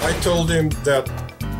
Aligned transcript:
I 0.00 0.12
told 0.20 0.50
him 0.50 0.68
that 0.84 1.06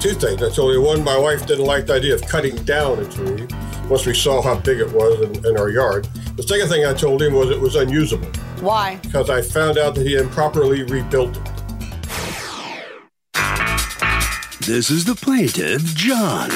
two 0.01 0.15
things. 0.15 0.43
I 0.43 0.51
told 0.51 0.75
him 0.75 0.83
one, 0.83 1.03
my 1.03 1.19
wife 1.19 1.47
didn't 1.47 1.65
like 1.65 1.87
the 1.87 1.95
idea 1.95 2.15
of 2.15 2.23
cutting 2.23 2.57
down 2.65 2.99
a 3.01 3.05
tree 3.11 3.47
once 3.89 4.07
we 4.07 4.15
saw 4.15 4.41
how 4.41 4.57
big 4.57 4.81
it 4.81 4.93
was 4.93 5.21
in, 5.21 5.47
in 5.47 5.57
our 5.59 5.71
yard. 5.71 6.07
The 6.37 6.43
second 6.43 6.69
thing 6.69 6.87
I 6.87 6.93
told 6.93 7.23
him 7.23 7.35
was 7.35 7.51
it 7.51 7.61
was 7.61 7.75
unusable 7.75 8.29
Why? 8.61 8.97
because 9.03 9.29
I 9.29 9.43
found 9.43 9.79
out 9.79 9.95
that 9.97 10.07
he 10.07 10.17
improperly 10.17 10.85
rebuilt 10.85 11.37
it. 11.37 11.43
This 14.61 14.91
is 14.91 15.05
the 15.05 15.15
plaintiff, 15.15 15.83
John. 15.95 16.51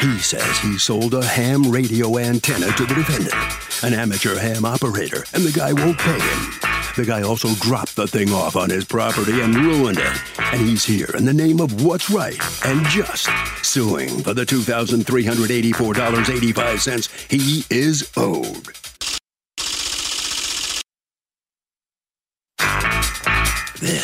He 0.00 0.18
says 0.18 0.58
he 0.58 0.78
sold 0.78 1.14
a 1.14 1.24
ham 1.24 1.70
radio 1.70 2.18
antenna 2.18 2.72
to 2.72 2.84
the 2.84 2.94
defendant, 2.94 3.84
an 3.84 3.94
amateur 3.98 4.36
ham 4.38 4.64
operator, 4.64 5.24
and 5.32 5.44
the 5.44 5.52
guy 5.52 5.72
won't 5.72 5.98
pay 5.98 6.18
him. 6.18 6.69
The 6.96 7.04
guy 7.06 7.22
also 7.22 7.54
dropped 7.54 7.94
the 7.96 8.06
thing 8.06 8.30
off 8.32 8.54
on 8.56 8.70
his 8.70 8.84
property 8.84 9.40
and 9.40 9.54
ruined 9.54 9.98
it. 9.98 10.22
And 10.38 10.60
he's 10.60 10.84
here 10.84 11.10
in 11.16 11.24
the 11.24 11.32
name 11.32 11.60
of 11.60 11.82
what's 11.84 12.10
right 12.10 12.38
and 12.66 12.84
just, 12.86 13.28
suing 13.62 14.22
for 14.22 14.34
the 14.34 14.44
$2,384.85 14.44 17.30
he 17.30 17.64
is 17.70 18.10
owed. 18.16 18.89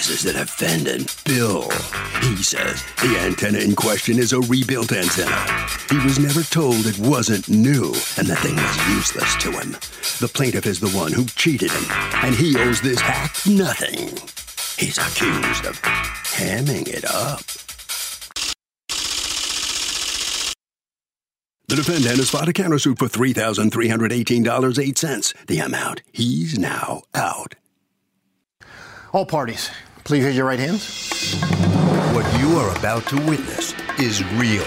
This 0.06 0.24
is 0.24 0.32
the 0.32 0.38
defendant, 0.38 1.16
Bill. 1.24 1.68
He 2.20 2.36
says 2.40 2.84
the 3.02 3.18
antenna 3.18 3.58
in 3.58 3.74
question 3.74 4.20
is 4.20 4.32
a 4.32 4.38
rebuilt 4.42 4.92
antenna. 4.92 5.66
He 5.90 5.98
was 5.98 6.20
never 6.20 6.44
told 6.44 6.86
it 6.86 6.96
wasn't 7.00 7.48
new, 7.48 7.86
and 8.16 8.28
the 8.28 8.36
thing 8.36 8.54
was 8.54 8.88
useless 8.94 9.34
to 9.42 9.50
him. 9.50 9.72
The 10.20 10.30
plaintiff 10.32 10.64
is 10.64 10.78
the 10.78 10.90
one 10.90 11.12
who 11.12 11.24
cheated 11.24 11.72
him, 11.72 11.84
and 12.22 12.36
he 12.36 12.56
owes 12.56 12.80
this 12.80 13.00
hack 13.00 13.34
nothing. 13.48 14.10
He's 14.78 14.96
accused 14.96 15.66
of 15.66 15.82
hamming 15.82 16.86
it 16.86 17.04
up. 17.04 17.40
The 21.66 21.74
defendant 21.74 22.18
has 22.18 22.30
filed 22.30 22.48
a 22.48 22.52
countersuit 22.52 23.00
for 23.00 23.08
$3,318.08. 23.08 25.46
The 25.48 25.58
amount 25.58 26.02
he's 26.12 26.56
now 26.56 27.02
out. 27.12 27.56
All 29.12 29.26
parties, 29.26 29.72
please 30.06 30.24
raise 30.24 30.36
your 30.36 30.46
right 30.46 30.60
hands. 30.60 31.34
What 32.14 32.24
you 32.40 32.56
are 32.58 32.76
about 32.78 33.06
to 33.06 33.16
witness 33.26 33.74
is 33.98 34.24
real. 34.34 34.62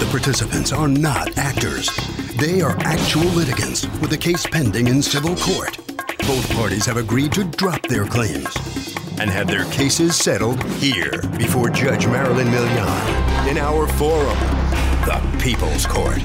The 0.00 0.06
participants 0.10 0.70
are 0.70 0.86
not 0.86 1.38
actors. 1.38 1.88
They 2.36 2.60
are 2.60 2.76
actual 2.80 3.24
litigants 3.30 3.86
with 4.00 4.12
a 4.12 4.18
case 4.18 4.44
pending 4.44 4.88
in 4.88 5.00
civil 5.00 5.34
court. 5.36 5.78
Both 6.26 6.52
parties 6.54 6.84
have 6.84 6.98
agreed 6.98 7.32
to 7.32 7.44
drop 7.44 7.80
their 7.86 8.04
claims 8.04 8.54
and 9.18 9.30
have 9.30 9.46
their 9.46 9.64
cases 9.66 10.14
settled 10.14 10.62
here 10.74 11.22
before 11.38 11.70
Judge 11.70 12.06
Marilyn 12.06 12.48
Milian 12.48 13.48
in 13.48 13.56
our 13.56 13.86
forum, 13.86 14.36
the 15.06 15.38
People's 15.42 15.86
Court. 15.86 16.20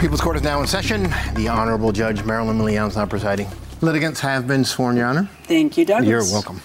People's 0.00 0.20
Court 0.20 0.36
is 0.36 0.42
now 0.42 0.60
in 0.60 0.66
session. 0.66 1.04
The 1.34 1.46
Honorable 1.46 1.92
Judge 1.92 2.24
Marilyn 2.24 2.58
Milian 2.58 2.88
is 2.88 2.96
now 2.96 3.06
presiding. 3.06 3.46
Litigants 3.82 4.18
have 4.18 4.48
been 4.48 4.64
sworn, 4.64 4.96
Your 4.96 5.06
Honor. 5.06 5.28
Thank 5.44 5.76
you, 5.76 5.84
Douglas. 5.84 6.08
You're 6.08 6.24
welcome. 6.24 6.60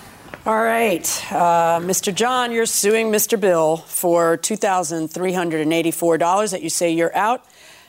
All 0.45 0.61
right. 0.61 1.05
Uh, 1.31 1.79
Mr. 1.79 2.13
John, 2.13 2.51
you're 2.51 2.65
suing 2.65 3.13
Mr. 3.13 3.39
Bill 3.39 3.77
for 3.77 4.37
$2,384 4.37 6.51
that 6.51 6.61
you 6.61 6.69
say 6.69 6.91
you're 6.91 7.15
out 7.15 7.45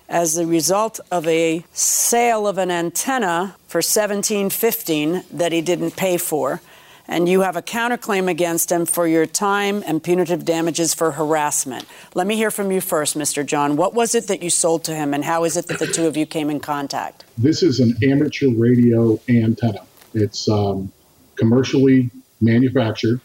as 0.08 0.38
a 0.38 0.46
result 0.46 1.00
of 1.10 1.26
a 1.26 1.64
sale 1.72 2.46
of 2.46 2.58
an 2.58 2.70
antenna 2.70 3.56
for 3.66 3.80
$17.15 3.80 5.24
that 5.32 5.50
he 5.50 5.62
didn't 5.62 5.96
pay 5.96 6.16
for. 6.16 6.60
And 7.08 7.28
you 7.28 7.40
have 7.40 7.56
a 7.56 7.62
counterclaim 7.62 8.30
against 8.30 8.70
him 8.70 8.86
for 8.86 9.08
your 9.08 9.26
time 9.26 9.82
and 9.84 10.00
punitive 10.00 10.44
damages 10.44 10.94
for 10.94 11.10
harassment. 11.10 11.86
Let 12.14 12.28
me 12.28 12.36
hear 12.36 12.52
from 12.52 12.70
you 12.70 12.80
first, 12.80 13.18
Mr. 13.18 13.44
John. 13.44 13.74
What 13.74 13.94
was 13.94 14.14
it 14.14 14.28
that 14.28 14.44
you 14.44 14.50
sold 14.50 14.84
to 14.84 14.94
him, 14.94 15.12
and 15.12 15.24
how 15.24 15.42
is 15.42 15.56
it 15.56 15.66
that 15.66 15.80
the 15.80 15.88
two 15.88 16.06
of 16.06 16.16
you 16.16 16.24
came 16.24 16.50
in 16.50 16.60
contact? 16.60 17.24
This 17.36 17.64
is 17.64 17.80
an 17.80 17.96
amateur 18.04 18.50
radio 18.50 19.18
antenna. 19.28 19.84
It's 20.14 20.48
um, 20.48 20.92
commercially 21.34 22.12
manufactured, 22.44 23.20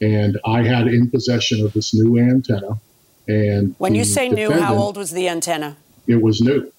and 0.00 0.38
I 0.44 0.62
had 0.62 0.86
in 0.88 1.10
possession 1.10 1.64
of 1.64 1.72
this 1.72 1.94
new 1.94 2.18
antenna. 2.18 2.80
And 3.26 3.74
When 3.78 3.94
you 3.94 4.04
say 4.04 4.28
new, 4.28 4.50
how 4.52 4.74
old 4.76 4.96
was 4.96 5.10
the 5.10 5.28
antenna? 5.28 5.76
It 6.06 6.22
was 6.22 6.40
new. 6.40 6.72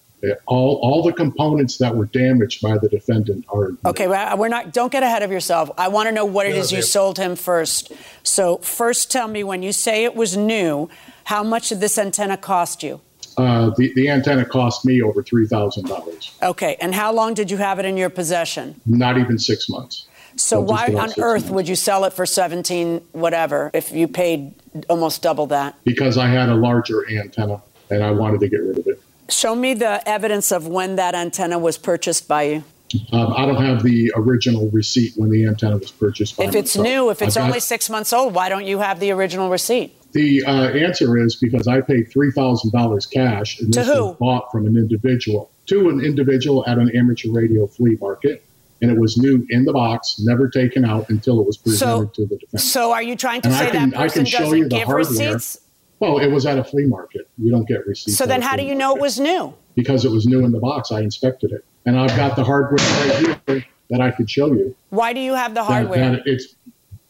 All 0.46 0.78
all 0.82 1.02
the 1.02 1.14
components 1.14 1.78
that 1.78 1.96
were 1.96 2.04
damaged 2.04 2.60
by 2.60 2.76
the 2.76 2.90
defendant 2.90 3.46
are 3.48 3.70
Okay, 3.86 4.06
well, 4.06 4.36
we're 4.36 4.48
not. 4.48 4.70
Don't 4.74 4.92
get 4.92 5.02
ahead 5.02 5.22
of 5.22 5.30
yourself. 5.30 5.70
I 5.78 5.88
want 5.88 6.08
to 6.08 6.12
know 6.12 6.26
what 6.26 6.46
it 6.46 6.50
No, 6.50 6.56
is 6.60 6.70
you 6.72 6.78
ma'am. 6.78 6.82
sold 6.82 7.16
him 7.18 7.36
first. 7.36 7.90
So 8.22 8.58
first, 8.58 9.10
tell 9.10 9.28
me 9.28 9.42
when 9.44 9.62
you 9.62 9.72
say 9.72 10.04
it 10.04 10.14
was 10.14 10.36
new, 10.36 10.90
how 11.24 11.42
much 11.42 11.70
did 11.70 11.80
this 11.80 11.96
antenna 11.96 12.36
cost 12.36 12.82
you? 12.82 13.00
uh, 13.38 13.70
the 13.78 13.92
the 13.94 14.10
antenna 14.10 14.44
cost 14.44 14.84
me 14.84 15.00
over 15.00 15.22
three 15.22 15.46
thousand 15.46 15.86
dollars. 15.86 16.32
Okay, 16.42 16.76
and 16.82 16.94
how 16.94 17.10
long 17.14 17.32
did 17.32 17.50
you 17.50 17.56
have 17.56 17.78
it 17.78 17.86
in 17.86 17.96
your 17.96 18.10
possession? 18.10 18.78
Not 18.84 19.16
even 19.16 19.38
six 19.38 19.70
months. 19.70 20.06
So 20.40 20.60
why 20.60 20.86
on 20.86 21.10
earth 21.18 21.42
months. 21.44 21.50
would 21.50 21.68
you 21.68 21.76
sell 21.76 22.04
it 22.04 22.12
for 22.12 22.26
seventeen 22.26 23.02
whatever 23.12 23.70
if 23.74 23.92
you 23.92 24.08
paid 24.08 24.54
almost 24.88 25.22
double 25.22 25.46
that? 25.46 25.74
Because 25.84 26.16
I 26.16 26.28
had 26.28 26.48
a 26.48 26.54
larger 26.54 27.08
antenna 27.10 27.60
and 27.90 28.02
I 28.02 28.10
wanted 28.12 28.40
to 28.40 28.48
get 28.48 28.58
rid 28.62 28.78
of 28.78 28.86
it. 28.86 29.00
Show 29.28 29.54
me 29.54 29.74
the 29.74 30.06
evidence 30.08 30.50
of 30.50 30.66
when 30.66 30.96
that 30.96 31.14
antenna 31.14 31.58
was 31.58 31.78
purchased 31.78 32.26
by 32.26 32.42
you. 32.44 32.64
Um, 33.12 33.32
I 33.36 33.46
don't 33.46 33.62
have 33.64 33.84
the 33.84 34.10
original 34.16 34.68
receipt 34.70 35.12
when 35.16 35.30
the 35.30 35.46
antenna 35.46 35.76
was 35.76 35.92
purchased. 35.92 36.36
By 36.36 36.44
If 36.44 36.56
it's 36.56 36.76
myself. 36.76 36.84
new, 36.96 37.10
if 37.10 37.22
it's 37.22 37.36
I've 37.36 37.42
got- 37.42 37.46
only 37.48 37.60
six 37.60 37.88
months 37.88 38.12
old, 38.12 38.34
why 38.34 38.48
don't 38.48 38.66
you 38.66 38.78
have 38.80 38.98
the 38.98 39.12
original 39.12 39.48
receipt? 39.50 39.94
The 40.12 40.42
uh, 40.44 40.70
answer 40.70 41.16
is 41.16 41.36
because 41.36 41.68
I 41.68 41.82
paid 41.82 42.10
three 42.10 42.32
thousand 42.32 42.72
dollars 42.72 43.06
cash, 43.06 43.60
and 43.60 43.72
To 43.74 43.80
this 43.80 43.88
who? 43.88 44.06
was 44.06 44.16
bought 44.16 44.50
from 44.50 44.66
an 44.66 44.76
individual 44.76 45.50
to 45.66 45.88
an 45.88 46.00
individual 46.04 46.64
at 46.66 46.78
an 46.78 46.90
amateur 46.96 47.30
radio 47.30 47.68
flea 47.68 47.96
market, 48.00 48.42
and 48.82 48.90
it 48.90 48.98
was 48.98 49.18
new 49.18 49.46
in 49.50 49.64
the 49.64 49.72
box, 49.72 50.16
never 50.20 50.48
taken 50.48 50.84
out 50.84 51.08
until 51.10 51.40
it 51.40 51.46
was 51.46 51.56
presented 51.58 52.14
to 52.14 52.26
the 52.26 52.36
defense. 52.36 52.64
So 52.64 52.92
are 52.92 53.02
you 53.02 53.16
trying 53.16 53.42
to 53.42 53.48
And 53.48 53.56
I 53.56 53.58
say 53.66 53.70
can- 53.70 53.90
that 53.90 53.98
I 53.98 54.02
person 54.04 54.18
can 54.24 54.26
show 54.26 54.38
doesn't 54.40 54.58
you 54.58 54.64
the 54.64 54.68
give 54.70 54.86
hardware. 54.86 55.04
receipts? 55.08 55.60
well, 55.98 56.18
it 56.18 56.28
was 56.28 56.46
at 56.46 56.58
a 56.58 56.64
flea 56.64 56.86
market. 56.86 57.28
You 57.38 57.50
don't 57.50 57.68
get 57.68 57.86
receipts. 57.86 58.16
So 58.16 58.24
then 58.26 58.40
how 58.42 58.56
do 58.56 58.62
you 58.62 58.74
know 58.74 58.94
it 58.96 59.00
was 59.02 59.20
new? 59.20 59.52
Because 59.74 60.04
it 60.04 60.10
was 60.10 60.26
new 60.26 60.44
in 60.44 60.52
the 60.52 60.58
box. 60.60 60.90
I 60.92 61.00
inspected 61.00 61.52
it, 61.52 61.64
and 61.86 61.98
I've 61.98 62.14
got 62.16 62.36
the 62.36 62.44
hardware 62.44 62.78
right 62.78 63.40
here 63.46 63.64
that 63.90 64.00
I 64.00 64.10
could 64.10 64.28
show 64.30 64.52
you. 64.52 64.74
Why 64.90 65.12
do 65.12 65.20
you 65.20 65.34
have 65.34 65.54
the 65.54 65.62
hardware? 65.64 65.98
That, 66.12 66.22
it's 66.26 66.54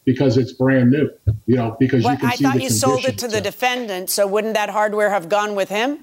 because 0.05 0.37
it's 0.37 0.51
brand 0.51 0.91
new. 0.91 1.09
You 1.45 1.55
know, 1.55 1.75
because 1.79 2.03
you 2.03 2.09
But 2.09 2.19
can 2.19 2.29
I 2.29 2.35
see 2.35 2.43
thought 2.43 2.55
the 2.57 2.63
you 2.63 2.69
sold 2.69 3.05
it 3.05 3.17
to 3.19 3.27
the 3.27 3.39
defendant, 3.41 4.09
so 4.09 4.27
wouldn't 4.27 4.53
that 4.55 4.69
hardware 4.69 5.09
have 5.09 5.29
gone 5.29 5.55
with 5.55 5.69
him? 5.69 5.99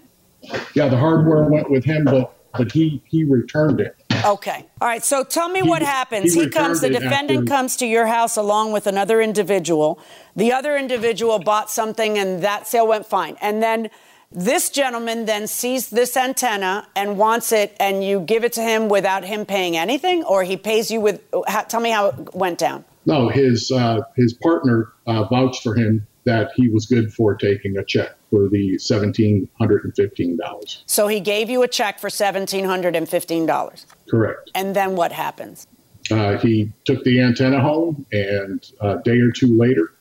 Yeah, 0.75 0.89
the 0.89 0.97
hardware 0.97 1.45
went 1.45 1.71
with 1.71 1.85
him, 1.85 2.05
but 2.05 2.33
but 2.57 2.73
he 2.73 3.03
he 3.07 3.25
returned 3.25 3.81
it. 3.81 3.95
Okay. 4.29 4.67
All 4.81 4.89
right. 4.89 5.05
So 5.05 5.25
tell 5.25 5.49
me 5.49 5.61
He- 5.63 5.69
what 5.69 5.83
happens. 5.83 6.35
he 6.35 6.43
He, 6.43 6.49
comes, 6.51 6.81
the 6.81 6.91
defendant 6.91 7.41
after- 7.41 7.51
comes 7.57 7.77
to 7.77 7.87
your 7.87 8.07
house 8.07 8.37
along 8.37 8.73
with 8.73 8.87
another 8.87 9.21
individual. 9.21 9.99
The 10.37 10.53
other 10.53 10.77
individual 10.77 11.39
bought 11.39 11.71
something 11.71 12.19
and 12.19 12.43
that 12.43 12.67
sale 12.69 12.87
went 12.87 13.07
fine. 13.07 13.37
And 13.41 13.63
then 13.63 13.89
This 14.31 14.69
gentleman 14.69 15.25
then 15.25 15.47
sees 15.47 15.89
this 15.89 16.15
antenna 16.15 16.87
and 16.95 17.17
wants 17.17 17.51
it, 17.51 17.75
and 17.81 18.05
you 18.05 18.21
give 18.21 18.45
it 18.45 18.53
to 18.53 18.61
him 18.63 18.91
without 18.91 19.25
him 19.25 19.47
paying 19.47 19.75
anything, 19.75 20.23
or 20.23 20.45
he 20.45 20.55
pays 20.59 20.91
you 20.91 21.01
with. 21.01 21.23
How, 21.47 21.63
tell 21.63 21.81
me 21.81 21.89
how 21.89 22.09
it 22.09 22.35
went 22.35 22.59
down. 22.59 22.85
No, 23.07 23.31
his 23.31 23.71
uh, 23.71 24.01
his 24.17 24.35
partner 24.35 24.93
uh, 25.07 25.25
vouched 25.31 25.63
for 25.63 25.75
him 25.75 26.07
that 26.29 26.53
he 26.55 26.69
was 26.69 26.85
good 26.85 27.11
for 27.13 27.35
taking 27.35 27.79
a 27.79 27.85
check 27.85 28.11
for 28.29 28.49
the 28.51 28.77
seventeen 28.79 29.49
hundred 29.59 29.85
and 29.85 29.97
fifteen 29.97 30.37
dollars. 30.37 30.83
So 30.85 31.09
he 31.09 31.21
gave 31.21 31.49
you 31.49 31.63
a 31.63 31.69
check 31.69 31.99
for 31.99 32.11
seventeen 32.11 32.67
hundred 32.67 32.95
and 32.95 33.09
fifteen 33.09 33.47
dollars. 33.47 33.87
Correct. 34.11 34.51
And 34.55 34.77
then 34.77 34.95
what 34.95 35.11
happens? 35.11 35.67
Uh, 36.11 36.37
he 36.39 36.71
took 36.85 37.03
the 37.05 37.21
antenna 37.21 37.61
home, 37.61 38.07
and 38.13 38.71
a 38.81 38.99
day 38.99 39.19
or 39.21 39.31
two 39.31 39.57
later, 39.59 39.95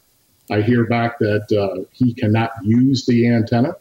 I 0.51 0.61
hear 0.61 0.85
back 0.85 1.19
that 1.19 1.47
uh, 1.51 1.85
he 1.93 2.13
cannot 2.13 2.51
use 2.63 3.05
the 3.05 3.29
antenna 3.29 3.75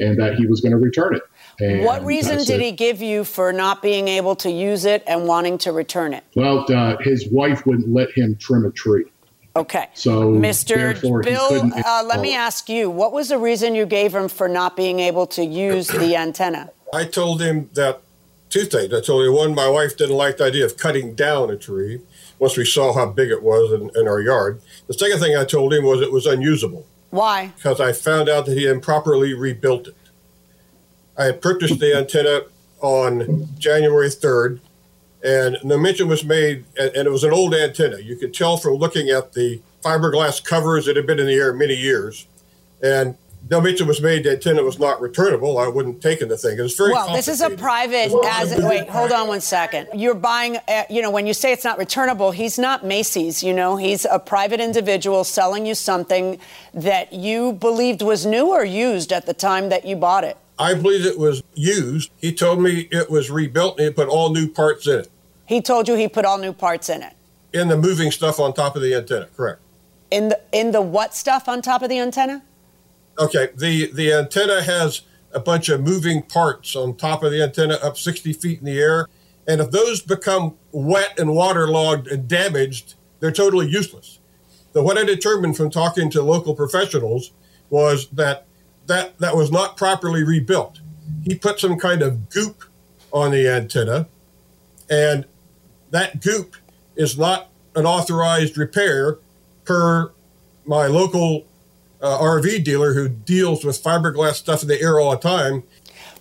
and 0.00 0.18
that 0.18 0.34
he 0.34 0.46
was 0.46 0.60
going 0.60 0.72
to 0.72 0.78
return 0.78 1.14
it. 1.14 1.22
And 1.60 1.84
what 1.84 2.04
reason 2.04 2.38
said, 2.38 2.46
did 2.46 2.60
he 2.60 2.70
give 2.70 3.02
you 3.02 3.24
for 3.24 3.52
not 3.52 3.82
being 3.82 4.06
able 4.06 4.36
to 4.36 4.50
use 4.50 4.84
it 4.84 5.02
and 5.08 5.26
wanting 5.26 5.58
to 5.58 5.72
return 5.72 6.14
it? 6.14 6.22
Well, 6.36 6.64
uh, 6.72 6.96
his 7.00 7.28
wife 7.32 7.66
wouldn't 7.66 7.92
let 7.92 8.10
him 8.12 8.36
trim 8.36 8.64
a 8.64 8.70
tree. 8.70 9.06
Okay. 9.56 9.88
So, 9.94 10.30
Mr. 10.32 11.00
Bill, 11.24 11.70
uh, 11.84 12.04
let 12.06 12.20
me 12.20 12.34
ask 12.34 12.68
you, 12.68 12.90
what 12.90 13.12
was 13.12 13.28
the 13.28 13.38
reason 13.38 13.74
you 13.74 13.86
gave 13.86 14.14
him 14.14 14.28
for 14.28 14.48
not 14.48 14.76
being 14.76 15.00
able 15.00 15.26
to 15.28 15.44
use 15.44 15.88
the 15.88 16.14
antenna? 16.16 16.70
I 16.92 17.04
told 17.04 17.42
him 17.42 17.68
that 17.74 18.00
two 18.50 18.64
things. 18.64 18.92
I 18.94 19.00
told 19.00 19.26
him 19.26 19.34
one, 19.34 19.54
my 19.54 19.68
wife 19.68 19.96
didn't 19.96 20.16
like 20.16 20.36
the 20.36 20.44
idea 20.44 20.64
of 20.64 20.76
cutting 20.76 21.14
down 21.14 21.50
a 21.50 21.56
tree 21.56 22.00
once 22.38 22.56
we 22.56 22.64
saw 22.64 22.92
how 22.92 23.06
big 23.06 23.30
it 23.30 23.42
was 23.42 23.72
in, 23.72 23.90
in 24.00 24.08
our 24.08 24.20
yard. 24.20 24.60
The 24.86 24.94
second 24.94 25.18
thing 25.18 25.36
I 25.36 25.44
told 25.44 25.74
him 25.74 25.84
was 25.84 26.00
it 26.00 26.12
was 26.12 26.26
unusable 26.26 26.86
Why? 27.10 27.52
because 27.56 27.80
I 27.80 27.92
found 27.92 28.28
out 28.28 28.46
that 28.46 28.56
he 28.56 28.66
improperly 28.66 29.34
rebuilt 29.34 29.88
it. 29.88 29.96
I 31.16 31.24
had 31.24 31.42
purchased 31.42 31.80
the 31.80 31.96
antenna 31.96 32.42
on 32.80 33.48
January 33.58 34.08
3rd, 34.08 34.60
and 35.22 35.56
the 35.64 35.78
mention 35.78 36.08
was 36.08 36.24
made, 36.24 36.64
and, 36.78 36.94
and 36.94 37.06
it 37.06 37.10
was 37.10 37.24
an 37.24 37.32
old 37.32 37.54
antenna. 37.54 37.98
You 37.98 38.16
could 38.16 38.32
tell 38.32 38.56
from 38.56 38.74
looking 38.74 39.08
at 39.10 39.32
the 39.32 39.60
fiberglass 39.82 40.42
covers 40.42 40.86
that 40.86 40.96
had 40.96 41.06
been 41.06 41.18
in 41.18 41.26
the 41.26 41.34
air 41.34 41.52
many 41.52 41.74
years. 41.74 42.26
And 42.82 43.16
no 43.50 43.60
mention 43.60 43.86
was 43.86 44.00
made 44.00 44.24
the 44.24 44.32
antenna 44.32 44.62
was 44.62 44.78
not 44.78 45.00
returnable. 45.00 45.58
I 45.58 45.68
wouldn't 45.68 46.02
taken 46.02 46.28
the 46.28 46.36
thing. 46.36 46.58
It 46.58 46.62
was 46.62 46.74
very 46.74 46.92
Well, 46.92 47.14
this 47.14 47.28
is 47.28 47.40
a 47.40 47.50
private. 47.50 48.12
As 48.24 48.54
wait, 48.56 48.88
hold 48.88 49.12
on 49.12 49.28
one 49.28 49.40
second. 49.40 49.88
You're 49.94 50.14
buying. 50.14 50.58
Uh, 50.68 50.84
you 50.90 51.02
know, 51.02 51.10
when 51.10 51.26
you 51.26 51.34
say 51.34 51.52
it's 51.52 51.64
not 51.64 51.78
returnable, 51.78 52.30
he's 52.30 52.58
not 52.58 52.84
Macy's. 52.84 53.42
You 53.42 53.54
know, 53.54 53.76
he's 53.76 54.04
a 54.04 54.18
private 54.18 54.60
individual 54.60 55.24
selling 55.24 55.66
you 55.66 55.74
something 55.74 56.38
that 56.74 57.12
you 57.12 57.52
believed 57.52 58.02
was 58.02 58.26
new 58.26 58.48
or 58.48 58.64
used 58.64 59.12
at 59.12 59.26
the 59.26 59.34
time 59.34 59.68
that 59.70 59.84
you 59.84 59.96
bought 59.96 60.24
it. 60.24 60.36
I 60.58 60.74
believe 60.74 61.06
it 61.06 61.18
was 61.18 61.42
used. 61.54 62.10
He 62.16 62.32
told 62.32 62.60
me 62.60 62.88
it 62.90 63.10
was 63.10 63.30
rebuilt 63.30 63.78
and 63.78 63.86
he 63.86 63.92
put 63.92 64.08
all 64.08 64.30
new 64.30 64.48
parts 64.48 64.86
in 64.86 65.00
it. 65.00 65.10
He 65.46 65.60
told 65.60 65.88
you 65.88 65.94
he 65.94 66.08
put 66.08 66.24
all 66.24 66.38
new 66.38 66.52
parts 66.52 66.88
in 66.88 67.02
it. 67.02 67.14
In 67.52 67.68
the 67.68 67.76
moving 67.76 68.10
stuff 68.10 68.38
on 68.40 68.52
top 68.52 68.76
of 68.76 68.82
the 68.82 68.94
antenna, 68.94 69.28
correct. 69.36 69.60
In 70.10 70.28
the 70.28 70.40
in 70.52 70.72
the 70.72 70.82
what 70.82 71.14
stuff 71.14 71.48
on 71.48 71.62
top 71.62 71.82
of 71.82 71.88
the 71.88 71.98
antenna? 71.98 72.42
Okay, 73.18 73.48
the, 73.56 73.90
the 73.92 74.12
antenna 74.12 74.62
has 74.62 75.02
a 75.32 75.40
bunch 75.40 75.68
of 75.68 75.80
moving 75.80 76.22
parts 76.22 76.76
on 76.76 76.96
top 76.96 77.22
of 77.22 77.32
the 77.32 77.42
antenna 77.42 77.74
up 77.74 77.96
60 77.96 78.32
feet 78.34 78.60
in 78.60 78.64
the 78.64 78.78
air. 78.78 79.06
And 79.46 79.60
if 79.60 79.70
those 79.70 80.00
become 80.00 80.56
wet 80.72 81.18
and 81.18 81.34
waterlogged 81.34 82.06
and 82.06 82.28
damaged, 82.28 82.94
they're 83.20 83.32
totally 83.32 83.68
useless. 83.68 84.18
So 84.72 84.82
what 84.82 84.98
I 84.98 85.04
determined 85.04 85.56
from 85.56 85.70
talking 85.70 86.10
to 86.10 86.22
local 86.22 86.54
professionals 86.54 87.32
was 87.70 88.08
that 88.10 88.46
that, 88.88 89.18
that 89.18 89.36
was 89.36 89.50
not 89.50 89.76
properly 89.76 90.24
rebuilt. 90.24 90.80
He 91.24 91.34
put 91.34 91.60
some 91.60 91.78
kind 91.78 92.02
of 92.02 92.28
goop 92.30 92.64
on 93.12 93.30
the 93.30 93.48
antenna, 93.48 94.08
and 94.90 95.24
that 95.90 96.20
goop 96.20 96.56
is 96.96 97.16
not 97.16 97.48
an 97.74 97.86
authorized 97.86 98.58
repair 98.58 99.18
per 99.64 100.12
my 100.66 100.86
local 100.86 101.46
uh, 102.02 102.18
RV 102.18 102.64
dealer 102.64 102.92
who 102.94 103.08
deals 103.08 103.64
with 103.64 103.82
fiberglass 103.82 104.34
stuff 104.34 104.62
in 104.62 104.68
the 104.68 104.80
air 104.80 105.00
all 105.00 105.12
the 105.12 105.16
time. 105.16 105.62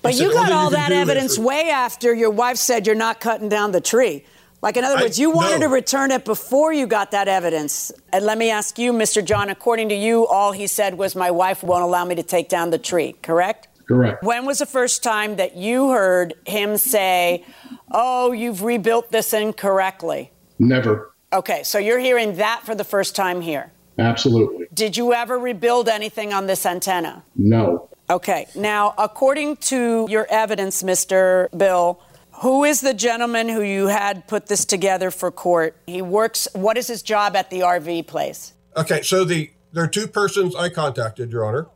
But 0.02 0.14
you 0.14 0.32
said, 0.32 0.34
got 0.34 0.52
"All 0.52 0.66
you 0.66 0.78
that 0.78 0.92
evidence 0.92 1.38
re- 1.38 1.46
way 1.46 1.70
after 1.70 2.14
your 2.14 2.30
wife 2.30 2.58
said 2.58 2.86
you're 2.86 2.96
not 2.96 3.20
cutting 3.20 3.50
down 3.50 3.72
the 3.72 3.82
tree. 3.82 4.24
Like, 4.68 4.76
in 4.76 4.84
other 4.84 4.98
I- 4.98 5.04
words, 5.04 5.18
you 5.18 5.32
wanted 5.32 5.62
no. 5.62 5.68
to 5.68 5.74
return 5.74 6.12
it 6.12 6.26
before 6.26 6.74
you 6.74 6.88
got 6.88 7.12
that 7.12 7.30
evidence. 7.30 7.90
And 8.12 8.26
let 8.26 8.38
me 8.38 8.50
ask 8.50 8.78
you, 8.78 8.92
Mr. 8.92 9.24
John, 9.24 9.50
according 9.50 9.88
to 9.88 9.96
you, 9.96 10.28
all 10.28 10.52
he 10.52 10.68
said 10.68 10.98
was, 10.98 11.16
My 11.16 11.32
wife 11.32 11.64
won't 11.64 11.84
allow 11.86 12.04
me 12.04 12.16
to 12.16 12.24
take 12.24 12.50
down 12.50 12.70
the 12.70 12.78
tree, 12.78 13.16
correct? 13.22 13.70
Correct. 13.88 14.22
When 14.26 14.46
was 14.46 14.60
the 14.60 14.66
first 14.66 15.04
time 15.04 15.38
that 15.38 15.56
you 15.56 15.92
heard 15.92 16.34
him 16.46 16.76
say, 16.76 17.46
Oh, 17.90 18.34
you've 18.34 18.62
rebuilt 18.62 19.10
this 19.10 19.32
incorrectly? 19.32 20.32
Never. 20.60 21.14
Okay, 21.32 21.64
so 21.64 21.78
you're 21.80 22.00
hearing 22.00 22.36
that 22.36 22.64
for 22.66 22.76
the 22.76 22.84
first 22.84 23.16
time 23.16 23.40
here. 23.40 23.72
Absolutely. 23.98 24.68
Did 24.74 24.98
you 24.98 25.14
ever 25.14 25.40
rebuild 25.40 25.88
anything 25.88 26.34
on 26.34 26.46
this 26.46 26.66
antenna? 26.66 27.24
No. 27.38 27.88
Okay. 28.10 28.48
Now, 28.56 28.94
according 28.98 29.58
to 29.72 30.08
your 30.10 30.28
evidence, 30.30 30.84
Mr. 30.84 31.50
Bill, 31.58 32.02
who 32.42 32.64
is 32.64 32.82
the 32.82 32.94
gentleman 32.94 33.50
who 33.50 33.62
you 33.62 33.88
had 33.88 34.28
put 34.28 34.48
this 34.48 34.66
together 34.66 35.12
for 35.12 35.32
court? 35.32 35.76
He 35.88 36.02
works, 36.02 36.48
what 36.54 36.78
is 36.78 36.88
his 36.88 37.02
job 37.02 37.36
at 37.36 37.50
the 37.50 37.62
RV 37.62 38.08
place? 38.08 38.54
Okay, 38.76 39.02
so 39.02 39.24
the 39.24 39.52
there 39.74 39.84
are 39.84 39.88
two 39.88 40.08
persons 40.08 40.56
I 40.56 40.70
contacted, 40.70 41.32
Your 41.32 41.46
Honor. 41.46 41.68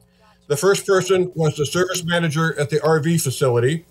The 0.48 0.58
first 0.58 0.86
person 0.86 1.32
was 1.36 1.56
the 1.56 1.66
service 1.66 2.04
manager 2.04 2.58
at 2.60 2.70
the 2.70 2.78
RV 2.80 3.22
facility, 3.22 3.86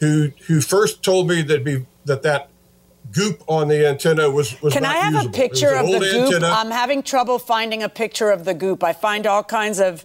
who 0.00 0.30
who 0.46 0.60
first 0.60 1.02
told 1.02 1.28
me 1.28 1.42
that 1.42 1.64
be 1.64 1.86
that 2.04 2.22
that 2.22 2.50
goop 3.10 3.42
on 3.48 3.68
the 3.68 3.86
antenna 3.88 4.30
was 4.30 4.60
was 4.62 4.74
Can 4.74 4.84
I 4.84 4.94
have 4.94 5.14
usable. 5.14 5.34
a 5.34 5.38
picture 5.38 5.74
of 5.74 5.86
the 5.86 5.98
goop? 5.98 6.26
antenna. 6.26 6.48
I'm 6.48 6.70
having 6.70 7.02
trouble 7.02 7.38
finding 7.38 7.82
a 7.82 7.88
picture 7.88 8.30
of 8.30 8.44
the 8.44 8.54
goop. 8.54 8.84
I 8.84 8.92
find 8.92 9.26
all 9.26 9.42
kinds 9.44 9.80
of 9.80 10.04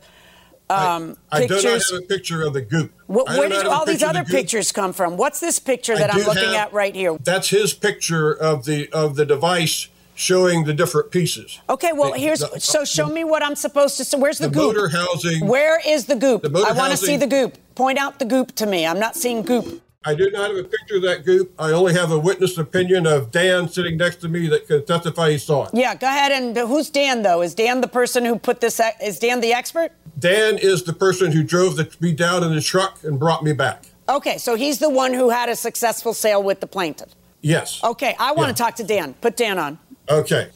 um, 0.69 1.17
I 1.31 1.47
do 1.47 1.55
not 1.55 1.63
have 1.63 1.81
a 1.97 2.01
picture 2.01 2.43
of 2.45 2.53
the 2.53 2.61
goop. 2.61 2.91
Wh- 3.07 3.25
where 3.25 3.49
did 3.49 3.65
all 3.65 3.85
these 3.85 3.99
the 4.01 4.07
other 4.07 4.23
pictures 4.23 4.71
come 4.71 4.93
from? 4.93 5.17
What's 5.17 5.39
this 5.39 5.59
picture 5.59 5.95
that 5.97 6.13
I'm 6.13 6.21
looking 6.23 6.43
have- 6.43 6.53
at 6.67 6.73
right 6.73 6.95
here? 6.95 7.17
That's 7.23 7.49
his 7.49 7.73
picture 7.73 8.31
of 8.31 8.65
the 8.65 8.89
of 8.91 9.15
the 9.15 9.25
device 9.25 9.87
showing 10.15 10.63
the 10.65 10.73
different 10.73 11.11
pieces. 11.11 11.59
Okay, 11.69 11.91
well, 11.93 12.11
The- 12.13 12.17
here's 12.19 12.39
the- 12.39 12.59
so 12.59 12.83
show 12.83 13.07
me 13.07 13.23
what 13.23 13.43
I'm 13.43 13.55
supposed 13.55 13.97
to 13.97 14.03
see. 14.03 14.17
Where's 14.17 14.39
the, 14.39 14.47
the 14.47 14.53
goop? 14.55 14.75
motor 14.75 14.89
housing- 14.89 15.47
Where 15.47 15.79
is 15.85 16.05
the 16.05 16.15
goop? 16.15 16.41
The 16.41 16.49
motor 16.49 16.69
I 16.69 16.73
want 16.73 16.91
to 16.91 16.97
see 16.97 17.17
the 17.17 17.27
goop. 17.27 17.57
Point 17.75 17.99
out 17.99 18.17
the 18.19 18.25
goop 18.25 18.55
to 18.55 18.65
me. 18.65 18.85
I'm 18.87 18.99
not 18.99 19.15
seeing 19.15 19.43
goop. 19.43 19.81
I 20.07 20.15
do 20.15 20.31
not 20.31 20.49
have 20.51 20.57
a 20.57 20.63
picture 20.63 20.95
of 20.95 21.01
that 21.01 21.25
goop. 21.25 21.51
I 21.59 21.71
only 21.71 21.93
have 21.93 22.11
a 22.11 22.17
witness 22.17 22.57
opinion 22.57 23.05
of 23.05 23.29
Dan 23.29 23.67
sitting 23.67 23.97
next 23.97 24.17
to 24.21 24.29
me 24.29 24.47
that 24.47 24.65
can 24.65 24.85
testify 24.85 25.31
he 25.31 25.37
saw 25.37 25.65
it. 25.65 25.71
Yeah, 25.73 25.95
go 25.95 26.07
ahead. 26.07 26.31
And 26.31 26.55
who's 26.55 26.89
Dan 26.89 27.23
though? 27.23 27.41
Is 27.41 27.53
Dan 27.53 27.81
the 27.81 27.89
person 27.89 28.23
who 28.23 28.39
put 28.39 28.61
this? 28.61 28.79
Is 29.03 29.19
Dan 29.19 29.41
the 29.41 29.51
expert? 29.51 29.91
Dan 30.17 30.57
is 30.59 30.83
the 30.83 30.93
person 30.93 31.33
who 31.33 31.43
drove 31.43 31.75
the, 31.75 31.93
me 31.99 32.13
down 32.13 32.41
in 32.45 32.55
the 32.55 32.61
truck 32.61 33.03
and 33.03 33.19
brought 33.19 33.43
me 33.43 33.51
back. 33.51 33.83
Okay, 34.07 34.37
so 34.37 34.55
he's 34.55 34.79
the 34.79 34.89
one 34.89 35.13
who 35.13 35.29
had 35.29 35.49
a 35.49 35.57
successful 35.57 36.13
sale 36.13 36.41
with 36.41 36.61
the 36.61 36.67
plaintiff. 36.67 37.09
Yes. 37.41 37.83
Okay, 37.83 38.15
I 38.17 38.31
want 38.31 38.47
Yeah. 38.47 38.53
to 38.53 38.57
talk 38.57 38.75
to 38.77 38.85
Dan. 38.85 39.13
Put 39.19 39.35
Dan 39.35 39.59
on. 39.59 39.77
Okay. 40.09 40.47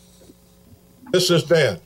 This 1.11 1.29
is 1.29 1.43
Dan. 1.43 1.81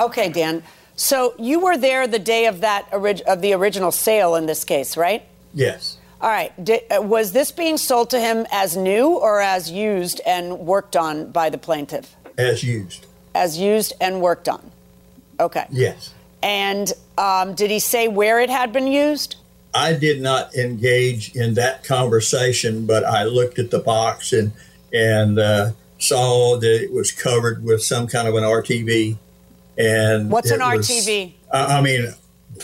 Okay, 0.00 0.28
Dan. 0.28 0.64
So 0.96 1.34
you 1.38 1.60
were 1.60 1.76
there 1.78 2.08
the 2.08 2.18
day 2.18 2.46
of 2.46 2.62
that 2.62 2.88
orig- 2.92 3.22
of 3.28 3.42
the 3.42 3.52
original 3.52 3.92
sale 3.92 4.34
in 4.34 4.46
this 4.46 4.64
case, 4.64 4.96
right? 4.96 5.22
Yes. 5.54 5.98
All 6.20 6.30
right. 6.30 6.52
Di- 6.64 6.86
uh, 6.90 7.02
was 7.02 7.32
this 7.32 7.52
being 7.52 7.76
sold 7.76 8.10
to 8.10 8.20
him 8.20 8.46
as 8.50 8.76
new 8.76 9.08
or 9.08 9.40
as 9.40 9.70
used 9.70 10.20
and 10.26 10.58
worked 10.60 10.96
on 10.96 11.30
by 11.30 11.50
the 11.50 11.58
plaintiff? 11.58 12.14
As 12.38 12.64
used. 12.64 13.06
As 13.34 13.58
used 13.58 13.92
and 14.00 14.20
worked 14.20 14.48
on. 14.48 14.70
Okay. 15.38 15.66
Yes. 15.70 16.12
And 16.42 16.92
um, 17.18 17.54
did 17.54 17.70
he 17.70 17.78
say 17.78 18.08
where 18.08 18.40
it 18.40 18.48
had 18.50 18.72
been 18.72 18.86
used? 18.86 19.36
I 19.74 19.92
did 19.92 20.22
not 20.22 20.54
engage 20.54 21.34
in 21.36 21.54
that 21.54 21.84
conversation, 21.84 22.86
but 22.86 23.04
I 23.04 23.24
looked 23.24 23.58
at 23.58 23.70
the 23.70 23.78
box 23.78 24.32
and 24.32 24.52
and 24.92 25.38
uh, 25.38 25.72
saw 25.98 26.56
that 26.56 26.82
it 26.82 26.92
was 26.92 27.12
covered 27.12 27.62
with 27.62 27.82
some 27.82 28.06
kind 28.06 28.26
of 28.26 28.34
an 28.36 28.42
RTV. 28.42 29.18
And 29.76 30.30
What's 30.30 30.50
an 30.50 30.60
was- 30.60 30.88
RTV? 30.88 31.34
I 31.52 31.78
I 31.78 31.80
mean, 31.82 32.14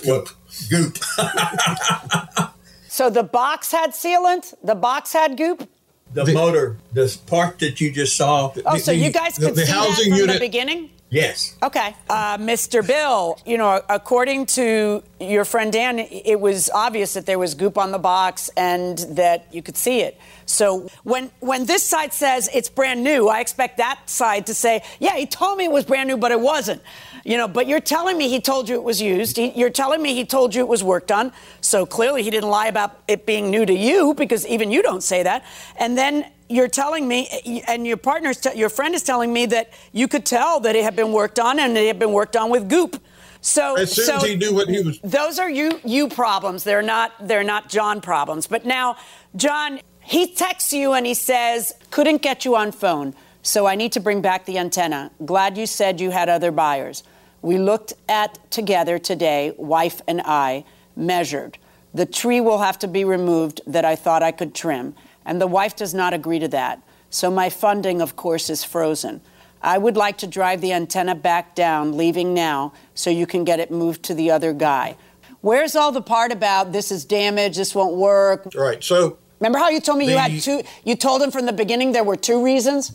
what 0.05 0.33
goop? 0.71 0.97
So 2.93 3.09
the 3.09 3.23
box 3.23 3.73
had 3.73 3.93
sealant. 3.93 4.53
The 4.63 4.75
box 4.75 5.15
had 5.15 5.39
goop. 5.39 5.67
The, 6.13 6.25
The- 6.25 6.35
motor, 6.35 6.77
the 6.93 7.19
part 7.27 7.59
that 7.61 7.81
you 7.81 7.91
just 7.91 8.15
saw. 8.19 8.53
Oh, 8.67 8.75
The- 8.75 8.79
so 8.81 8.93
you 8.93 9.09
guys 9.11 9.37
the- 9.37 9.47
could 9.47 9.55
the 9.55 9.65
see 9.65 9.73
that 9.73 9.79
housing 9.89 10.15
from 10.15 10.27
the 10.27 10.39
beginning. 10.39 10.91
Yes. 11.09 11.55
Okay. 11.63 11.95
Uh, 12.11 12.37
Mr. 12.39 12.87
Bill, 12.87 13.39
you 13.47 13.57
know, 13.59 13.81
according 13.89 14.45
to 14.59 15.03
your 15.21 15.45
friend 15.47 15.73
Dan, 15.73 15.99
it 15.99 16.39
was 16.41 16.69
obvious 16.75 17.15
that 17.15 17.25
there 17.25 17.39
was 17.39 17.55
goop 17.55 17.77
on 17.79 17.93
the 17.93 17.99
box 17.99 18.51
and 18.59 18.99
that 19.11 19.47
you 19.53 19.63
could 19.63 19.77
see 19.79 20.01
it. 20.01 20.19
So 20.45 20.89
when 21.03 21.31
when 21.41 21.65
this 21.67 21.83
side 21.83 22.13
says 22.13 22.49
it's 22.53 22.69
brand 22.69 23.03
new, 23.03 23.29
I 23.29 23.41
expect 23.41 23.77
that 23.79 23.99
side 24.09 24.47
to 24.47 24.55
say, 24.55 24.83
"Yeah, 25.01 25.17
he 25.17 25.27
told 25.27 25.57
me 25.59 25.65
it 25.65 25.73
was 25.73 25.85
brand 25.85 26.09
new, 26.09 26.17
but 26.19 26.31
it 26.31 26.41
wasn't." 26.41 26.83
You 27.25 27.37
know, 27.37 27.47
but 27.47 27.67
you're 27.67 27.81
telling 27.81 28.19
me 28.19 28.29
he 28.29 28.41
told 28.41 28.69
you 28.69 28.75
it 28.75 28.83
was 28.83 29.01
used. 29.01 29.37
He, 29.37 29.51
you're 29.51 29.71
telling 29.71 30.03
me 30.03 30.15
he 30.15 30.25
told 30.25 30.55
you 30.55 30.63
it 30.63 30.69
was 30.69 30.83
worked 30.83 31.13
on. 31.13 31.33
So 31.61 31.87
clearly 31.87 32.23
he 32.23 32.31
didn't 32.31 32.51
lie 32.51 32.67
about 32.67 33.01
it 33.07 33.27
being 33.27 33.51
new 33.51 33.65
to 33.65 33.73
you 33.73 34.15
because 34.15 34.47
even 34.47 34.71
you 34.71 34.83
don't 34.83 35.03
say 35.03 35.23
that. 35.23 35.45
And 35.77 35.97
then 35.97 36.27
you're 36.49 36.69
telling 36.69 37.07
me, 37.07 37.63
and 37.69 37.87
your 37.87 37.97
partner's, 37.97 38.41
te- 38.41 38.59
your 38.59 38.69
friend 38.69 38.95
is 38.95 39.03
telling 39.03 39.33
me 39.33 39.47
that 39.47 39.73
you 39.93 40.09
could 40.09 40.27
tell 40.27 40.61
that 40.61 40.77
it 40.77 40.83
had 40.83 40.97
been 40.97 41.13
worked 41.13 41.39
on 41.39 41.59
and 41.59 41.77
it 41.77 41.87
had 41.87 41.99
been 41.99 42.13
worked 42.13 42.37
on 42.37 42.51
with 42.51 42.69
goop. 42.69 43.01
So 43.41 43.77
as 43.77 43.93
soon 43.93 44.05
so 44.05 44.17
as 44.17 44.23
he 44.23 44.37
knew 44.37 44.55
what 44.55 44.69
he 44.69 44.81
was, 44.83 45.01
those 45.01 45.41
are 45.41 45.51
you 45.51 45.81
you 45.85 46.09
problems. 46.09 46.63
They're 46.63 46.81
not 46.81 47.13
they're 47.21 47.43
not 47.43 47.69
John 47.69 48.01
problems. 48.01 48.47
But 48.47 48.65
now, 48.65 48.97
John, 49.35 49.81
he 49.99 50.33
texts 50.33 50.73
you 50.73 50.93
and 50.93 51.05
he 51.05 51.15
says 51.15 51.73
couldn't 51.91 52.23
get 52.23 52.45
you 52.45 52.55
on 52.55 52.71
phone, 52.71 53.15
so 53.43 53.67
I 53.67 53.75
need 53.75 53.91
to 53.93 54.01
bring 54.01 54.23
back 54.23 54.45
the 54.47 54.59
antenna. 54.59 55.11
Glad 55.25 55.59
you 55.59 55.67
said 55.67 56.01
you 56.01 56.13
had 56.13 56.29
other 56.29 56.53
buyers. 56.53 57.03
We 57.43 57.59
looked 57.59 57.93
at 58.09 58.51
together 58.51 58.99
today, 58.99 59.53
wife 59.57 60.01
and 60.09 60.23
I, 60.25 60.65
measured. 60.97 61.59
The 61.93 62.07
tree 62.07 62.41
will 62.41 62.59
have 62.59 62.79
to 62.79 62.89
be 62.89 63.05
removed 63.05 63.61
that 63.67 63.85
I 63.85 63.97
thought 63.97 64.23
I 64.23 64.33
could 64.33 64.55
trim 64.55 64.95
and 65.25 65.41
the 65.41 65.47
wife 65.47 65.77
does 65.77 65.95
not 65.95 66.15
agree 66.15 66.39
to 66.39 66.49
that. 66.49 66.83
So 67.11 67.31
my 67.31 67.51
funding, 67.51 68.01
of 68.01 68.17
course, 68.17 68.49
is 68.51 68.65
frozen. 68.65 69.21
I 69.61 69.79
would 69.79 69.97
like 69.97 70.19
to 70.19 70.27
drive 70.27 70.61
the 70.61 70.73
antenna 70.73 71.15
back 71.15 71.55
down, 71.55 71.97
leaving 71.97 72.35
now, 72.35 72.73
so 72.95 73.11
you 73.11 73.27
can 73.27 73.45
get 73.45 73.61
it 73.61 73.71
moved 73.71 74.03
to 74.05 74.15
the 74.15 74.31
other 74.31 74.53
guy. 74.53 74.97
Where's 75.41 75.77
all 75.77 75.93
the 75.93 76.03
part 76.03 76.33
about 76.33 76.73
this 76.73 76.91
is 76.91 77.05
damaged, 77.05 77.59
this 77.59 77.75
won't 77.75 77.97
work? 77.97 78.49
Right. 78.55 78.83
So 78.83 79.19
remember 79.41 79.59
how 79.59 79.69
you 79.69 79.81
told 79.81 79.99
me 79.99 80.07
the, 80.07 80.13
you 80.13 80.19
had 80.19 80.41
two? 80.41 80.63
You 80.85 80.97
told 80.97 81.23
him 81.23 81.31
from 81.31 81.47
the 81.47 81.53
beginning 81.53 81.93
there 81.93 82.05
were 82.05 82.17
two 82.17 82.45
reasons, 82.45 82.93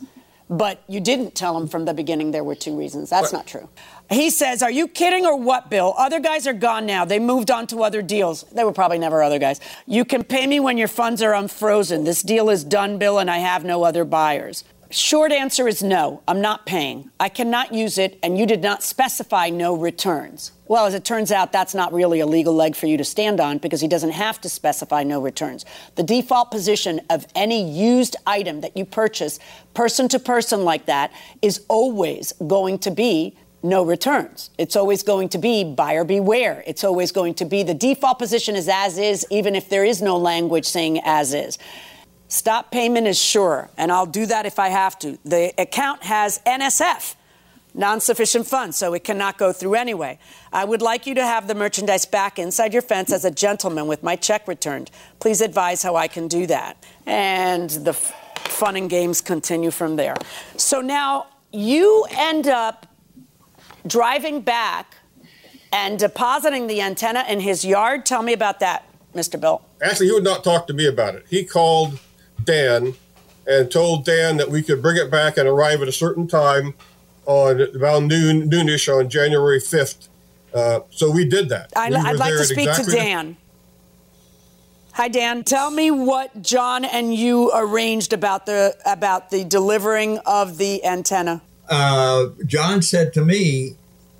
but 0.50 0.82
you 0.88 1.00
didn't 1.00 1.34
tell 1.34 1.56
him 1.56 1.68
from 1.68 1.84
the 1.84 1.94
beginning 1.94 2.32
there 2.32 2.44
were 2.44 2.54
two 2.54 2.76
reasons. 2.76 3.10
That's 3.10 3.32
not 3.32 3.46
true. 3.46 3.68
He 4.10 4.30
says, 4.30 4.62
Are 4.62 4.70
you 4.70 4.88
kidding 4.88 5.26
or 5.26 5.36
what, 5.36 5.68
Bill? 5.68 5.94
Other 5.98 6.20
guys 6.20 6.46
are 6.46 6.54
gone 6.54 6.86
now. 6.86 7.04
They 7.04 7.18
moved 7.18 7.50
on 7.50 7.66
to 7.68 7.82
other 7.82 8.00
deals. 8.00 8.44
They 8.52 8.64
were 8.64 8.72
probably 8.72 8.98
never 8.98 9.22
other 9.22 9.38
guys. 9.38 9.60
You 9.86 10.04
can 10.04 10.24
pay 10.24 10.46
me 10.46 10.60
when 10.60 10.78
your 10.78 10.88
funds 10.88 11.20
are 11.22 11.34
unfrozen. 11.34 12.04
This 12.04 12.22
deal 12.22 12.48
is 12.48 12.64
done, 12.64 12.98
Bill, 12.98 13.18
and 13.18 13.30
I 13.30 13.38
have 13.38 13.64
no 13.64 13.84
other 13.84 14.04
buyers. 14.04 14.64
Short 14.90 15.32
answer 15.32 15.68
is 15.68 15.82
no, 15.82 16.22
I'm 16.26 16.40
not 16.40 16.64
paying. 16.64 17.10
I 17.20 17.28
cannot 17.28 17.74
use 17.74 17.98
it, 17.98 18.18
and 18.22 18.38
you 18.38 18.46
did 18.46 18.62
not 18.62 18.82
specify 18.82 19.50
no 19.50 19.76
returns. 19.76 20.52
Well, 20.66 20.86
as 20.86 20.94
it 20.94 21.04
turns 21.04 21.30
out, 21.30 21.52
that's 21.52 21.74
not 21.74 21.92
really 21.92 22.20
a 22.20 22.26
legal 22.26 22.54
leg 22.54 22.74
for 22.74 22.86
you 22.86 22.96
to 22.96 23.04
stand 23.04 23.38
on 23.38 23.58
because 23.58 23.82
he 23.82 23.88
doesn't 23.88 24.12
have 24.12 24.40
to 24.40 24.48
specify 24.48 25.02
no 25.02 25.20
returns. 25.20 25.66
The 25.96 26.02
default 26.02 26.50
position 26.50 27.02
of 27.10 27.26
any 27.34 27.70
used 27.70 28.16
item 28.26 28.62
that 28.62 28.78
you 28.78 28.86
purchase, 28.86 29.38
person 29.74 30.08
to 30.08 30.18
person 30.18 30.64
like 30.64 30.86
that, 30.86 31.12
is 31.42 31.66
always 31.68 32.32
going 32.46 32.78
to 32.78 32.90
be 32.90 33.36
no 33.62 33.82
returns. 33.84 34.50
It's 34.58 34.76
always 34.76 35.02
going 35.02 35.28
to 35.30 35.38
be 35.38 35.64
buyer 35.64 36.04
beware. 36.04 36.62
It's 36.66 36.84
always 36.84 37.12
going 37.12 37.34
to 37.34 37.44
be 37.44 37.62
the 37.62 37.74
default 37.74 38.18
position 38.18 38.54
is 38.54 38.68
as 38.68 38.98
is, 38.98 39.26
even 39.30 39.56
if 39.56 39.68
there 39.68 39.84
is 39.84 40.00
no 40.00 40.16
language 40.16 40.66
saying 40.66 41.00
as 41.04 41.34
is. 41.34 41.58
Stop 42.28 42.70
payment 42.70 43.06
is 43.06 43.18
sure, 43.18 43.70
and 43.76 43.90
I'll 43.90 44.06
do 44.06 44.26
that 44.26 44.44
if 44.44 44.58
I 44.58 44.68
have 44.68 44.98
to. 45.00 45.18
The 45.24 45.52
account 45.58 46.02
has 46.02 46.40
NSF, 46.46 47.16
non 47.74 48.00
sufficient 48.00 48.46
funds, 48.46 48.76
so 48.76 48.92
it 48.92 49.02
cannot 49.02 49.38
go 49.38 49.50
through 49.50 49.74
anyway. 49.74 50.18
I 50.52 50.66
would 50.66 50.82
like 50.82 51.06
you 51.06 51.14
to 51.14 51.24
have 51.24 51.48
the 51.48 51.54
merchandise 51.54 52.04
back 52.04 52.38
inside 52.38 52.74
your 52.74 52.82
fence 52.82 53.12
as 53.12 53.24
a 53.24 53.30
gentleman 53.30 53.86
with 53.86 54.02
my 54.02 54.14
check 54.14 54.46
returned. 54.46 54.90
Please 55.20 55.40
advise 55.40 55.82
how 55.82 55.96
I 55.96 56.06
can 56.06 56.28
do 56.28 56.46
that. 56.48 56.84
And 57.06 57.70
the 57.70 57.90
f- 57.90 58.12
fun 58.40 58.76
and 58.76 58.90
games 58.90 59.22
continue 59.22 59.70
from 59.70 59.96
there. 59.96 60.16
So 60.58 60.82
now 60.82 61.28
you 61.50 62.06
end 62.10 62.46
up 62.46 62.87
driving 63.88 64.40
back 64.40 64.96
and 65.72 65.98
depositing 65.98 66.66
the 66.66 66.80
antenna 66.80 67.24
in 67.28 67.40
his 67.40 67.64
yard. 67.64 68.06
Tell 68.06 68.22
me 68.22 68.32
about 68.32 68.60
that, 68.60 68.88
Mr. 69.14 69.40
Bill. 69.40 69.62
Actually, 69.82 70.06
he 70.06 70.12
would 70.12 70.24
not 70.24 70.44
talk 70.44 70.66
to 70.68 70.72
me 70.72 70.86
about 70.86 71.14
it. 71.14 71.26
He 71.28 71.44
called 71.44 71.98
Dan 72.42 72.94
and 73.46 73.70
told 73.70 74.04
Dan 74.04 74.36
that 74.36 74.50
we 74.50 74.62
could 74.62 74.82
bring 74.82 74.96
it 74.96 75.10
back 75.10 75.36
and 75.36 75.48
arrive 75.48 75.82
at 75.82 75.88
a 75.88 75.92
certain 75.92 76.26
time 76.26 76.74
on 77.26 77.60
about 77.60 78.02
noon 78.04 78.50
noonish 78.50 78.92
on 78.92 79.08
January 79.08 79.60
fifth. 79.60 80.08
Uh, 80.54 80.80
so 80.90 81.10
we 81.10 81.28
did 81.28 81.50
that. 81.50 81.72
I, 81.76 81.90
we 81.90 81.96
would 81.96 82.18
like 82.18 82.32
to 82.32 82.44
speak 82.44 82.66
exactly 82.66 82.92
to 82.94 82.98
Dan. 82.98 83.36
Hi, 84.92 85.08
Dan. 85.08 85.44
Tell 85.44 85.70
me 85.70 85.90
what 85.90 86.42
John 86.42 86.84
and 86.84 87.14
you 87.14 87.52
arranged 87.54 88.12
about 88.12 88.46
the 88.46 88.74
about 88.84 89.30
the 89.30 89.44
delivering 89.44 90.18
of 90.26 90.58
the 90.58 90.84
antenna. 90.84 91.42
Uh, 91.68 92.28
John 92.46 92.82
said 92.82 93.12
to 93.12 93.24
me, 93.24 93.76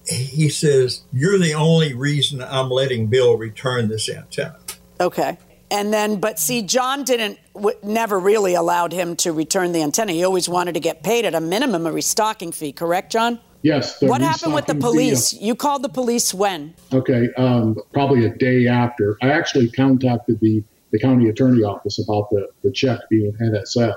he 0.09 0.49
says, 0.49 1.03
"You're 1.13 1.39
the 1.39 1.55
only 1.55 1.95
reason 1.95 2.43
I'm 2.43 2.71
letting 2.71 3.07
Bill 3.07 3.37
return 3.37 3.89
this 3.89 4.09
antenna." 4.09 4.59
Okay. 5.01 5.39
And 5.71 5.93
then, 5.93 6.19
but 6.19 6.39
see, 6.39 6.63
John 6.63 7.05
didn't, 7.05 7.39
w- 7.55 7.77
never 7.83 8.19
really 8.19 8.55
allowed 8.55 8.93
him 8.93 9.17
to 9.17 9.33
return 9.33 9.73
the 9.73 9.83
antenna. 9.83 10.13
He 10.13 10.25
always 10.25 10.49
wanted 10.49 10.75
to 10.75 10.81
get 10.81 11.03
paid 11.03 11.25
at 11.25 11.35
a 11.35 11.41
minimum 11.41 11.87
a 11.87 11.93
restocking 11.93 12.53
fee, 12.53 12.73
correct, 12.73 13.13
John? 13.13 13.39
Yes. 13.63 14.01
What 14.01 14.21
happened 14.21 14.55
with 14.55 14.67
the 14.67 14.75
restocking 14.75 14.99
fee, 14.99 15.09
police? 15.09 15.33
You 15.35 15.55
called 15.55 15.83
the 15.83 15.89
police 15.89 16.33
when? 16.33 16.75
Okay, 16.93 17.29
um, 17.37 17.77
probably 17.93 18.25
a 18.25 18.31
day 18.31 18.67
after. 18.67 19.19
I 19.21 19.31
actually 19.31 19.71
contacted 19.71 20.41
the, 20.41 20.63
the 20.91 20.99
county 20.99 21.29
attorney 21.29 21.63
office 21.63 21.99
about 21.99 22.31
the, 22.31 22.49
the 22.63 22.71
check 22.73 23.01
being 23.11 23.33
NSF. 23.35 23.97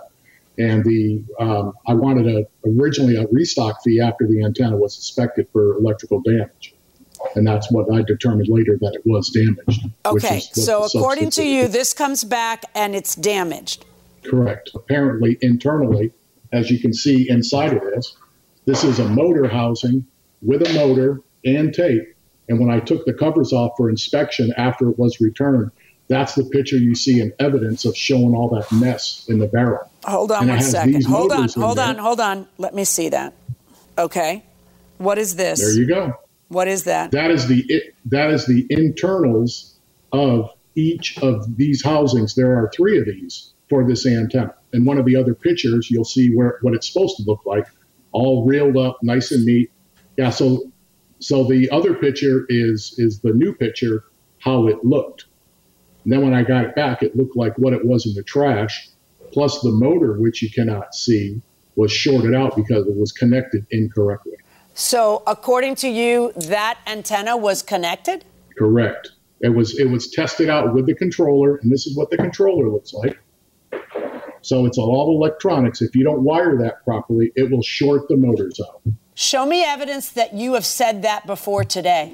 And 0.57 0.83
the 0.83 1.23
um, 1.39 1.73
I 1.87 1.93
wanted 1.93 2.27
a 2.27 2.45
originally 2.67 3.15
a 3.15 3.25
restock 3.31 3.81
fee 3.83 4.01
after 4.01 4.27
the 4.27 4.43
antenna 4.43 4.77
was 4.77 4.95
suspected 4.95 5.47
for 5.51 5.77
electrical 5.77 6.21
damage. 6.21 6.73
And 7.35 7.45
that's 7.45 7.71
what 7.71 7.91
I 7.93 8.01
determined 8.01 8.49
later 8.49 8.77
that 8.81 8.93
it 8.95 9.03
was 9.05 9.29
damaged. 9.29 9.87
Okay, 10.05 10.39
so 10.39 10.83
according 10.85 11.29
to 11.31 11.43
you, 11.43 11.63
is. 11.63 11.71
this 11.71 11.93
comes 11.93 12.23
back 12.23 12.65
and 12.73 12.95
it's 12.95 13.15
damaged. 13.15 13.85
Correct. 14.23 14.71
Apparently, 14.73 15.37
internally, 15.41 16.11
as 16.51 16.69
you 16.69 16.79
can 16.79 16.93
see 16.93 17.29
inside 17.29 17.73
of 17.73 17.81
this, 17.83 18.15
this 18.65 18.83
is 18.83 18.99
a 18.99 19.07
motor 19.07 19.47
housing 19.47 20.05
with 20.41 20.67
a 20.67 20.73
motor 20.73 21.21
and 21.45 21.73
tape. 21.73 22.15
And 22.49 22.59
when 22.59 22.69
I 22.69 22.79
took 22.79 23.05
the 23.05 23.13
covers 23.13 23.53
off 23.53 23.73
for 23.77 23.89
inspection 23.89 24.53
after 24.57 24.89
it 24.89 24.99
was 24.99 25.21
returned, 25.21 25.71
that's 26.07 26.35
the 26.35 26.43
picture 26.43 26.77
you 26.77 26.95
see 26.95 27.21
in 27.21 27.33
evidence 27.39 27.85
of 27.85 27.95
showing 27.95 28.35
all 28.35 28.49
that 28.49 28.71
mess 28.71 29.25
in 29.29 29.39
the 29.39 29.47
barrel. 29.47 29.89
Hold 30.05 30.31
on 30.31 30.43
And 30.43 30.49
one 30.51 30.61
second. 30.61 31.05
Hold 31.05 31.31
on, 31.31 31.49
hold 31.49 31.77
there. 31.77 31.87
on, 31.87 31.97
hold 31.97 32.19
on. 32.19 32.47
Let 32.57 32.73
me 32.73 32.83
see 32.83 33.09
that. 33.09 33.33
Okay. 33.97 34.43
What 34.97 35.17
is 35.17 35.35
this? 35.35 35.59
There 35.59 35.73
you 35.73 35.87
go. 35.87 36.13
What 36.49 36.67
is 36.67 36.83
that? 36.83 37.11
That 37.11 37.31
is 37.31 37.47
the 37.47 37.63
it, 37.67 37.95
that 38.05 38.29
is 38.29 38.45
the 38.45 38.65
internals 38.69 39.79
of 40.11 40.49
each 40.75 41.17
of 41.19 41.57
these 41.57 41.83
housings. 41.83 42.35
There 42.35 42.51
are 42.57 42.69
three 42.75 42.99
of 42.99 43.05
these 43.05 43.53
for 43.69 43.87
this 43.87 44.05
antenna. 44.05 44.53
And 44.73 44.85
one 44.85 44.97
of 44.97 45.05
the 45.05 45.15
other 45.15 45.33
pictures, 45.33 45.89
you'll 45.89 46.03
see 46.03 46.33
where 46.35 46.57
what 46.61 46.73
it's 46.73 46.91
supposed 46.91 47.17
to 47.17 47.23
look 47.23 47.45
like, 47.45 47.65
all 48.11 48.45
reeled 48.45 48.77
up, 48.77 48.97
nice 49.01 49.31
and 49.31 49.45
neat. 49.45 49.71
Yeah. 50.17 50.29
So 50.29 50.71
so 51.19 51.43
the 51.43 51.69
other 51.71 51.93
picture 51.93 52.45
is 52.49 52.95
is 52.97 53.19
the 53.21 53.33
new 53.33 53.53
picture, 53.53 54.03
how 54.39 54.67
it 54.67 54.83
looked. 54.83 55.25
And 56.03 56.11
then 56.11 56.21
when 56.21 56.33
I 56.33 56.43
got 56.43 56.65
it 56.65 56.75
back, 56.75 57.03
it 57.03 57.15
looked 57.15 57.37
like 57.37 57.57
what 57.57 57.73
it 57.73 57.85
was 57.85 58.05
in 58.05 58.13
the 58.13 58.23
trash. 58.23 58.89
Plus 59.31 59.61
the 59.61 59.71
motor, 59.71 60.19
which 60.19 60.41
you 60.41 60.49
cannot 60.49 60.93
see, 60.93 61.41
was 61.75 61.91
shorted 61.91 62.33
out 62.33 62.55
because 62.55 62.85
it 62.87 62.95
was 62.95 63.11
connected 63.11 63.65
incorrectly. 63.71 64.33
So, 64.73 65.23
according 65.27 65.75
to 65.75 65.89
you, 65.89 66.31
that 66.35 66.79
antenna 66.87 67.35
was 67.37 67.61
connected? 67.61 68.25
Correct. 68.57 69.11
It 69.41 69.49
was 69.49 69.77
it 69.79 69.89
was 69.89 70.11
tested 70.11 70.49
out 70.49 70.73
with 70.73 70.85
the 70.85 70.93
controller, 70.93 71.57
and 71.57 71.71
this 71.71 71.87
is 71.87 71.97
what 71.97 72.09
the 72.09 72.17
controller 72.17 72.69
looks 72.69 72.93
like. 72.93 73.17
So 74.41 74.65
it's 74.65 74.77
all 74.77 75.15
electronics. 75.15 75.81
If 75.81 75.95
you 75.95 76.03
don't 76.03 76.23
wire 76.23 76.57
that 76.57 76.83
properly, 76.83 77.31
it 77.35 77.51
will 77.51 77.61
short 77.61 78.07
the 78.07 78.17
motors 78.17 78.59
out. 78.59 78.81
Show 79.13 79.45
me 79.45 79.63
evidence 79.63 80.09
that 80.11 80.33
you 80.33 80.53
have 80.53 80.65
said 80.65 81.03
that 81.03 81.27
before 81.27 81.63
today. 81.63 82.13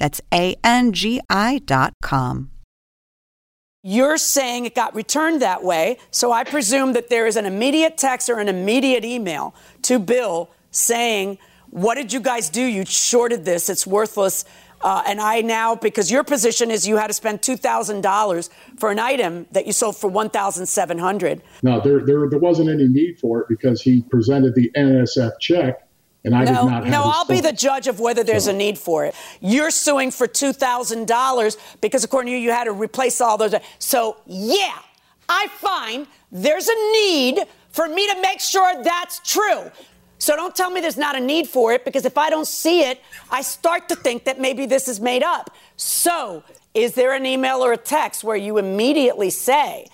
That's 0.00 0.22
A-N-G-I 0.32 1.58
dot 1.66 1.92
com. 2.02 2.50
You're 3.82 4.16
saying 4.16 4.64
it 4.64 4.74
got 4.74 4.94
returned 4.94 5.42
that 5.42 5.62
way, 5.62 5.98
so 6.10 6.32
I 6.32 6.42
presume 6.44 6.94
that 6.94 7.10
there 7.10 7.26
is 7.26 7.36
an 7.36 7.44
immediate 7.44 7.98
text 7.98 8.28
or 8.30 8.38
an 8.38 8.48
immediate 8.48 9.04
email 9.04 9.54
to 9.82 9.98
Bill 9.98 10.50
saying, 10.70 11.38
What 11.68 11.96
did 11.96 12.14
you 12.14 12.20
guys 12.20 12.48
do? 12.48 12.62
You 12.62 12.86
shorted 12.86 13.44
this, 13.44 13.68
it's 13.68 13.86
worthless. 13.86 14.46
Uh, 14.82 15.02
and 15.06 15.20
I 15.20 15.42
now, 15.42 15.74
because 15.74 16.10
your 16.10 16.24
position 16.24 16.70
is 16.70 16.88
you 16.88 16.96
had 16.96 17.08
to 17.08 17.12
spend 17.12 17.42
two 17.42 17.58
thousand 17.58 18.00
dollars 18.00 18.48
for 18.78 18.90
an 18.90 18.98
item 18.98 19.46
that 19.52 19.66
you 19.66 19.74
sold 19.74 19.96
for 19.98 20.08
one 20.08 20.30
thousand 20.30 20.64
seven 20.64 20.96
hundred. 20.98 21.42
No, 21.62 21.80
there, 21.80 22.00
there 22.06 22.26
there 22.30 22.38
wasn't 22.38 22.70
any 22.70 22.88
need 22.88 23.18
for 23.18 23.40
it 23.40 23.48
because 23.50 23.82
he 23.82 24.02
presented 24.10 24.54
the 24.54 24.70
NSF 24.74 25.32
check, 25.38 25.86
and 26.24 26.34
I 26.34 26.40
no, 26.40 26.46
did 26.46 26.52
not. 26.52 26.84
Have 26.84 26.92
no, 26.92 27.02
I'll 27.04 27.24
be 27.24 27.40
the 27.40 27.52
judge 27.52 27.86
of 27.86 28.00
whether 28.00 28.22
there's 28.22 28.44
So- 28.44 28.50
a 28.50 28.54
need 28.54 28.78
for 28.78 29.04
it. 29.06 29.14
You're 29.40 29.70
suing 29.70 30.10
for 30.10 30.26
two 30.26 30.52
thousand 30.52 31.06
dollars 31.08 31.56
because 31.80 32.04
according 32.04 32.32
to 32.32 32.38
you, 32.38 32.44
you 32.44 32.50
had 32.50 32.64
to 32.64 32.72
replace 32.72 33.20
all 33.20 33.38
those. 33.38 33.54
So 33.78 34.16
yeah, 34.26 34.78
I 35.28 35.48
find 35.48 36.06
there's 36.32 36.68
a 36.68 36.92
need 36.92 37.40
for 37.70 37.88
me 37.88 38.06
to 38.12 38.20
make 38.20 38.40
sure 38.40 38.82
that's 38.82 39.20
true. 39.20 39.70
So 40.18 40.36
don't 40.36 40.54
tell 40.54 40.70
me 40.70 40.82
there's 40.82 40.98
not 40.98 41.16
a 41.16 41.20
need 41.20 41.48
for 41.48 41.72
it 41.72 41.84
because 41.84 42.04
if 42.04 42.18
I 42.18 42.28
don't 42.28 42.46
see 42.46 42.82
it, 42.82 43.00
I 43.30 43.40
start 43.40 43.88
to 43.88 43.96
think 43.96 44.24
that 44.24 44.38
maybe 44.38 44.66
this 44.66 44.86
is 44.86 45.00
made 45.00 45.22
up. 45.22 45.50
So 45.76 46.42
is 46.74 46.94
there 46.94 47.14
an 47.14 47.24
email 47.24 47.64
or 47.64 47.72
a 47.72 47.78
text 47.78 48.22
where 48.22 48.36
you 48.36 48.58
immediately 48.58 49.30
say, 49.30 49.86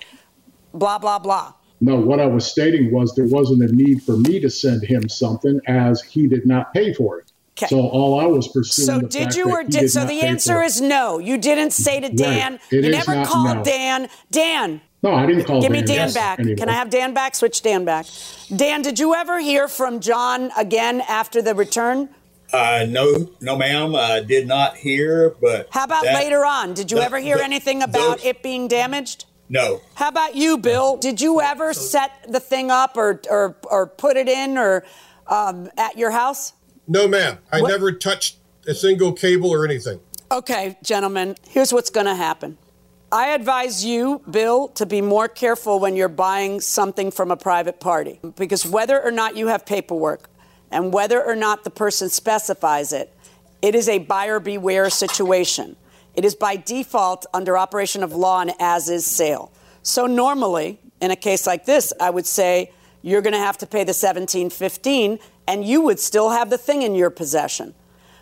blah, 0.74 0.98
blah, 0.98 1.20
blah? 1.20 1.52
No, 1.80 1.96
what 1.96 2.20
I 2.20 2.26
was 2.26 2.46
stating 2.46 2.90
was 2.92 3.14
there 3.14 3.26
wasn't 3.26 3.62
a 3.68 3.72
need 3.74 4.02
for 4.02 4.16
me 4.16 4.40
to 4.40 4.48
send 4.50 4.82
him 4.84 5.08
something 5.08 5.60
as 5.66 6.00
he 6.02 6.26
did 6.26 6.46
not 6.46 6.72
pay 6.72 6.92
for 6.94 7.18
it. 7.20 7.32
'Kay. 7.54 7.66
So 7.68 7.80
all 7.80 8.20
I 8.20 8.26
was 8.26 8.48
pursuing. 8.48 8.86
So 8.86 8.98
the 8.98 9.06
did 9.08 9.22
fact 9.24 9.36
you 9.36 9.44
that 9.46 9.50
or 9.52 9.62
he 9.62 9.68
did, 9.68 9.90
so 9.90 10.04
the 10.04 10.20
answer 10.22 10.62
is 10.62 10.80
no. 10.80 11.18
You 11.18 11.38
didn't 11.38 11.72
say 11.72 12.00
to 12.00 12.08
Dan. 12.10 12.58
It 12.70 12.84
you 12.84 12.90
is 12.90 12.96
never 12.96 13.14
not 13.14 13.26
called 13.26 13.56
no. 13.58 13.64
Dan. 13.64 14.08
Dan, 14.30 14.80
No, 15.02 15.14
I 15.14 15.24
didn't 15.26 15.44
call. 15.44 15.60
give 15.62 15.70
me 15.70 15.80
Dan 15.82 15.96
yes, 15.96 16.14
back. 16.14 16.38
anyway. 16.38 16.56
Can 16.56 16.68
I 16.68 16.72
have 16.72 16.90
Dan 16.90 17.14
back? 17.14 17.34
Switch 17.34 17.62
Dan 17.62 17.84
back. 17.84 18.06
Dan, 18.54 18.82
did 18.82 18.98
you 18.98 19.14
ever 19.14 19.38
hear 19.40 19.68
from 19.68 20.00
John 20.00 20.50
again 20.56 21.00
after 21.08 21.40
the 21.40 21.54
return? 21.54 22.08
Uh, 22.52 22.86
no, 22.88 23.26
no, 23.40 23.56
ma'am. 23.56 23.94
I 23.96 24.20
did 24.20 24.46
not 24.46 24.76
hear, 24.76 25.34
but 25.40 25.68
How 25.70 25.84
about 25.84 26.04
that- 26.04 26.14
later 26.14 26.44
on? 26.44 26.74
Did 26.74 26.90
you 26.90 26.98
the- 26.98 27.04
ever 27.04 27.18
hear 27.18 27.38
the- 27.38 27.44
anything 27.44 27.82
about 27.82 28.18
those- 28.18 28.26
it 28.26 28.42
being 28.42 28.68
damaged? 28.68 29.24
No, 29.48 29.80
How 29.94 30.08
about 30.08 30.34
you, 30.34 30.58
Bill? 30.58 30.96
Did 30.96 31.20
you 31.20 31.40
ever 31.40 31.72
set 31.72 32.10
the 32.28 32.40
thing 32.40 32.70
up 32.70 32.96
or 32.96 33.20
or, 33.30 33.56
or 33.70 33.86
put 33.86 34.16
it 34.16 34.28
in 34.28 34.58
or 34.58 34.84
um, 35.28 35.70
at 35.76 35.96
your 35.96 36.10
house? 36.10 36.52
No, 36.88 37.06
ma'am. 37.06 37.38
I 37.52 37.60
What- 37.60 37.70
never 37.70 37.92
touched 37.92 38.36
a 38.66 38.74
single 38.74 39.12
cable 39.12 39.50
or 39.50 39.64
anything. 39.64 40.00
Okay, 40.32 40.76
gentlemen, 40.82 41.36
here's 41.48 41.72
what's 41.72 41.90
going 41.90 42.06
to 42.06 42.14
happen. 42.16 42.58
I 43.12 43.28
advise 43.28 43.84
you, 43.84 44.20
Bill, 44.28 44.66
to 44.68 44.84
be 44.84 45.00
more 45.00 45.28
careful 45.28 45.78
when 45.78 45.94
you're 45.94 46.08
buying 46.08 46.60
something 46.60 47.12
from 47.12 47.30
a 47.30 47.36
private 47.36 47.78
party 47.78 48.18
because 48.34 48.66
whether 48.66 49.00
or 49.00 49.12
not 49.12 49.36
you 49.36 49.46
have 49.46 49.64
paperwork 49.64 50.28
and 50.72 50.92
whether 50.92 51.22
or 51.24 51.36
not 51.36 51.62
the 51.62 51.70
person 51.70 52.08
specifies 52.08 52.92
it, 52.92 53.14
it 53.62 53.76
is 53.76 53.88
a 53.88 53.98
buyer 53.98 54.40
beware 54.40 54.90
situation. 54.90 55.76
It 56.16 56.24
is 56.24 56.34
by 56.34 56.56
default 56.56 57.26
under 57.32 57.56
operation 57.56 58.02
of 58.02 58.12
law 58.12 58.40
an 58.40 58.52
as 58.58 58.88
is 58.88 59.06
sale. 59.06 59.52
So 59.82 60.06
normally, 60.06 60.80
in 61.00 61.10
a 61.10 61.16
case 61.16 61.46
like 61.46 61.66
this, 61.66 61.92
I 62.00 62.10
would 62.10 62.26
say 62.26 62.72
you're 63.02 63.22
going 63.22 63.34
to 63.34 63.38
have 63.38 63.58
to 63.58 63.66
pay 63.66 63.84
the 63.84 63.90
1715 63.90 65.18
and 65.46 65.64
you 65.64 65.82
would 65.82 66.00
still 66.00 66.30
have 66.30 66.50
the 66.50 66.58
thing 66.58 66.82
in 66.82 66.94
your 66.94 67.10
possession 67.10 67.74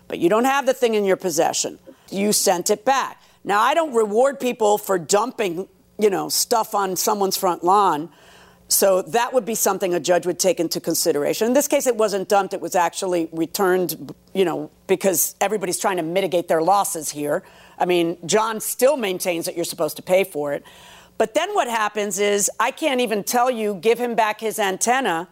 but 0.08 0.18
you 0.18 0.28
don't 0.28 0.44
have 0.44 0.66
the 0.66 0.74
thing 0.74 0.94
in 0.94 1.04
your 1.04 1.16
possession. 1.16 1.78
You 2.10 2.32
sent 2.32 2.70
it 2.70 2.84
back. 2.84 3.22
Now, 3.42 3.60
I 3.60 3.74
don't 3.74 3.94
reward 3.94 4.40
people 4.40 4.78
for 4.78 4.98
dumping, 4.98 5.68
you 5.98 6.10
know, 6.10 6.28
stuff 6.28 6.74
on 6.74 6.96
someone's 6.96 7.36
front 7.36 7.64
lawn. 7.64 8.10
So 8.68 9.02
that 9.02 9.32
would 9.32 9.44
be 9.44 9.54
something 9.54 9.92
a 9.92 10.00
judge 10.00 10.26
would 10.26 10.38
take 10.38 10.58
into 10.58 10.80
consideration. 10.80 11.46
In 11.46 11.52
this 11.52 11.68
case, 11.68 11.86
it 11.86 11.96
wasn't 11.96 12.28
dumped; 12.28 12.54
it 12.54 12.60
was 12.60 12.74
actually 12.74 13.28
returned, 13.30 14.14
you 14.32 14.44
know, 14.44 14.70
because 14.86 15.34
everybody's 15.40 15.78
trying 15.78 15.98
to 15.98 16.02
mitigate 16.02 16.48
their 16.48 16.62
losses 16.62 17.10
here. 17.10 17.42
I 17.78 17.84
mean, 17.84 18.18
John 18.26 18.60
still 18.60 18.96
maintains 18.96 19.46
that 19.46 19.56
you're 19.56 19.64
supposed 19.64 19.96
to 19.96 20.02
pay 20.02 20.24
for 20.24 20.52
it. 20.52 20.64
But 21.16 21.34
then 21.34 21.54
what 21.54 21.68
happens 21.68 22.18
is 22.18 22.50
I 22.58 22.70
can't 22.70 23.00
even 23.00 23.22
tell 23.22 23.50
you 23.50 23.74
give 23.74 23.98
him 23.98 24.14
back 24.14 24.40
his 24.40 24.58
antenna 24.58 25.28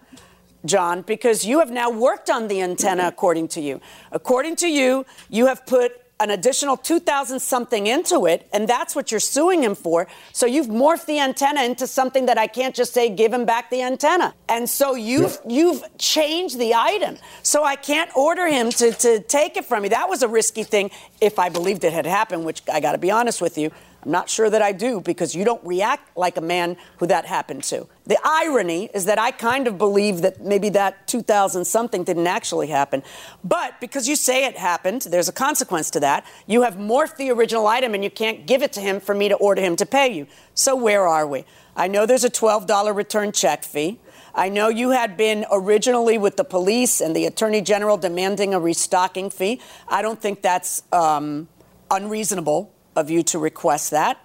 John, 0.64 1.02
because 1.02 1.44
you 1.44 1.58
have 1.58 1.70
now 1.70 1.90
worked 1.90 2.30
on 2.30 2.48
the 2.48 2.62
antenna 2.62 3.08
according 3.08 3.48
to 3.48 3.60
you. 3.60 3.80
According 4.12 4.56
to 4.56 4.68
you, 4.68 5.04
you 5.28 5.46
have 5.46 5.66
put 5.66 6.01
an 6.22 6.30
additional 6.30 6.76
2000 6.76 7.40
something 7.40 7.86
into 7.86 8.26
it 8.26 8.48
and 8.52 8.68
that's 8.68 8.94
what 8.94 9.10
you're 9.10 9.20
suing 9.20 9.62
him 9.62 9.74
for. 9.74 10.06
So 10.32 10.46
you've 10.46 10.68
morphed 10.68 11.06
the 11.06 11.18
antenna 11.18 11.62
into 11.64 11.86
something 11.86 12.26
that 12.26 12.38
I 12.38 12.46
can't 12.46 12.74
just 12.74 12.94
say 12.94 13.10
give 13.10 13.32
him 13.32 13.44
back 13.44 13.70
the 13.70 13.82
antenna. 13.82 14.34
And 14.48 14.68
so 14.68 14.94
you've 14.94 15.38
you've 15.46 15.82
changed 15.98 16.58
the 16.58 16.74
item. 16.74 17.18
So 17.42 17.64
I 17.64 17.76
can't 17.76 18.14
order 18.16 18.46
him 18.46 18.70
to 18.70 18.92
to 18.92 19.20
take 19.20 19.56
it 19.56 19.64
from 19.64 19.82
me. 19.82 19.88
That 19.88 20.08
was 20.08 20.22
a 20.22 20.28
risky 20.28 20.62
thing 20.62 20.90
if 21.20 21.38
I 21.38 21.48
believed 21.48 21.84
it 21.84 21.92
had 21.92 22.06
happened, 22.06 22.44
which 22.44 22.62
I 22.72 22.80
got 22.80 22.92
to 22.92 22.98
be 22.98 23.10
honest 23.10 23.40
with 23.40 23.58
you. 23.58 23.70
I'm 24.04 24.10
not 24.10 24.28
sure 24.28 24.50
that 24.50 24.62
I 24.62 24.72
do 24.72 25.00
because 25.00 25.34
you 25.34 25.44
don't 25.44 25.64
react 25.64 26.16
like 26.16 26.36
a 26.36 26.40
man 26.40 26.76
who 26.98 27.06
that 27.06 27.24
happened 27.24 27.62
to. 27.64 27.86
The 28.04 28.18
irony 28.24 28.90
is 28.92 29.04
that 29.04 29.18
I 29.18 29.30
kind 29.30 29.68
of 29.68 29.78
believe 29.78 30.22
that 30.22 30.40
maybe 30.40 30.70
that 30.70 31.06
2000 31.06 31.64
something 31.64 32.02
didn't 32.02 32.26
actually 32.26 32.66
happen. 32.66 33.04
But 33.44 33.80
because 33.80 34.08
you 34.08 34.16
say 34.16 34.44
it 34.44 34.56
happened, 34.56 35.02
there's 35.02 35.28
a 35.28 35.32
consequence 35.32 35.88
to 35.90 36.00
that. 36.00 36.26
You 36.48 36.62
have 36.62 36.74
morphed 36.74 37.16
the 37.16 37.30
original 37.30 37.68
item 37.68 37.94
and 37.94 38.02
you 38.02 38.10
can't 38.10 38.44
give 38.44 38.62
it 38.62 38.72
to 38.72 38.80
him 38.80 38.98
for 38.98 39.14
me 39.14 39.28
to 39.28 39.36
order 39.36 39.62
him 39.62 39.76
to 39.76 39.86
pay 39.86 40.12
you. 40.12 40.26
So 40.54 40.74
where 40.74 41.06
are 41.06 41.26
we? 41.26 41.44
I 41.76 41.86
know 41.86 42.04
there's 42.04 42.24
a 42.24 42.30
$12 42.30 42.94
return 42.94 43.30
check 43.30 43.62
fee. 43.62 44.00
I 44.34 44.48
know 44.48 44.68
you 44.68 44.90
had 44.90 45.16
been 45.16 45.46
originally 45.52 46.18
with 46.18 46.36
the 46.36 46.44
police 46.44 47.00
and 47.00 47.14
the 47.14 47.26
attorney 47.26 47.60
general 47.60 47.98
demanding 47.98 48.52
a 48.52 48.58
restocking 48.58 49.30
fee. 49.30 49.60
I 49.86 50.02
don't 50.02 50.20
think 50.20 50.42
that's 50.42 50.82
um, 50.90 51.48
unreasonable 51.90 52.72
of 52.96 53.10
you 53.10 53.22
to 53.24 53.38
request 53.38 53.90
that. 53.90 54.18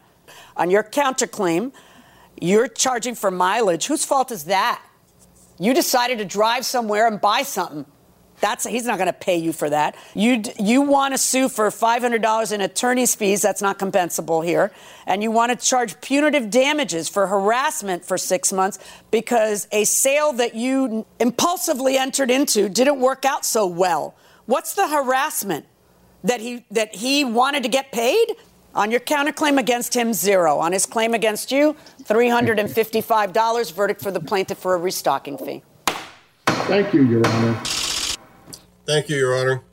On 0.56 0.69
your 0.69 0.84
counterclaim, 0.84 1.71
you're 2.39 2.67
charging 2.67 3.15
for 3.15 3.32
mileage. 3.32 3.88
Whose 3.88 4.06
fault 4.06 4.32
is 4.32 4.45
that? 4.45 4.82
You 5.60 5.73
decided 5.73 6.19
to 6.19 6.25
drive 6.25 6.65
somewhere 6.65 7.08
and 7.08 7.19
buy 7.19 7.43
something. 7.43 7.86
That's 8.39 8.67
he's 8.67 8.86
not 8.86 8.97
going 8.99 9.08
to 9.08 9.13
pay 9.13 9.38
you 9.38 9.51
for 9.51 9.69
that. 9.69 9.95
You 10.13 10.43
you 10.60 10.82
want 10.82 11.15
to 11.15 11.17
sue 11.17 11.49
for 11.49 11.69
$500 11.69 12.51
in 12.51 12.62
attorney's 12.62 13.15
fees. 13.15 13.41
That's 13.41 13.63
not 13.63 13.80
compensable 13.80 14.45
here. 14.45 14.71
And 15.08 15.23
you 15.23 15.32
want 15.32 15.60
to 15.60 15.65
charge 15.67 15.99
punitive 16.01 16.51
damages 16.51 17.10
for 17.10 17.25
harassment 17.25 18.06
for 18.06 18.17
six 18.17 18.53
months 18.53 18.77
because 19.10 19.67
a 19.71 19.86
sale 19.86 20.34
that 20.34 20.53
you 20.53 21.08
impulsively 21.19 21.97
entered 21.97 22.30
into 22.30 22.69
didn't 22.69 22.99
work 22.99 23.25
out 23.25 23.43
so 23.43 23.65
well. 23.65 24.15
What's 24.45 24.75
the 24.75 24.88
harassment? 24.88 25.65
That 26.23 26.39
he 26.39 26.65
that 26.71 26.95
he 26.95 27.25
wanted 27.25 27.63
to 27.63 27.69
get 27.69 27.91
paid? 27.91 28.36
On 28.78 28.92
your 28.92 29.00
counterclaim 29.00 29.58
against 29.58 29.96
him, 29.96 30.13
zero. 30.13 30.60
On 30.60 30.72
his 30.72 30.86
claim 30.86 31.16
against 31.16 31.52
you, 31.52 31.76
$355. 32.04 33.74
Verdict 33.74 34.02
for 34.02 34.12
the 34.12 34.20
plaintiff 34.20 34.60
for 34.60 34.76
a 34.76 34.78
restocking 34.78 35.38
fee. 35.40 35.63
Thank 36.46 36.94
you, 36.94 37.02
Your 37.04 37.28
Honor. 37.28 37.60
Thank 38.86 39.10
you, 39.10 39.18
Your 39.18 39.36
Honor. 39.36 39.63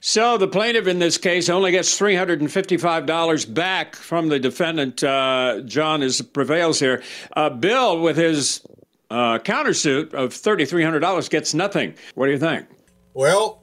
So 0.00 0.36
the 0.36 0.48
plaintiff 0.48 0.88
in 0.88 0.98
this 0.98 1.16
case 1.16 1.48
only 1.48 1.70
gets 1.70 1.96
$355 1.98 3.54
back 3.54 3.94
from 3.94 4.28
the 4.28 4.40
defendant. 4.40 5.02
Uh, 5.02 5.60
John 5.64 6.02
is 6.02 6.20
prevails 6.20 6.80
here. 6.80 7.02
Uh, 7.36 7.50
Bill, 7.50 8.00
with 8.00 8.16
his 8.16 8.64
uh, 9.10 9.38
countersuit 9.38 10.12
of 10.12 10.34
$3,300, 10.34 11.30
gets 11.30 11.54
nothing. 11.54 11.94
What 12.14 12.26
do 12.26 12.32
you 12.32 12.38
think? 12.38 12.66
Well, 13.14 13.62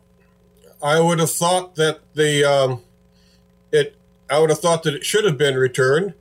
I 0.82 1.00
would 1.00 1.20
have 1.20 1.32
thought 1.32 1.76
that 1.76 2.00
the 2.14 2.46
um, 2.46 2.82
it. 3.72 3.98
I 4.30 4.40
would 4.40 4.50
have 4.50 4.60
thought 4.60 4.84
that 4.84 4.94
it 4.94 5.06
should 5.06 5.26
have 5.26 5.38
been 5.38 5.56
returned, 5.56 6.14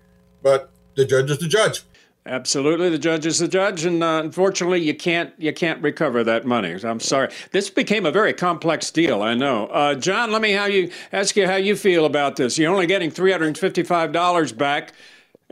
but 0.42 0.70
the 0.94 1.04
judge 1.04 1.30
is 1.30 1.38
the 1.38 1.48
judge. 1.48 1.82
Absolutely, 2.26 2.88
the 2.88 2.98
judge 2.98 3.26
is 3.26 3.38
the 3.38 3.48
judge, 3.48 3.84
and 3.84 4.02
uh, 4.02 4.22
unfortunately, 4.24 4.80
you 4.80 4.94
can't 4.94 5.34
you 5.36 5.52
can't 5.52 5.82
recover 5.82 6.24
that 6.24 6.46
money. 6.46 6.74
I'm 6.82 7.00
sorry. 7.00 7.28
This 7.50 7.68
became 7.68 8.06
a 8.06 8.10
very 8.10 8.32
complex 8.32 8.90
deal. 8.90 9.20
I 9.20 9.34
know, 9.34 9.66
uh, 9.66 9.94
John. 9.94 10.32
Let 10.32 10.40
me 10.40 10.52
how 10.52 10.64
you 10.64 10.90
ask 11.12 11.36
you 11.36 11.46
how 11.46 11.56
you 11.56 11.76
feel 11.76 12.06
about 12.06 12.36
this. 12.36 12.56
You're 12.56 12.72
only 12.72 12.86
getting 12.86 13.10
three 13.10 13.30
hundred 13.30 13.48
and 13.48 13.58
fifty 13.58 13.82
five 13.82 14.12
dollars 14.12 14.52
back. 14.52 14.94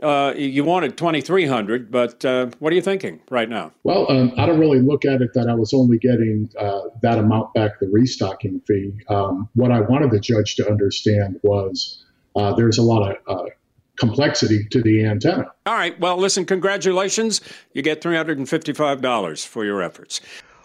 Uh, 0.01 0.33
you 0.35 0.63
wanted 0.63 0.97
twenty 0.97 1.21
three 1.21 1.45
hundred, 1.45 1.91
but 1.91 2.25
uh, 2.25 2.47
what 2.57 2.73
are 2.73 2.75
you 2.75 2.81
thinking 2.81 3.21
right 3.29 3.49
now? 3.49 3.71
Well, 3.83 4.11
um, 4.11 4.33
I 4.35 4.47
don't 4.47 4.59
really 4.59 4.81
look 4.81 5.05
at 5.05 5.21
it 5.21 5.31
that 5.35 5.47
I 5.47 5.53
was 5.53 5.75
only 5.75 5.99
getting 5.99 6.49
uh, 6.59 6.81
that 7.03 7.19
amount 7.19 7.53
back, 7.53 7.79
the 7.79 7.87
restocking 7.89 8.59
fee. 8.67 8.93
Um, 9.09 9.47
what 9.53 9.71
I 9.71 9.79
wanted 9.81 10.09
the 10.09 10.19
judge 10.19 10.55
to 10.55 10.67
understand 10.67 11.39
was 11.43 12.03
uh, 12.35 12.53
there's 12.55 12.77
a 12.77 12.83
lot 12.83 13.09
of 13.09 13.17
uh, 13.27 13.49
complexity 13.97 14.65
to 14.71 14.81
the 14.81 15.05
antenna. 15.05 15.51
All 15.65 15.73
right. 15.73 15.99
Well, 15.99 16.17
listen. 16.17 16.45
Congratulations. 16.45 17.41
You 17.73 17.81
get 17.81 18.01
three 18.01 18.15
hundred 18.15 18.37
and 18.37 18.49
fifty 18.49 18.73
five 18.73 19.01
dollars 19.01 19.45
for 19.45 19.65
your 19.65 19.81
efforts. 19.81 20.21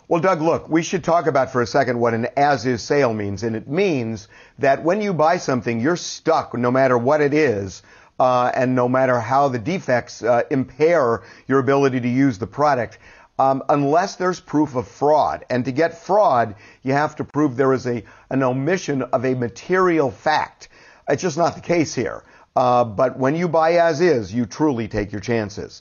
Well, 0.09 0.21
Doug, 0.23 0.41
look, 0.41 0.71
we 0.71 0.83
should 0.83 1.05
talk 1.05 1.27
about 1.27 1.53
for 1.53 1.61
a 1.61 1.67
second 1.67 2.01
what 2.01 2.15
an 2.15 2.29
as 2.37 2.65
is 2.65 2.83
sale 2.83 3.13
means. 3.13 3.43
And 3.43 3.55
it 3.55 3.69
means 3.69 4.29
that 4.59 4.83
when 4.83 5.03
you 5.03 5.13
buy 5.13 5.37
something, 5.37 5.81
you're 5.81 5.97
stuck 5.97 6.57
no 6.57 6.71
matter 6.71 6.97
what 6.97 7.21
it 7.21 7.35
is. 7.35 7.83
Uh, 8.21 8.51
and 8.53 8.75
no 8.75 8.89
matter 8.89 9.21
how 9.21 9.47
the 9.47 9.61
defects 9.61 10.25
uh, 10.25 10.43
impair 10.51 11.23
your 11.47 11.61
ability 11.61 12.01
to 12.01 12.09
use 12.09 12.37
the 12.37 12.49
product, 12.49 12.99
um, 13.39 13.63
unless 13.69 14.17
there's 14.17 14.41
proof 14.41 14.75
of 14.75 14.89
fraud. 14.89 15.45
And 15.51 15.65
to 15.67 15.71
get 15.71 15.97
fraud, 15.97 16.57
you 16.83 16.95
have 16.95 17.15
to 17.15 17.25
prove 17.25 17.55
there 17.55 17.73
is 17.73 17.87
a 17.87 18.03
an 18.31 18.43
omission 18.43 19.03
of 19.03 19.25
a 19.25 19.35
material 19.35 20.11
fact. 20.11 20.69
It's 21.09 21.23
just 21.23 21.38
not 21.38 21.55
the 21.55 21.61
case 21.61 21.94
here. 21.94 22.25
Uh, 22.57 22.85
but 22.85 23.18
when 23.18 23.35
you 23.35 23.49
buy 23.49 23.75
as 23.75 24.01
is, 24.01 24.35
you 24.35 24.44
truly 24.44 24.88
take 24.88 25.12
your 25.12 25.21
chances. 25.21 25.81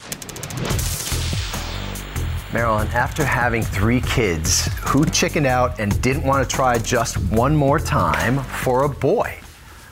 Marilyn, 2.53 2.87
after 2.89 3.25
having 3.25 3.61
three 3.61 3.99
kids, 4.01 4.67
who 4.81 5.05
chickened 5.05 5.45
out 5.45 5.79
and 5.79 6.01
didn't 6.01 6.23
want 6.23 6.47
to 6.47 6.55
try 6.55 6.77
just 6.77 7.17
one 7.31 7.55
more 7.55 7.77
time 7.77 8.41
for 8.41 8.83
a 8.83 8.89
boy? 8.89 9.37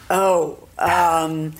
Oh, 0.09 0.65
um, 0.77 1.53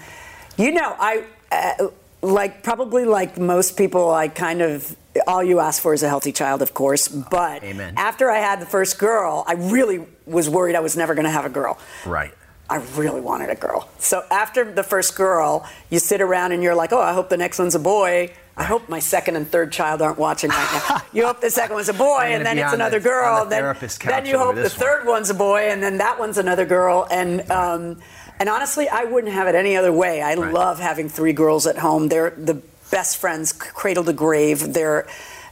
you 0.58 0.72
know, 0.72 0.96
I 0.98 1.26
uh, 1.52 1.88
like 2.22 2.64
probably 2.64 3.04
like 3.04 3.38
most 3.38 3.76
people. 3.76 4.10
I 4.12 4.30
kind 4.30 4.62
of 4.62 4.96
all 5.28 5.44
you 5.44 5.60
ask 5.60 5.82
for 5.82 5.94
is 5.94 6.04
a 6.04 6.08
healthy 6.08 6.32
child, 6.32 6.62
of 6.62 6.74
course. 6.74 7.08
But 7.08 7.64
Amen. 7.64 7.96
after 7.98 8.30
I 8.30 8.40
had 8.40 8.62
the 8.62 8.66
first 8.66 8.98
girl, 8.98 9.44
I 9.48 9.54
really 9.54 10.06
was 10.26 10.50
worried 10.50 10.76
I 10.76 10.80
was 10.80 10.96
never 10.96 11.14
going 11.14 11.26
to 11.26 11.32
have 11.32 11.46
a 11.46 11.50
girl. 11.50 11.78
Right. 12.06 12.34
I 12.70 12.78
really 12.96 13.22
wanted 13.22 13.50
a 13.50 13.56
girl. 13.56 13.90
So 14.00 14.24
after 14.32 14.72
the 14.72 14.84
first 14.84 15.16
girl, 15.16 15.68
you 15.90 16.00
sit 16.00 16.20
around 16.22 16.52
and 16.52 16.64
you're 16.64 16.76
like, 16.76 16.92
oh, 16.92 17.02
I 17.02 17.14
hope 17.14 17.30
the 17.30 17.38
next 17.38 17.60
one's 17.60 17.76
a 17.76 17.80
boy. 17.80 18.34
I 18.58 18.64
hope 18.64 18.88
my 18.88 19.00
second 19.00 19.36
and 19.36 19.48
third 19.48 19.72
child 19.72 20.02
aren't 20.02 20.18
watching 20.18 20.50
right 20.50 20.82
now. 20.90 21.02
you 21.14 21.26
hope 21.26 21.42
the 21.42 21.50
second 21.50 21.76
one's 21.76 21.90
a 21.90 21.94
boy, 21.94 22.22
and 22.32 22.46
then 22.46 22.58
it's 22.58 22.74
another 22.74 23.00
the- 23.00 23.04
girl. 23.10 23.44
the 23.44 23.50
then, 23.50 23.76
then 24.06 24.26
you 24.26 24.38
hope 24.38 24.56
the 24.56 24.62
one. 24.62 24.70
third 24.70 25.06
one's 25.06 25.30
a 25.30 25.34
boy, 25.34 25.70
and 25.70 25.84
then 25.84 25.98
that 25.98 26.18
one's 26.18 26.38
another 26.38 26.66
girl. 26.66 27.06
And 27.12 27.52
um, 27.52 28.02
and 28.40 28.48
honestly, 28.48 28.88
I 28.88 29.04
wouldn't 29.04 29.34
have 29.34 29.48
it 29.48 29.56
any 29.56 29.76
other 29.76 29.92
way. 29.92 30.22
I 30.22 30.36
love 30.36 30.80
having 30.80 31.10
three 31.10 31.34
girls 31.34 31.68
at 31.68 31.78
home. 31.78 32.08
They're 32.08 32.30
the 32.32 32.62
best 32.92 33.18
friends, 33.18 33.52
cradle 33.52 34.06
to 34.06 34.14
grave. 34.14 34.74
They're 34.74 35.06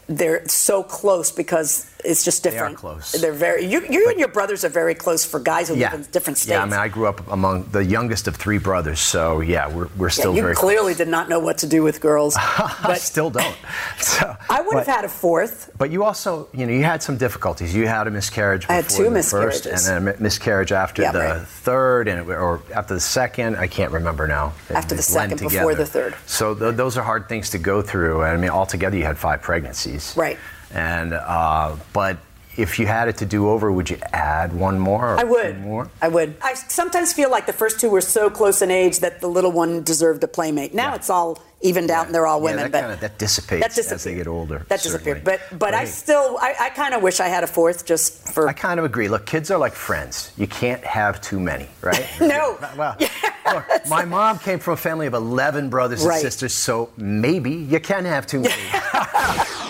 they're 0.07 0.47
so 0.47 0.81
close 0.81 1.31
because 1.31 1.89
it's 2.05 2.23
just 2.23 2.43
They 2.43 2.49
are 2.49 2.53
different. 2.53 2.77
close. 2.77 3.11
They're 3.13 3.33
very. 3.33 3.65
You, 3.65 3.85
you 3.89 4.09
and 4.09 4.19
your 4.19 4.27
brothers 4.27 4.63
are 4.65 4.69
very 4.69 4.95
close 4.95 5.25
for 5.25 5.39
guys 5.39 5.69
who 5.69 5.75
live 5.75 5.93
in 5.93 6.03
different 6.11 6.37
states. 6.37 6.51
Yeah, 6.51 6.61
I 6.63 6.65
mean, 6.65 6.73
I 6.79 6.87
grew 6.87 7.07
up 7.07 7.25
among 7.31 7.65
the 7.71 7.83
youngest 7.83 8.27
of 8.27 8.35
three 8.35 8.57
brothers, 8.57 8.99
so 8.99 9.41
yeah, 9.41 9.67
we're, 9.67 9.87
we're 9.97 10.07
Yeah, 10.07 10.11
still 10.11 10.35
you 10.35 10.41
very 10.41 10.55
clearly 10.55 10.93
did 10.93 11.07
not 11.07 11.29
know 11.29 11.39
what 11.39 11.57
to 11.59 11.67
do 11.67 11.83
with 11.83 12.01
girls. 12.01 12.35
I 12.39 12.95
still 12.99 13.29
don't. 13.29 13.55
So, 13.99 14.35
I 14.49 14.61
would 14.61 14.75
have 14.75 14.85
had 14.87 15.05
a 15.05 15.09
fourth. 15.09 15.71
But 15.77 15.89
you 15.89 16.03
also, 16.03 16.49
you 16.53 16.65
know, 16.65 16.73
you 16.73 16.83
had 16.83 17.01
some 17.01 17.17
difficulties. 17.17 17.73
You 17.73 17.87
had 17.87 18.05
a 18.07 18.11
miscarriage 18.11 18.65
I 18.69 18.73
had 18.73 18.89
two 18.89 19.03
the 19.05 19.09
first, 19.23 19.33
miscarriages. 19.65 19.87
and 19.87 20.07
then 20.07 20.15
a 20.15 20.21
miscarriage 20.21 20.71
after 20.71 21.01
Yeah, 21.01 21.11
the 21.13 21.19
right. 21.19 21.41
third, 21.47 22.07
and 22.09 22.19
it, 22.19 22.27
or 22.33 22.61
after 22.75 22.93
the 22.93 22.99
second. 22.99 23.55
I 23.55 23.67
can't 23.67 23.91
remember 23.91 24.27
now. 24.27 24.53
They- 24.67 24.75
After 24.75 24.95
the 24.95 25.01
second, 25.01 25.39
before 25.39 25.73
the 25.73 25.85
third. 25.85 26.15
So 26.25 26.53
th- 26.53 26.75
those 26.75 26.97
are 26.97 27.03
hard 27.03 27.29
things 27.29 27.49
to 27.51 27.57
go 27.57 27.81
through. 27.81 28.21
I 28.23 28.35
mean, 28.37 28.49
altogether, 28.49 28.97
you 28.97 29.05
had 29.05 29.17
five 29.17 29.41
pregnancies. 29.41 30.13
Right. 30.17 30.37
And 30.73 31.13
uh, 31.13 31.75
but 31.93 32.17
if 32.55 32.77
you 32.77 32.85
had 32.85 33.07
it 33.07 33.17
to 33.17 33.25
do 33.25 33.49
over, 33.49 33.71
would 33.71 33.89
you 33.89 33.97
add 34.11 34.53
one 34.53 34.77
more? 34.79 35.13
Or 35.15 35.17
I 35.17 35.23
two 35.23 35.29
would. 35.29 35.59
More. 35.61 35.89
I 36.01 36.07
would. 36.07 36.35
I 36.41 36.53
sometimes 36.53 37.11
feel 37.13 37.31
like 37.31 37.45
the 37.47 37.53
first 37.53 37.79
two 37.79 37.89
were 37.89 38.01
so 38.01 38.29
close 38.29 38.61
in 38.61 38.69
age 38.71 38.99
that 38.99 39.21
the 39.21 39.27
little 39.27 39.51
one 39.51 39.83
deserved 39.83 40.23
a 40.23 40.27
playmate. 40.27 40.73
Now 40.73 40.93
it's 40.93 41.09
all 41.09 41.41
evened 41.61 41.89
out 41.89 42.05
and 42.07 42.13
they're 42.13 42.27
all 42.27 42.39
Yeah, 42.39 42.43
women. 42.55 42.63
that 42.63 42.71
but 42.71 42.81
kinda- 42.81 42.97
that 43.01 43.17
dissipates 43.17 43.75
that 43.75 43.91
as 43.93 44.03
they 44.03 44.13
get 44.15 44.27
older, 44.27 44.65
That 44.67 44.83
disappeared. 44.83 45.23
certainly. 45.25 45.39
But 45.49 45.57
but 45.59 45.73
I 45.73 45.85
still 45.85 46.37
I, 46.41 46.53
I 46.59 46.69
kind 46.69 46.93
of 46.93 47.01
wish 47.01 47.19
I 47.21 47.27
had 47.27 47.43
a 47.43 47.47
fourth 47.47 47.85
just 47.85 48.29
for. 48.33 48.47
I 48.49 48.53
kind 48.53 48.79
of 48.79 48.85
agree. 48.85 49.07
Look, 49.07 49.25
kids 49.25 49.49
are 49.49 49.57
like 49.57 49.73
friends. 49.73 50.31
You 50.37 50.45
can't 50.47 50.83
have 50.83 51.21
too 51.21 51.39
many, 51.39 51.69
right? 51.81 52.05
no. 52.19 52.57
Well, 52.77 52.97
look, 53.53 53.63
my 53.89 54.05
mom 54.05 54.37
came 54.39 54.59
from 54.59 54.73
a 54.73 54.77
family 54.77 55.07
of 55.07 55.13
11 55.13 55.69
brothers 55.69 56.01
and 56.01 56.09
Right. 56.09 56.21
sisters, 56.21 56.53
so 56.53 56.89
maybe 56.97 57.51
you 57.51 57.79
can 57.79 58.05
have 58.05 58.27
too 58.27 58.41
many. 58.41 58.53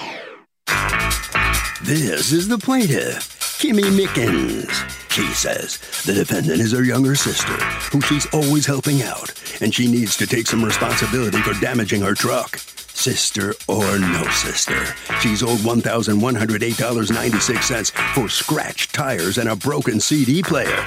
This 1.84 2.32
is 2.32 2.48
the 2.48 2.58
plaintiff, 2.58 3.60
Kimmy 3.60 3.84
Mickens. 3.84 4.72
She 5.12 5.28
says 5.34 5.80
the 6.06 6.14
defendant 6.14 6.62
is 6.62 6.72
her 6.72 6.86
younger 6.86 7.14
sister, 7.14 7.58
who 7.92 8.00
she's 8.00 8.26
always 8.28 8.66
helping 8.66 9.02
out, 9.02 9.34
and 9.62 9.76
she 9.76 9.92
needs 9.92 10.16
to 10.16 10.26
take 10.26 10.48
some 10.48 10.64
responsibility 10.64 11.42
for 11.42 11.60
damaging 11.60 12.02
her 12.02 12.14
truck. 12.14 12.58
Sister 12.58 13.54
or 13.68 14.00
no 14.00 14.24
sister, 14.30 14.86
she's 15.20 15.44
owed 15.44 15.60
$1,108.96 15.60 17.92
for 18.16 18.30
scratched 18.30 18.96
tires 18.96 19.38
and 19.38 19.50
a 19.50 19.56
broken 19.58 20.00
CD 20.00 20.42
player. 20.42 20.86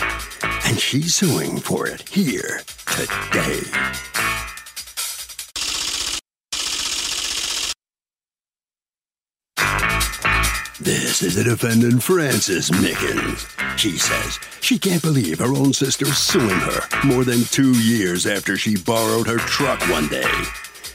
And 0.64 0.78
she's 0.78 1.14
suing 1.14 1.58
for 1.58 1.86
it 1.86 2.08
here 2.08 2.62
today. 2.86 3.60
This 10.86 11.20
is 11.20 11.34
the 11.34 11.42
defendant, 11.42 12.00
Frances 12.00 12.70
Mickens. 12.70 13.44
She 13.76 13.98
says 13.98 14.38
she 14.60 14.78
can't 14.78 15.02
believe 15.02 15.40
her 15.40 15.52
own 15.52 15.72
sister's 15.72 16.16
suing 16.16 16.48
her 16.48 16.80
more 17.04 17.24
than 17.24 17.42
two 17.42 17.72
years 17.72 18.24
after 18.24 18.56
she 18.56 18.76
borrowed 18.76 19.26
her 19.26 19.38
truck 19.38 19.80
one 19.90 20.06
day. 20.06 20.30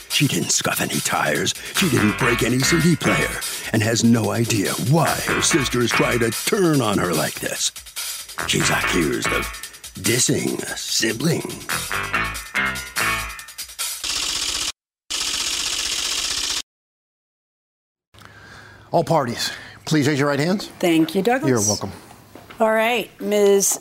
She 0.07 0.29
didn't 0.29 0.51
scuff 0.51 0.79
any 0.79 1.01
tires, 1.01 1.53
she 1.75 1.89
didn't 1.89 2.17
break 2.17 2.41
any 2.41 2.59
CD 2.59 2.95
player, 2.95 3.41
and 3.73 3.83
has 3.83 4.01
no 4.01 4.31
idea 4.31 4.71
why 4.91 5.09
her 5.27 5.41
sister 5.41 5.81
is 5.81 5.91
trying 5.91 6.19
to 6.19 6.31
turn 6.31 6.79
on 6.79 6.97
her 6.97 7.13
like 7.13 7.41
this. 7.41 7.73
She's 8.47 8.69
accused 8.69 9.27
of 9.27 9.43
dissing 9.99 10.57
a 10.63 10.77
sibling. 10.77 11.43
All 18.93 19.05
parties, 19.05 19.51
please 19.91 20.07
raise 20.07 20.17
your 20.17 20.29
right 20.29 20.39
hands. 20.39 20.69
Thank 20.79 21.13
you, 21.15 21.21
Douglas. 21.21 21.49
You're 21.49 21.59
welcome. 21.59 21.91
All 22.61 22.71
right, 22.71 23.11
Ms. 23.19 23.77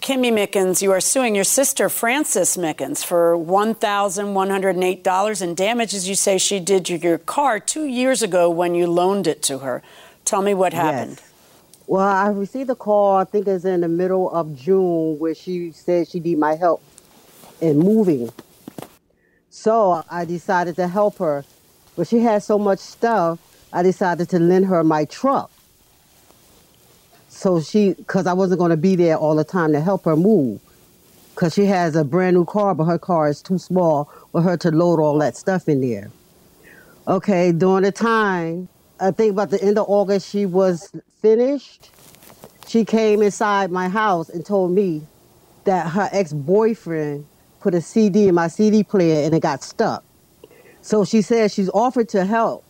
Kimmy 0.00 0.32
Mickens, 0.32 0.82
you 0.82 0.92
are 0.92 1.00
suing 1.00 1.34
your 1.34 1.42
sister, 1.42 1.88
Frances 1.88 2.56
Mickens, 2.56 3.04
for 3.04 3.36
$1,108 3.36 5.42
in 5.42 5.54
damages 5.56 6.08
you 6.08 6.14
say 6.14 6.38
she 6.38 6.60
did 6.60 6.86
to 6.86 6.96
your 6.96 7.18
car 7.18 7.58
two 7.58 7.86
years 7.86 8.22
ago 8.22 8.48
when 8.48 8.76
you 8.76 8.86
loaned 8.86 9.26
it 9.26 9.42
to 9.42 9.58
her. 9.58 9.82
Tell 10.24 10.42
me 10.42 10.54
what 10.54 10.72
happened. 10.72 11.20
Yes. 11.20 11.32
Well, 11.88 12.06
I 12.06 12.28
received 12.28 12.70
a 12.70 12.76
call, 12.76 13.16
I 13.16 13.24
think 13.24 13.48
it's 13.48 13.64
in 13.64 13.80
the 13.80 13.88
middle 13.88 14.30
of 14.30 14.56
June, 14.56 15.18
where 15.18 15.34
she 15.34 15.72
said 15.72 16.08
she 16.08 16.20
need 16.20 16.38
my 16.38 16.54
help 16.54 16.84
in 17.60 17.80
moving. 17.80 18.30
So 19.50 20.04
I 20.08 20.24
decided 20.24 20.76
to 20.76 20.86
help 20.86 21.18
her. 21.18 21.44
But 21.96 22.06
she 22.06 22.20
had 22.20 22.44
so 22.44 22.58
much 22.58 22.78
stuff, 22.78 23.40
I 23.72 23.82
decided 23.82 24.28
to 24.30 24.38
lend 24.38 24.66
her 24.66 24.84
my 24.84 25.04
truck. 25.06 25.50
So 27.28 27.60
she, 27.60 27.94
because 27.94 28.26
I 28.26 28.34
wasn't 28.34 28.58
going 28.58 28.70
to 28.70 28.76
be 28.76 28.94
there 28.94 29.16
all 29.16 29.34
the 29.34 29.44
time 29.44 29.72
to 29.72 29.80
help 29.80 30.04
her 30.04 30.16
move. 30.16 30.60
Because 31.34 31.54
she 31.54 31.64
has 31.64 31.96
a 31.96 32.04
brand 32.04 32.36
new 32.36 32.44
car, 32.44 32.74
but 32.74 32.84
her 32.84 32.98
car 32.98 33.28
is 33.28 33.40
too 33.40 33.58
small 33.58 34.04
for 34.32 34.42
her 34.42 34.56
to 34.58 34.70
load 34.70 35.00
all 35.00 35.18
that 35.18 35.36
stuff 35.36 35.68
in 35.68 35.80
there. 35.80 36.10
Okay, 37.08 37.50
during 37.52 37.84
the 37.84 37.90
time, 37.90 38.68
I 39.00 39.10
think 39.10 39.32
about 39.32 39.50
the 39.50 39.60
end 39.62 39.78
of 39.78 39.86
August, 39.88 40.28
she 40.28 40.44
was 40.46 40.92
finished. 41.20 41.90
She 42.68 42.84
came 42.84 43.22
inside 43.22 43.70
my 43.70 43.88
house 43.88 44.28
and 44.28 44.44
told 44.44 44.72
me 44.72 45.02
that 45.64 45.88
her 45.88 46.08
ex 46.12 46.32
boyfriend 46.32 47.26
put 47.60 47.74
a 47.74 47.80
CD 47.80 48.28
in 48.28 48.34
my 48.34 48.48
CD 48.48 48.82
player 48.84 49.24
and 49.24 49.34
it 49.34 49.40
got 49.40 49.62
stuck. 49.62 50.04
So 50.82 51.04
she 51.04 51.22
said 51.22 51.50
she's 51.50 51.70
offered 51.70 52.08
to 52.10 52.24
help 52.24 52.64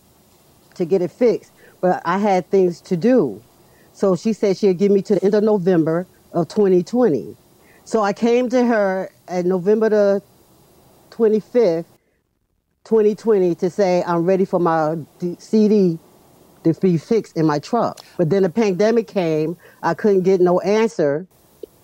to 0.75 0.85
get 0.85 1.01
it 1.01 1.11
fixed, 1.11 1.51
but 1.81 2.01
I 2.05 2.17
had 2.17 2.49
things 2.49 2.81
to 2.81 2.97
do. 2.97 3.41
So 3.93 4.15
she 4.15 4.33
said 4.33 4.57
she'd 4.57 4.77
give 4.77 4.91
me 4.91 5.01
to 5.03 5.15
the 5.15 5.23
end 5.23 5.35
of 5.35 5.43
November 5.43 6.07
of 6.31 6.47
2020. 6.47 7.35
So 7.85 8.01
I 8.01 8.13
came 8.13 8.49
to 8.49 8.65
her 8.65 9.11
at 9.27 9.45
November 9.45 9.89
the 9.89 10.21
25th, 11.11 11.85
2020, 12.85 13.55
to 13.55 13.69
say 13.69 14.03
I'm 14.05 14.25
ready 14.25 14.45
for 14.45 14.59
my 14.59 14.97
CD 15.37 15.99
to 16.63 16.73
be 16.75 16.97
fixed 16.97 17.37
in 17.37 17.45
my 17.45 17.59
truck. 17.59 17.99
But 18.17 18.29
then 18.29 18.43
the 18.43 18.49
pandemic 18.49 19.07
came. 19.07 19.57
I 19.81 19.93
couldn't 19.93 20.23
get 20.23 20.41
no 20.41 20.59
answer. 20.61 21.27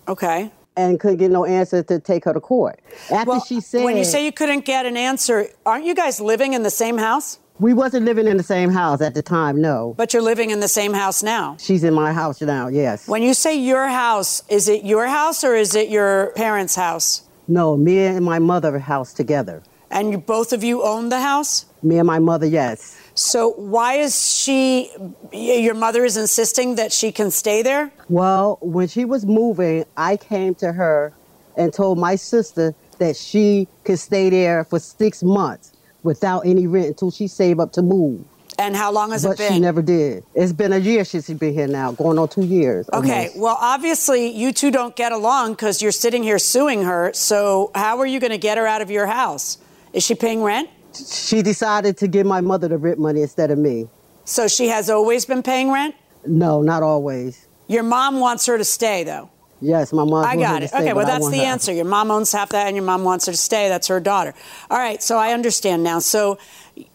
Okay. 0.08 0.50
And 0.76 0.98
couldn't 0.98 1.18
get 1.18 1.30
no 1.30 1.44
answer 1.44 1.82
to 1.82 2.00
take 2.00 2.24
her 2.24 2.32
to 2.32 2.40
court. 2.40 2.80
After 3.10 3.30
Well, 3.30 3.40
she 3.40 3.60
said 3.60 3.84
when 3.84 3.96
you 3.96 4.04
say 4.04 4.24
you 4.24 4.32
couldn't 4.32 4.64
get 4.64 4.86
an 4.86 4.96
answer, 4.96 5.48
aren't 5.66 5.84
you 5.84 5.94
guys 5.94 6.20
living 6.20 6.54
in 6.54 6.62
the 6.62 6.70
same 6.70 6.96
house? 6.96 7.38
We 7.60 7.74
wasn't 7.74 8.06
living 8.06 8.26
in 8.26 8.38
the 8.38 8.42
same 8.42 8.70
house 8.70 9.02
at 9.02 9.14
the 9.14 9.22
time, 9.22 9.60
no. 9.60 9.94
But 9.96 10.14
you're 10.14 10.22
living 10.22 10.50
in 10.50 10.60
the 10.60 10.68
same 10.68 10.94
house 10.94 11.22
now. 11.22 11.56
She's 11.60 11.84
in 11.84 11.92
my 11.92 12.12
house 12.12 12.40
now, 12.40 12.68
yes. 12.68 13.06
When 13.06 13.22
you 13.22 13.34
say 13.34 13.54
your 13.54 13.86
house, 13.86 14.42
is 14.48 14.68
it 14.68 14.82
your 14.84 15.06
house 15.06 15.44
or 15.44 15.54
is 15.54 15.74
it 15.74 15.90
your 15.90 16.32
parents' 16.36 16.74
house? 16.74 17.22
No, 17.46 17.76
me 17.76 17.98
and 17.98 18.24
my 18.24 18.38
mother 18.38 18.78
house 18.78 19.12
together. 19.12 19.62
And 19.90 20.12
you 20.12 20.18
both 20.18 20.52
of 20.52 20.64
you 20.64 20.82
own 20.82 21.10
the 21.10 21.20
house? 21.20 21.66
Me 21.82 21.98
and 21.98 22.06
my 22.06 22.18
mother, 22.18 22.46
yes. 22.46 22.96
So 23.14 23.50
why 23.50 23.94
is 23.94 24.14
she? 24.34 24.90
Your 25.32 25.74
mother 25.74 26.04
is 26.04 26.16
insisting 26.16 26.76
that 26.76 26.92
she 26.92 27.12
can 27.12 27.30
stay 27.30 27.62
there. 27.62 27.92
Well, 28.08 28.58
when 28.62 28.88
she 28.88 29.04
was 29.04 29.26
moving, 29.26 29.84
I 29.96 30.16
came 30.16 30.54
to 30.56 30.72
her 30.72 31.12
and 31.56 31.72
told 31.72 31.98
my 31.98 32.14
sister 32.16 32.74
that 32.98 33.16
she 33.16 33.66
could 33.84 33.98
stay 33.98 34.30
there 34.30 34.64
for 34.64 34.78
six 34.78 35.22
months 35.22 35.72
without 36.02 36.40
any 36.46 36.66
rent 36.66 36.88
until 36.88 37.10
she 37.10 37.26
saved 37.26 37.60
up 37.60 37.72
to 37.72 37.82
move. 37.82 38.24
And 38.58 38.76
how 38.76 38.92
long 38.92 39.12
has 39.12 39.24
but 39.24 39.32
it 39.32 39.38
been? 39.38 39.52
she 39.54 39.60
never 39.60 39.80
did. 39.80 40.22
It's 40.34 40.52
been 40.52 40.72
a 40.74 40.78
year 40.78 41.04
since 41.04 41.26
she's 41.26 41.38
been 41.38 41.54
here 41.54 41.66
now, 41.66 41.92
going 41.92 42.18
on 42.18 42.28
two 42.28 42.44
years. 42.44 42.90
Okay, 42.92 43.28
almost. 43.28 43.38
well, 43.38 43.58
obviously 43.58 44.28
you 44.28 44.52
two 44.52 44.70
don't 44.70 44.94
get 44.94 45.12
along 45.12 45.52
because 45.52 45.80
you're 45.80 45.92
sitting 45.92 46.22
here 46.22 46.38
suing 46.38 46.82
her. 46.82 47.10
So 47.14 47.70
how 47.74 47.98
are 48.00 48.06
you 48.06 48.20
going 48.20 48.32
to 48.32 48.38
get 48.38 48.58
her 48.58 48.66
out 48.66 48.82
of 48.82 48.90
your 48.90 49.06
house? 49.06 49.56
Is 49.94 50.02
she 50.04 50.14
paying 50.14 50.42
rent? 50.42 50.68
She 50.94 51.40
decided 51.40 51.96
to 51.98 52.08
give 52.08 52.26
my 52.26 52.42
mother 52.42 52.68
the 52.68 52.76
rent 52.76 52.98
money 52.98 53.22
instead 53.22 53.50
of 53.50 53.58
me. 53.58 53.88
So 54.24 54.46
she 54.46 54.68
has 54.68 54.90
always 54.90 55.24
been 55.24 55.42
paying 55.42 55.72
rent? 55.72 55.94
No, 56.26 56.60
not 56.60 56.82
always. 56.82 57.46
Your 57.66 57.82
mom 57.82 58.20
wants 58.20 58.44
her 58.46 58.58
to 58.58 58.64
stay, 58.64 59.04
though. 59.04 59.30
Yes, 59.60 59.92
my 59.92 60.04
mom. 60.04 60.24
I 60.24 60.36
got 60.36 60.62
it. 60.62 60.68
Stay, 60.68 60.78
okay, 60.78 60.92
well, 60.92 61.06
that's 61.06 61.28
the 61.28 61.38
her. 61.38 61.44
answer. 61.44 61.72
Your 61.72 61.84
mom 61.84 62.10
owns 62.10 62.32
half 62.32 62.50
that, 62.50 62.66
and 62.66 62.76
your 62.76 62.84
mom 62.84 63.04
wants 63.04 63.26
her 63.26 63.32
to 63.32 63.38
stay. 63.38 63.68
That's 63.68 63.88
her 63.88 64.00
daughter. 64.00 64.34
All 64.70 64.78
right, 64.78 65.02
so 65.02 65.18
I 65.18 65.32
understand 65.32 65.82
now. 65.82 65.98
So, 65.98 66.38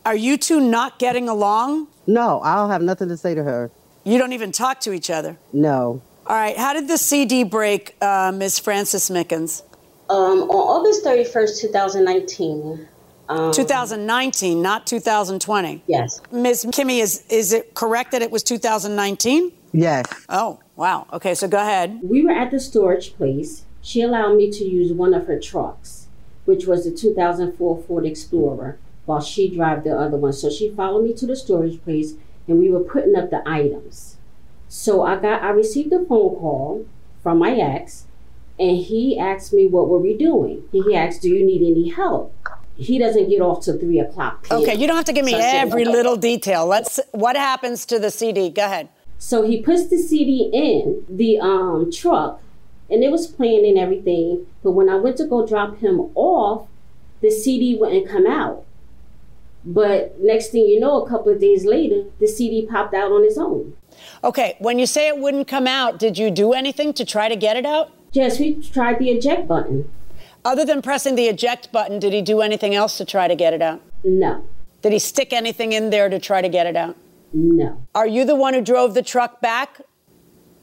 are 0.06 0.15
you 0.15 0.38
two 0.38 0.60
not 0.60 0.99
getting 0.99 1.30
along? 1.30 1.88
No, 2.08 2.41
I 2.41 2.56
don't 2.56 2.69
have 2.69 2.82
nothing 2.82 3.10
to 3.10 3.17
say 3.17 3.36
to 3.36 3.43
her. 3.43 3.71
You 4.04 4.17
don't 4.17 4.34
even 4.34 4.51
talk 4.51 4.80
to 4.82 4.93
each 4.93 5.10
other. 5.10 5.38
No. 5.54 6.01
All 6.28 6.36
right, 6.36 6.58
how 6.58 6.73
did 6.73 6.88
the 6.88 6.97
CD 6.97 7.43
break, 7.43 7.95
uh, 8.01 8.32
Ms. 8.34 8.60
Frances 8.60 9.10
Mickens? 9.10 9.62
Um, 10.10 10.43
on 10.43 10.49
August 10.49 11.04
31st, 11.06 11.62
2019. 11.62 12.88
Um, 13.28 13.51
2019, 13.51 14.62
not 14.62 14.86
2020. 14.86 15.84
Yes. 15.88 16.21
Ms. 16.32 16.65
Kimmy, 16.69 16.99
is 17.01 17.23
is 17.30 17.54
it 17.54 17.73
correct 17.73 18.12
that 18.12 18.21
it 18.21 18.30
was 18.30 18.43
2019? 18.43 19.51
Yes. 19.79 20.05
Oh, 20.29 20.59
wow. 20.75 21.07
Okay, 21.13 21.35
so 21.35 21.47
go 21.47 21.59
ahead. 21.59 21.99
We 22.03 22.23
were 22.23 22.31
at 22.31 22.51
the 22.51 22.59
storage 22.59 23.15
place. 23.15 23.65
She 23.81 24.01
allowed 24.01 24.35
me 24.38 24.49
to 24.51 24.63
use 24.63 24.91
one 24.91 25.13
of 25.13 25.27
her 25.27 25.39
trucks, 25.39 26.07
which 26.45 26.65
was 26.65 26.85
the 26.85 26.91
2004 26.91 27.83
Ford 27.83 28.05
Explorer, 28.05 28.77
while 29.05 29.21
she 29.21 29.49
drove 29.53 29.83
the 29.83 29.97
other 29.97 30.17
one. 30.17 30.33
So 30.33 30.49
she 30.49 30.69
followed 30.69 31.03
me 31.03 31.13
to 31.13 31.25
the 31.27 31.35
storage 31.35 31.83
place, 31.83 32.13
and 32.47 32.59
we 32.59 32.69
were 32.71 32.79
putting 32.79 33.15
up 33.15 33.29
the 33.29 33.47
items. 33.47 34.17
So 34.67 35.03
I 35.03 35.17
got, 35.17 35.43
I 35.43 35.49
received 35.49 35.93
a 35.93 35.99
phone 35.99 36.35
call 36.35 36.85
from 37.21 37.39
my 37.39 37.55
ex, 37.55 38.05
and 38.59 38.77
he 38.77 39.17
asked 39.19 39.53
me 39.53 39.67
what 39.67 39.88
were 39.88 39.99
we 39.99 40.17
doing. 40.17 40.63
He 40.71 40.95
asked, 40.95 41.21
"Do 41.21 41.29
you 41.29 41.45
need 41.45 41.61
any 41.61 41.89
help?" 41.89 42.33
He 42.77 42.97
doesn't 42.97 43.29
get 43.29 43.41
off 43.41 43.63
till 43.63 43.77
three 43.79 43.99
o'clock. 43.99 44.43
PM. 44.43 44.61
Okay, 44.61 44.75
you 44.75 44.85
don't 44.88 44.95
have 44.95 45.05
to 45.05 45.13
give 45.13 45.23
me 45.25 45.31
So 45.31 45.38
I 45.38 45.41
said, 45.41 45.55
every 45.67 45.83
"Okay." 45.83 45.91
little 45.91 46.15
detail. 46.17 46.65
Let's. 46.65 46.99
What 47.11 47.35
happens 47.35 47.85
to 47.88 47.99
the 47.99 48.11
CD? 48.11 48.49
Go 48.49 48.65
ahead. 48.65 48.89
So 49.17 49.43
he 49.43 49.62
puts 49.62 49.88
the 49.88 49.97
CD 49.97 50.49
in 50.54 51.06
the 51.10 51.39
um, 51.39 51.91
truck, 51.91 52.41
and 52.89 53.04
it 53.04 53.12
was 53.12 53.28
playing 53.28 53.65
and 53.65 53.78
everything. 53.78 54.45
But 54.63 54.71
when 54.71 54.89
I 54.89 54.95
went 54.95 55.17
to 55.17 55.25
go 55.25 55.45
drop 55.45 55.78
him 55.78 56.12
off, 56.15 56.67
the 57.21 57.32
CD 57.32 57.75
wouldn't 57.75 58.08
come 58.08 58.28
out. 58.28 58.65
But 59.65 60.19
next 60.19 60.49
thing 60.49 60.65
you 60.65 60.80
know, 60.80 61.04
a 61.04 61.10
couple 61.10 61.32
of 61.32 61.39
days 61.39 61.65
later, 61.65 62.04
the 62.19 62.28
CD 62.28 62.67
popped 62.67 62.93
out 62.93 63.12
on 63.12 63.23
its 63.23 63.38
own. 63.38 63.73
Okay, 64.23 64.56
when 64.60 64.78
you 64.78 64.86
say 64.86 65.08
it 65.08 65.17
wouldn't 65.17 65.47
come 65.47 65.65
out, 65.65 65.97
did 65.97 66.17
you 66.17 66.30
do 66.30 66.54
anything 66.54 66.93
to 66.93 67.06
try 67.06 67.28
to 67.28 67.36
get 67.36 67.58
it 67.58 67.65
out? 67.65 67.91
Yes, 68.12 68.39
we 68.39 68.62
tried 68.62 68.99
the 68.99 69.10
eject 69.10 69.47
button. 69.47 69.89
Other 70.43 70.63
than 70.63 70.84
pressing 70.84 71.15
the 71.15 71.25
eject 71.25 71.71
button, 71.71 71.99
did 71.99 72.13
he 72.13 72.21
do 72.21 72.41
anything 72.41 72.75
else 72.75 72.97
to 72.99 73.06
try 73.06 73.28
to 73.28 73.36
get 73.36 73.54
it 73.54 73.62
out? 73.63 73.82
No. 74.04 74.45
Did 74.84 74.93
he 74.93 74.99
stick 74.99 75.34
anything 75.34 75.71
in 75.73 75.89
there 75.89 76.10
to 76.10 76.19
try 76.19 76.41
to 76.41 76.49
get 76.49 76.67
it 76.67 76.75
out? 76.75 76.95
No. 77.36 77.86
Are 77.93 78.08
you 78.08 78.24
the 78.24 78.34
one 78.36 78.54
who 78.54 78.62
drove 78.62 78.93
the 78.93 79.02
truck 79.04 79.41
back 79.41 79.82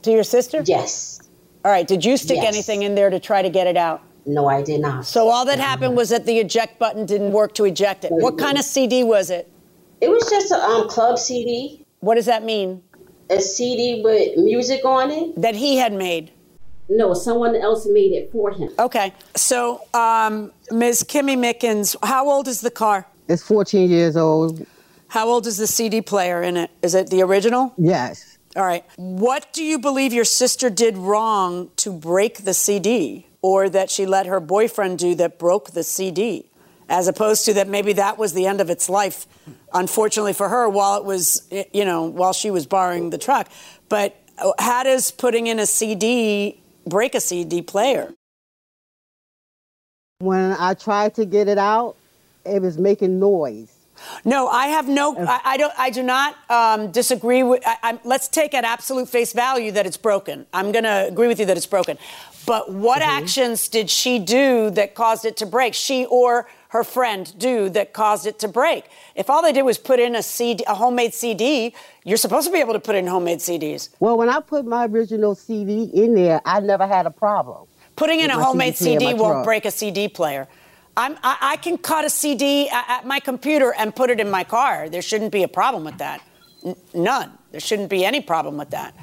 to 0.01 0.11
your 0.11 0.23
sister? 0.23 0.63
Yes. 0.65 1.19
All 1.63 1.71
right, 1.71 1.87
did 1.87 2.03
you 2.03 2.17
stick 2.17 2.37
Yes. 2.37 2.47
anything 2.47 2.81
in 2.81 2.95
there 2.95 3.11
to 3.11 3.19
try 3.19 3.43
to 3.43 3.49
get 3.49 3.67
it 3.67 3.77
out? 3.77 4.01
No, 4.25 4.47
I 4.47 4.63
did 4.63 4.81
not. 4.81 5.05
So 5.05 5.29
all 5.29 5.45
that 5.45 5.59
happened 5.59 5.95
was 5.95 6.09
that 6.09 6.25
the 6.25 6.39
eject 6.39 6.79
button 6.79 7.05
didn't 7.05 7.31
work 7.31 7.53
to 7.55 7.65
eject 7.65 8.05
it. 8.05 8.11
What 8.11 8.39
kind 8.39 8.57
of 8.57 8.65
CD 8.65 9.03
was 9.03 9.29
it? 9.29 9.51
It 10.01 10.09
was 10.09 10.27
just 10.29 10.51
a 10.51 10.57
um, 10.57 10.89
club 10.89 11.19
CD. 11.19 11.85
What 11.99 12.15
does 12.15 12.25
that 12.25 12.43
mean? 12.43 12.81
A 13.29 13.39
CD 13.39 14.01
with 14.03 14.37
music 14.37 14.83
on 14.83 15.11
it. 15.11 15.39
That 15.39 15.55
he 15.55 15.77
had 15.77 15.93
made. 15.93 16.31
No, 16.89 17.13
someone 17.13 17.55
else 17.55 17.85
made 17.85 18.13
it 18.13 18.31
for 18.31 18.51
him. 18.51 18.69
Okay. 18.79 19.13
So, 19.35 19.81
um, 19.93 20.51
Ms. 20.71 21.03
Kimmy 21.03 21.37
Mickens, 21.37 21.95
how 22.03 22.29
old 22.29 22.47
is 22.47 22.61
the 22.61 22.71
car? 22.71 23.05
It's 23.29 23.43
14 23.43 23.89
years 23.89 24.17
old. 24.17 24.65
How 25.13 25.27
old 25.27 25.45
is 25.45 25.57
the 25.57 25.67
CD 25.67 26.01
player 26.01 26.41
in 26.41 26.57
it? 26.57 26.71
Is 26.81 26.95
it 26.95 27.11
the 27.11 27.21
original? 27.21 27.71
Yes. 27.77 28.39
All 28.55 28.65
right. 28.65 28.83
What 28.95 29.53
do 29.53 29.63
you 29.63 29.77
believe 29.77 30.11
your 30.11 30.25
sister 30.25 30.71
did 30.71 30.97
wrong 30.97 31.69
to 31.75 31.93
break 31.93 32.45
the 32.45 32.53
CD 32.55 33.27
or 33.43 33.69
that 33.69 33.91
she 33.91 34.07
let 34.07 34.25
her 34.25 34.39
boyfriend 34.39 34.97
do 34.97 35.13
that 35.13 35.37
broke 35.37 35.69
the 35.69 35.83
CD? 35.83 36.49
As 36.89 37.07
opposed 37.07 37.45
to 37.45 37.53
that 37.53 37.67
maybe 37.67 37.93
that 37.93 38.17
was 38.17 38.33
the 38.33 38.47
end 38.47 38.59
of 38.59 38.71
its 38.71 38.89
life, 38.89 39.27
unfortunately 39.71 40.33
for 40.33 40.49
her, 40.49 40.67
while 40.67 40.97
it 40.97 41.05
was, 41.05 41.47
you 41.71 41.85
know, 41.85 42.05
while 42.05 42.33
she 42.33 42.49
was 42.49 42.65
borrowing 42.65 43.11
the 43.11 43.19
truck. 43.19 43.49
But 43.89 44.19
how 44.57 44.81
does 44.81 45.11
putting 45.11 45.45
in 45.45 45.59
a 45.59 45.67
CD 45.67 46.59
break 46.87 47.13
a 47.13 47.21
CD 47.21 47.61
player? 47.61 48.15
When 50.17 50.53
I 50.53 50.73
tried 50.73 51.13
to 51.15 51.25
get 51.25 51.47
it 51.47 51.59
out, 51.59 51.97
it 52.45 52.63
was 52.63 52.79
making 52.79 53.19
noise. 53.19 53.72
No, 54.25 54.47
I 54.47 54.67
have 54.67 54.87
no. 54.87 55.15
I, 55.17 55.41
I 55.43 55.57
don't. 55.57 55.73
I 55.77 55.89
do 55.89 56.03
not 56.03 56.35
um, 56.49 56.91
disagree 56.91 57.43
with. 57.43 57.63
I, 57.65 57.77
I'm, 57.83 57.99
let's 58.03 58.27
take 58.27 58.53
at 58.53 58.63
absolute 58.63 59.09
face 59.09 59.33
value 59.33 59.71
that 59.71 59.85
it's 59.85 59.97
broken. 59.97 60.45
I'm 60.53 60.71
going 60.71 60.83
to 60.83 61.07
agree 61.07 61.27
with 61.27 61.39
you 61.39 61.45
that 61.47 61.57
it's 61.57 61.65
broken. 61.65 61.97
But 62.45 62.71
what 62.71 63.01
actions 63.01 63.69
did 63.69 63.89
she 63.89 64.19
do 64.19 64.69
that 64.71 64.95
caused 64.95 65.25
it 65.25 65.37
to 65.37 65.45
break? 65.45 65.73
She 65.73 66.05
or 66.05 66.47
her 66.69 66.83
friend 66.83 67.31
do 67.37 67.69
that 67.69 67.93
caused 67.93 68.25
it 68.25 68.39
to 68.39 68.47
break? 68.47 68.85
If 69.15 69.29
all 69.29 69.41
they 69.41 69.53
did 69.53 69.61
was 69.61 69.77
put 69.77 69.99
in 69.99 70.15
a 70.15 70.23
CD, 70.23 70.63
a 70.67 70.75
homemade 70.75 71.13
CD, 71.13 71.73
you're 72.03 72.17
supposed 72.17 72.47
to 72.47 72.51
be 72.51 72.59
able 72.59 72.73
to 72.73 72.79
put 72.79 72.95
in 72.95 73.07
homemade 73.07 73.39
CDs. 73.39 73.89
Well, 73.99 74.17
when 74.17 74.27
I 74.27 74.39
put 74.39 74.65
my 74.65 74.87
original 74.87 75.35
CD 75.35 75.83
in 75.93 76.15
there, 76.15 76.41
I 76.45 76.59
never 76.59 76.87
had 76.87 77.05
a 77.05 77.11
problem. 77.11 77.67
Putting 77.95 78.19
in 78.19 78.31
a 78.31 78.43
homemade 78.43 78.75
CD 78.75 79.05
CD 79.05 79.13
won't 79.13 79.45
break 79.45 79.65
a 79.65 79.71
CD 79.71 80.07
player. 80.07 80.47
I'm, 80.95 81.17
I, 81.23 81.37
I 81.41 81.57
can 81.57 81.77
cut 81.77 82.05
a 82.05 82.09
CD 82.09 82.69
at, 82.69 82.85
at 82.87 83.07
my 83.07 83.19
computer 83.19 83.73
and 83.73 83.95
put 83.95 84.09
it 84.09 84.19
in 84.19 84.29
my 84.29 84.43
car. 84.43 84.89
There 84.89 85.01
shouldn't 85.01 85.31
be 85.31 85.43
a 85.43 85.47
problem 85.47 85.83
with 85.83 85.97
that. 85.97 86.21
N- 86.63 86.75
none. 86.93 87.31
There 87.51 87.59
shouldn't 87.59 87.89
be 87.89 88.05
any 88.05 88.21
problem 88.21 88.57
with 88.57 88.69
that. 88.71 88.93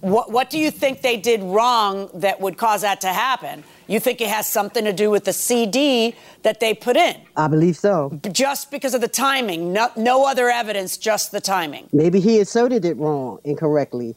What, 0.00 0.30
what 0.30 0.50
do 0.50 0.58
you 0.58 0.70
think 0.70 1.02
they 1.02 1.16
did 1.16 1.42
wrong 1.42 2.10
that 2.14 2.40
would 2.40 2.58
cause 2.58 2.82
that 2.82 3.00
to 3.00 3.08
happen? 3.08 3.64
You 3.88 3.98
think 3.98 4.20
it 4.20 4.28
has 4.28 4.48
something 4.48 4.84
to 4.84 4.92
do 4.92 5.10
with 5.10 5.24
the 5.24 5.32
CD 5.32 6.14
that 6.42 6.60
they 6.60 6.74
put 6.74 6.96
in? 6.96 7.16
I 7.36 7.48
believe 7.48 7.76
so. 7.76 8.20
Just 8.30 8.70
because 8.70 8.94
of 8.94 9.00
the 9.00 9.08
timing, 9.08 9.72
no, 9.72 9.90
no 9.96 10.26
other 10.26 10.48
evidence, 10.48 10.96
just 10.96 11.32
the 11.32 11.40
timing. 11.40 11.88
Maybe 11.92 12.20
he 12.20 12.38
inserted 12.38 12.84
it 12.84 12.96
wrong, 12.98 13.38
incorrectly. 13.44 14.16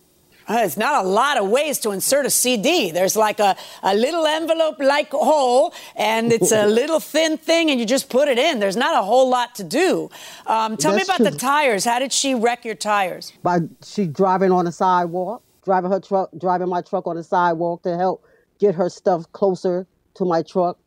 Uh, 0.50 0.56
There's 0.56 0.78
not 0.78 1.06
a 1.06 1.08
lot 1.08 1.38
of 1.38 1.48
ways 1.48 1.78
to 1.80 1.92
insert 1.92 2.26
a 2.26 2.30
CD. 2.32 2.90
There's 2.90 3.16
like 3.16 3.40
a, 3.40 3.56
a 3.84 3.96
little 3.96 4.26
envelope 4.26 4.80
like 4.80 5.12
hole, 5.12 5.74
and 5.96 6.34
it's 6.34 6.52
a 6.52 6.66
little 6.80 7.00
thin 7.00 7.38
thing, 7.38 7.70
and 7.70 7.80
you 7.80 7.86
just 7.86 8.10
put 8.10 8.28
it 8.28 8.40
in. 8.40 8.60
There's 8.60 8.76
not 8.76 8.96
a 9.00 9.04
whole 9.04 9.30
lot 9.30 9.54
to 9.56 9.64
do. 9.64 10.10
Um, 10.48 10.76
tell 10.76 10.96
me 10.96 11.04
about 11.04 11.18
true. 11.18 11.30
the 11.30 11.38
tires. 11.38 11.86
How 11.86 12.00
did 12.00 12.12
she 12.12 12.34
wreck 12.34 12.66
your 12.66 12.74
tires? 12.76 13.32
By 13.44 13.60
she 13.86 14.08
driving 14.08 14.52
on 14.52 14.66
the 14.66 14.72
sidewalk, 14.72 15.44
driving 15.64 15.92
her 15.92 16.00
truck, 16.00 16.32
driving 16.38 16.68
my 16.68 16.82
truck 16.82 17.06
on 17.06 17.16
the 17.16 17.24
sidewalk 17.24 17.84
to 17.84 17.96
help 17.96 18.26
get 18.60 18.74
her 18.74 18.90
stuff 18.90 19.32
closer 19.32 19.86
to 20.16 20.26
my 20.26 20.42
truck. 20.42 20.80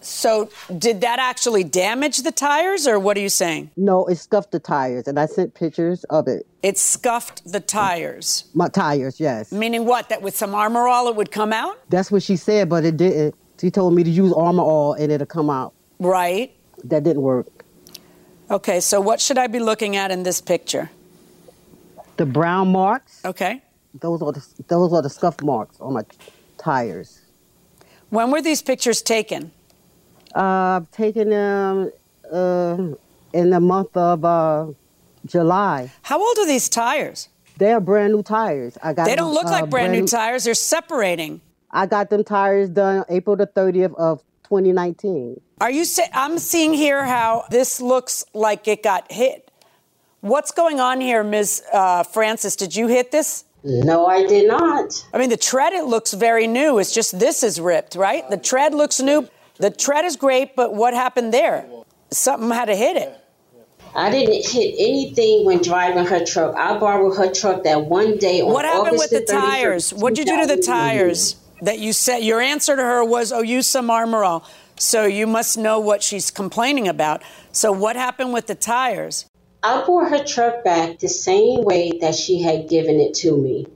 So, 0.00 0.50
did 0.76 1.00
that 1.00 1.18
actually 1.18 1.64
damage 1.64 2.18
the 2.18 2.32
tires, 2.32 2.86
or 2.86 2.98
what 2.98 3.16
are 3.16 3.20
you 3.20 3.28
saying? 3.28 3.70
No, 3.76 4.06
it 4.06 4.16
scuffed 4.16 4.52
the 4.52 4.58
tires, 4.60 5.06
and 5.08 5.18
I 5.18 5.26
sent 5.26 5.54
pictures 5.54 6.04
of 6.04 6.28
it. 6.28 6.46
It 6.62 6.78
scuffed 6.78 7.50
the 7.50 7.60
tires. 7.60 8.44
My 8.54 8.68
tires, 8.68 9.18
yes. 9.20 9.52
Meaning 9.52 9.84
what? 9.84 10.08
That 10.08 10.22
with 10.22 10.36
some 10.36 10.54
armor 10.54 10.86
all 10.88 11.08
it 11.08 11.16
would 11.16 11.30
come 11.30 11.52
out? 11.52 11.78
That's 11.90 12.10
what 12.10 12.22
she 12.22 12.36
said, 12.36 12.68
but 12.68 12.84
it 12.84 12.96
didn't. 12.96 13.34
She 13.60 13.70
told 13.70 13.94
me 13.94 14.04
to 14.04 14.10
use 14.10 14.32
Armor 14.32 14.62
All 14.62 14.92
and 14.92 15.10
it'll 15.10 15.26
come 15.26 15.50
out. 15.50 15.74
Right. 15.98 16.54
That 16.84 17.02
didn't 17.02 17.22
work. 17.22 17.64
Okay, 18.50 18.78
so 18.78 19.00
what 19.00 19.20
should 19.20 19.36
I 19.36 19.48
be 19.48 19.58
looking 19.58 19.96
at 19.96 20.10
in 20.12 20.22
this 20.22 20.40
picture? 20.40 20.90
The 22.18 22.24
brown 22.26 22.70
marks, 22.72 23.20
Okay. 23.24 23.62
those 23.94 24.22
are 24.22 24.32
the 24.32 24.44
those 24.68 24.92
are 24.92 25.02
the 25.02 25.10
scuff 25.10 25.42
marks 25.42 25.80
on 25.80 25.92
my 25.94 26.02
tires. 26.56 27.20
When 28.10 28.30
were 28.30 28.40
these 28.40 28.62
pictures 28.62 29.02
taken? 29.02 29.50
Uh, 30.34 30.80
I've 30.80 30.90
taken 30.90 31.30
them 31.30 31.92
uh, 32.32 32.94
in 33.32 33.50
the 33.50 33.60
month 33.60 33.96
of 33.96 34.24
uh, 34.24 34.66
July. 35.26 35.90
How 36.02 36.20
old 36.20 36.38
are 36.38 36.46
these 36.46 36.68
tires? 36.68 37.28
They're 37.56 37.80
brand 37.80 38.12
new 38.12 38.22
tires. 38.22 38.78
I 38.82 38.92
got 38.92 39.06
They 39.06 39.16
don't 39.16 39.28
them, 39.28 39.34
look 39.34 39.46
uh, 39.46 39.50
like 39.50 39.70
brand 39.70 39.92
new 39.92 40.06
tires. 40.06 40.44
They're 40.44 40.54
separating. 40.54 41.40
I 41.70 41.86
got 41.86 42.10
them 42.10 42.24
tires 42.24 42.70
done 42.70 43.04
April 43.08 43.36
the 43.36 43.46
30th 43.46 43.94
of 43.96 44.22
2019. 44.44 45.40
Are 45.60 45.70
you 45.70 45.84
say 45.84 46.04
I'm 46.12 46.38
seeing 46.38 46.72
here 46.72 47.04
how 47.04 47.44
this 47.50 47.80
looks 47.80 48.24
like 48.32 48.68
it 48.68 48.82
got 48.82 49.10
hit 49.10 49.48
What's 50.20 50.50
going 50.50 50.80
on 50.80 51.00
here, 51.00 51.22
Ms. 51.22 51.62
Uh, 51.72 52.02
Frances? 52.02 52.56
Did 52.56 52.74
you 52.74 52.88
hit 52.88 53.12
this? 53.12 53.44
No, 53.62 54.06
I 54.06 54.26
did 54.26 54.48
not. 54.48 55.06
I 55.14 55.18
mean, 55.18 55.30
the 55.30 55.36
tread, 55.36 55.72
it 55.72 55.84
looks 55.84 56.12
very 56.12 56.48
new. 56.48 56.78
It's 56.78 56.92
just 56.92 57.20
this 57.20 57.44
is 57.44 57.60
ripped, 57.60 57.94
right? 57.94 58.28
The 58.28 58.36
tread 58.36 58.74
looks 58.74 59.00
new. 59.00 59.28
The 59.58 59.70
tread 59.70 60.04
is 60.04 60.16
great, 60.16 60.54
but 60.56 60.74
what 60.74 60.94
happened 60.94 61.32
there? 61.34 61.66
Something 62.10 62.50
had 62.50 62.66
to 62.66 62.76
hit 62.76 62.96
it. 62.96 63.14
I 63.94 64.10
didn't 64.10 64.46
hit 64.46 64.74
anything 64.78 65.44
when 65.44 65.58
driving 65.62 66.06
her 66.06 66.24
truck. 66.24 66.54
I 66.56 66.78
borrowed 66.78 67.16
her 67.16 67.32
truck 67.32 67.64
that 67.64 67.86
one 67.86 68.18
day 68.18 68.40
on 68.40 68.48
the. 68.48 68.54
What 68.54 68.64
happened 68.64 68.96
August 68.96 69.12
with 69.12 69.26
the 69.26 69.32
31st, 69.32 69.40
tires? 69.40 69.94
What 69.94 70.14
did 70.14 70.28
you 70.28 70.36
do 70.36 70.46
to 70.46 70.56
the 70.56 70.62
tires? 70.62 71.36
That 71.62 71.80
you 71.80 71.92
said 71.92 72.18
your 72.18 72.40
answer 72.40 72.76
to 72.76 72.82
her 72.82 73.04
was, 73.04 73.32
"Oh, 73.32 73.42
use 73.42 73.66
some 73.66 73.90
armor 73.90 74.22
all." 74.22 74.44
So 74.76 75.06
you 75.06 75.26
must 75.26 75.58
know 75.58 75.80
what 75.80 76.04
she's 76.04 76.30
complaining 76.30 76.86
about. 76.86 77.22
So 77.50 77.72
what 77.72 77.96
happened 77.96 78.32
with 78.32 78.46
the 78.46 78.54
tires? 78.54 79.26
I 79.64 79.82
brought 79.84 80.10
her 80.10 80.22
truck 80.22 80.62
back 80.62 81.00
the 81.00 81.08
same 81.08 81.62
way 81.64 81.90
that 82.00 82.14
she 82.14 82.40
had 82.40 82.68
given 82.68 83.00
it 83.00 83.14
to 83.14 83.36
me. 83.36 83.66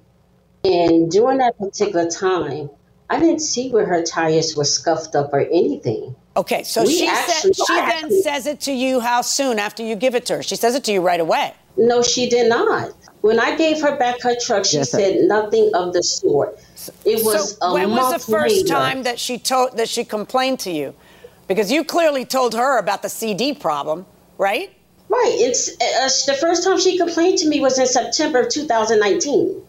And 0.62 1.10
during 1.10 1.38
that 1.38 1.58
particular 1.58 2.08
time, 2.08 2.70
I 3.12 3.18
didn't 3.20 3.40
see 3.40 3.68
where 3.70 3.84
her 3.84 4.02
tires 4.02 4.56
were 4.56 4.64
scuffed 4.64 5.14
up 5.14 5.34
or 5.34 5.40
anything. 5.40 6.14
Okay, 6.34 6.62
so 6.62 6.82
We 6.82 6.94
she 6.98 7.06
actually- 7.06 7.52
said, 7.52 7.66
she 7.66 7.74
then 7.74 7.88
actually- 7.90 8.22
says 8.22 8.46
it 8.46 8.60
to 8.60 8.72
you 8.72 9.00
how 9.00 9.20
soon 9.20 9.58
after 9.58 9.82
you 9.82 9.94
give 9.96 10.14
it 10.14 10.24
to 10.26 10.36
her? 10.36 10.42
She 10.42 10.56
says 10.56 10.74
it 10.74 10.82
to 10.84 10.92
you 10.92 11.02
right 11.02 11.20
away. 11.20 11.52
No, 11.76 12.00
she 12.00 12.26
did 12.26 12.48
not. 12.48 12.92
When 13.20 13.38
I 13.38 13.54
gave 13.54 13.82
her 13.82 13.96
back 13.96 14.22
her 14.22 14.34
truck, 14.40 14.64
she 14.64 14.78
Yes, 14.78 14.90
sir. 14.92 14.98
said 14.98 15.16
nothing 15.36 15.70
of 15.74 15.92
the 15.92 16.02
sort. 16.02 16.58
It 17.04 17.22
was 17.22 17.58
so 17.58 17.66
a 17.66 17.74
when 17.74 17.90
was 17.90 18.14
the 18.14 18.18
first 18.32 18.56
later. 18.56 18.68
time 18.68 19.02
that 19.02 19.18
she 19.20 19.36
told 19.38 19.76
that 19.76 19.90
she 19.90 20.04
complained 20.04 20.58
to 20.60 20.70
you? 20.70 20.94
Because 21.48 21.70
you 21.70 21.84
clearly 21.84 22.24
told 22.24 22.54
her 22.54 22.78
about 22.78 23.02
the 23.02 23.10
CD 23.10 23.52
problem, 23.52 24.06
right? 24.38 24.70
Right. 25.10 25.34
It's 25.48 25.68
uh, 25.68 26.32
the 26.32 26.38
first 26.38 26.64
time 26.64 26.78
she 26.80 26.96
complained 26.96 27.36
to 27.38 27.46
me 27.48 27.60
was 27.60 27.78
in 27.78 27.86
September 27.86 28.40
of 28.40 28.48
2019. 28.48 29.60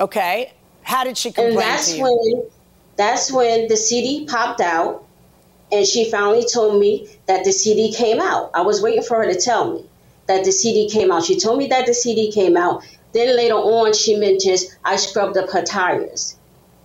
Okay. 0.00 0.52
How 0.82 1.04
did 1.04 1.18
she 1.18 1.30
complain? 1.30 1.50
And 1.50 1.58
that's 1.60 1.90
to 1.92 1.96
you? 1.98 2.02
when 2.04 2.50
that's 2.96 3.30
when 3.30 3.68
the 3.68 3.76
CD 3.76 4.26
popped 4.26 4.60
out, 4.60 5.04
and 5.72 5.86
she 5.86 6.10
finally 6.10 6.44
told 6.52 6.80
me 6.80 7.08
that 7.26 7.44
the 7.44 7.52
CD 7.52 7.92
came 7.92 8.20
out. 8.20 8.50
I 8.54 8.62
was 8.62 8.82
waiting 8.82 9.02
for 9.02 9.16
her 9.16 9.32
to 9.32 9.38
tell 9.38 9.72
me 9.74 9.84
that 10.26 10.44
the 10.44 10.52
CD 10.52 10.88
came 10.88 11.10
out. 11.10 11.24
She 11.24 11.38
told 11.38 11.58
me 11.58 11.66
that 11.68 11.86
the 11.86 11.94
CD 11.94 12.30
came 12.32 12.56
out. 12.56 12.82
Then 13.12 13.36
later 13.36 13.54
on, 13.54 13.94
she 13.94 14.16
mentions 14.16 14.76
I 14.84 14.96
scrubbed 14.96 15.36
up 15.36 15.50
her 15.50 15.62
tires. 15.62 16.36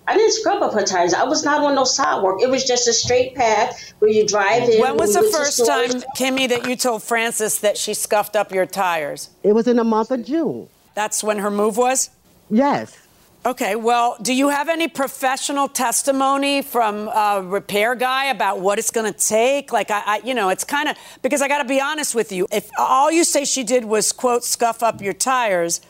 I 0.06 0.16
didn't 0.16 0.32
scrub 0.32 0.62
up 0.62 0.72
her 0.72 0.82
tires. 0.82 1.14
I 1.14 1.24
was 1.24 1.44
not 1.44 1.62
on 1.62 1.74
no 1.76 1.84
sidewalk. 1.84 2.42
It 2.42 2.50
was 2.50 2.64
just 2.64 2.88
a 2.88 2.92
straight 2.92 3.34
path 3.34 3.94
where 4.00 4.10
you 4.10 4.26
drive 4.26 4.68
in. 4.68 4.80
When 4.80 4.96
was 4.96 5.14
the 5.14 5.22
first 5.22 5.64
time, 5.64 5.90
Kimmy, 6.16 6.48
that 6.48 6.68
you 6.68 6.74
told 6.74 7.02
Frances 7.02 7.60
that 7.60 7.76
she 7.76 7.94
scuffed 7.94 8.34
up 8.34 8.52
your 8.52 8.66
tires? 8.66 9.30
It 9.44 9.54
was 9.54 9.68
in 9.68 9.76
the 9.76 9.84
month 9.84 10.10
of 10.10 10.24
June. 10.24 10.68
That's 10.94 11.22
when 11.22 11.38
her 11.38 11.50
move 11.50 11.76
was? 11.76 12.10
Yes. 12.50 13.01
Okay, 13.44 13.74
well, 13.74 14.16
do 14.22 14.32
you 14.32 14.50
have 14.50 14.68
any 14.68 14.86
professional 14.86 15.66
testimony 15.66 16.62
from 16.62 17.08
a 17.08 17.42
repair 17.44 17.96
guy 17.96 18.26
about 18.26 18.60
what 18.60 18.78
it's 18.78 18.92
going 18.92 19.12
to 19.12 19.18
take? 19.18 19.72
Like, 19.72 19.90
I, 19.90 20.02
I, 20.06 20.20
you 20.24 20.32
know, 20.32 20.50
it's 20.50 20.62
kind 20.62 20.88
of 20.88 20.96
because 21.22 21.42
I 21.42 21.48
got 21.48 21.58
to 21.58 21.64
be 21.64 21.80
honest 21.80 22.14
with 22.14 22.30
you. 22.30 22.46
If 22.52 22.70
all 22.78 23.10
you 23.10 23.24
say 23.24 23.44
she 23.44 23.64
did 23.64 23.84
was 23.84 24.12
quote 24.12 24.44
scuff 24.44 24.84
up 24.84 25.02
your 25.02 25.12
tires, 25.12 25.80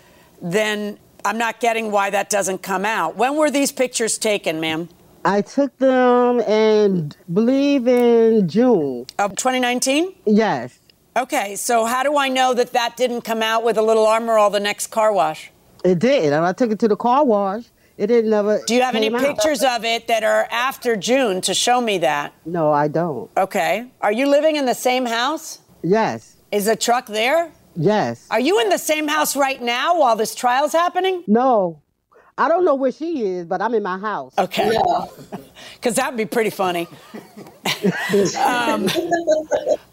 then 0.40 0.98
I'm 1.26 1.36
not 1.36 1.60
getting 1.60 1.90
why 1.90 2.08
that 2.08 2.30
doesn't 2.30 2.62
come 2.62 2.86
out. 2.86 3.16
When 3.16 3.36
were 3.36 3.50
these 3.50 3.70
pictures 3.70 4.16
taken, 4.16 4.58
ma'am? 4.58 4.88
I 5.22 5.42
took 5.42 5.76
them 5.76 6.40
and 6.40 7.14
believe 7.30 7.86
in 7.86 8.48
June. 8.48 9.04
Of 9.18 9.36
2019? 9.36 10.14
Yes. 10.24 10.78
Okay, 11.18 11.56
so 11.56 11.84
how 11.84 12.02
do 12.02 12.16
I 12.16 12.30
know 12.30 12.54
that 12.54 12.72
that 12.72 12.96
didn't 12.96 13.20
come 13.20 13.42
out 13.42 13.62
with 13.62 13.76
a 13.76 13.82
little 13.82 14.06
armor 14.06 14.38
all 14.38 14.48
the 14.48 14.58
next 14.58 14.86
car 14.86 15.12
wash? 15.12 15.50
It 15.84 15.98
did. 15.98 16.32
And 16.32 16.44
I 16.44 16.52
took 16.52 16.70
it 16.70 16.78
to 16.80 16.88
the 16.88 16.96
car 16.96 17.24
wash. 17.24 17.64
It 17.98 18.06
didn't 18.06 18.30
never. 18.30 18.60
Do 18.66 18.74
you 18.74 18.82
have 18.82 18.94
any 18.94 19.12
out. 19.12 19.20
pictures 19.20 19.62
of 19.62 19.84
it 19.84 20.08
that 20.08 20.24
are 20.24 20.48
after 20.50 20.96
June 20.96 21.40
to 21.42 21.54
show 21.54 21.80
me 21.80 21.98
that? 21.98 22.32
No, 22.46 22.72
I 22.72 22.88
don't. 22.88 23.30
Okay. 23.36 23.86
Are 24.00 24.12
you 24.12 24.26
living 24.26 24.56
in 24.56 24.64
the 24.66 24.74
same 24.74 25.06
house? 25.06 25.60
Yes. 25.82 26.36
Is 26.50 26.64
the 26.66 26.76
truck 26.76 27.06
there? 27.06 27.50
Yes. 27.76 28.26
Are 28.30 28.40
you 28.40 28.60
in 28.60 28.68
the 28.68 28.78
same 28.78 29.08
house 29.08 29.36
right 29.36 29.60
now 29.60 29.98
while 29.98 30.16
this 30.16 30.34
trial's 30.34 30.72
happening? 30.72 31.24
No. 31.26 31.80
I 32.36 32.48
don't 32.48 32.64
know 32.64 32.74
where 32.74 32.92
she 32.92 33.24
is, 33.24 33.46
but 33.46 33.60
I'm 33.60 33.74
in 33.74 33.82
my 33.82 33.98
house. 33.98 34.34
Okay. 34.38 34.76
Because 35.74 35.94
that'd 35.96 36.16
be 36.16 36.26
pretty 36.26 36.50
funny. 36.50 36.88
Um, 38.38 38.86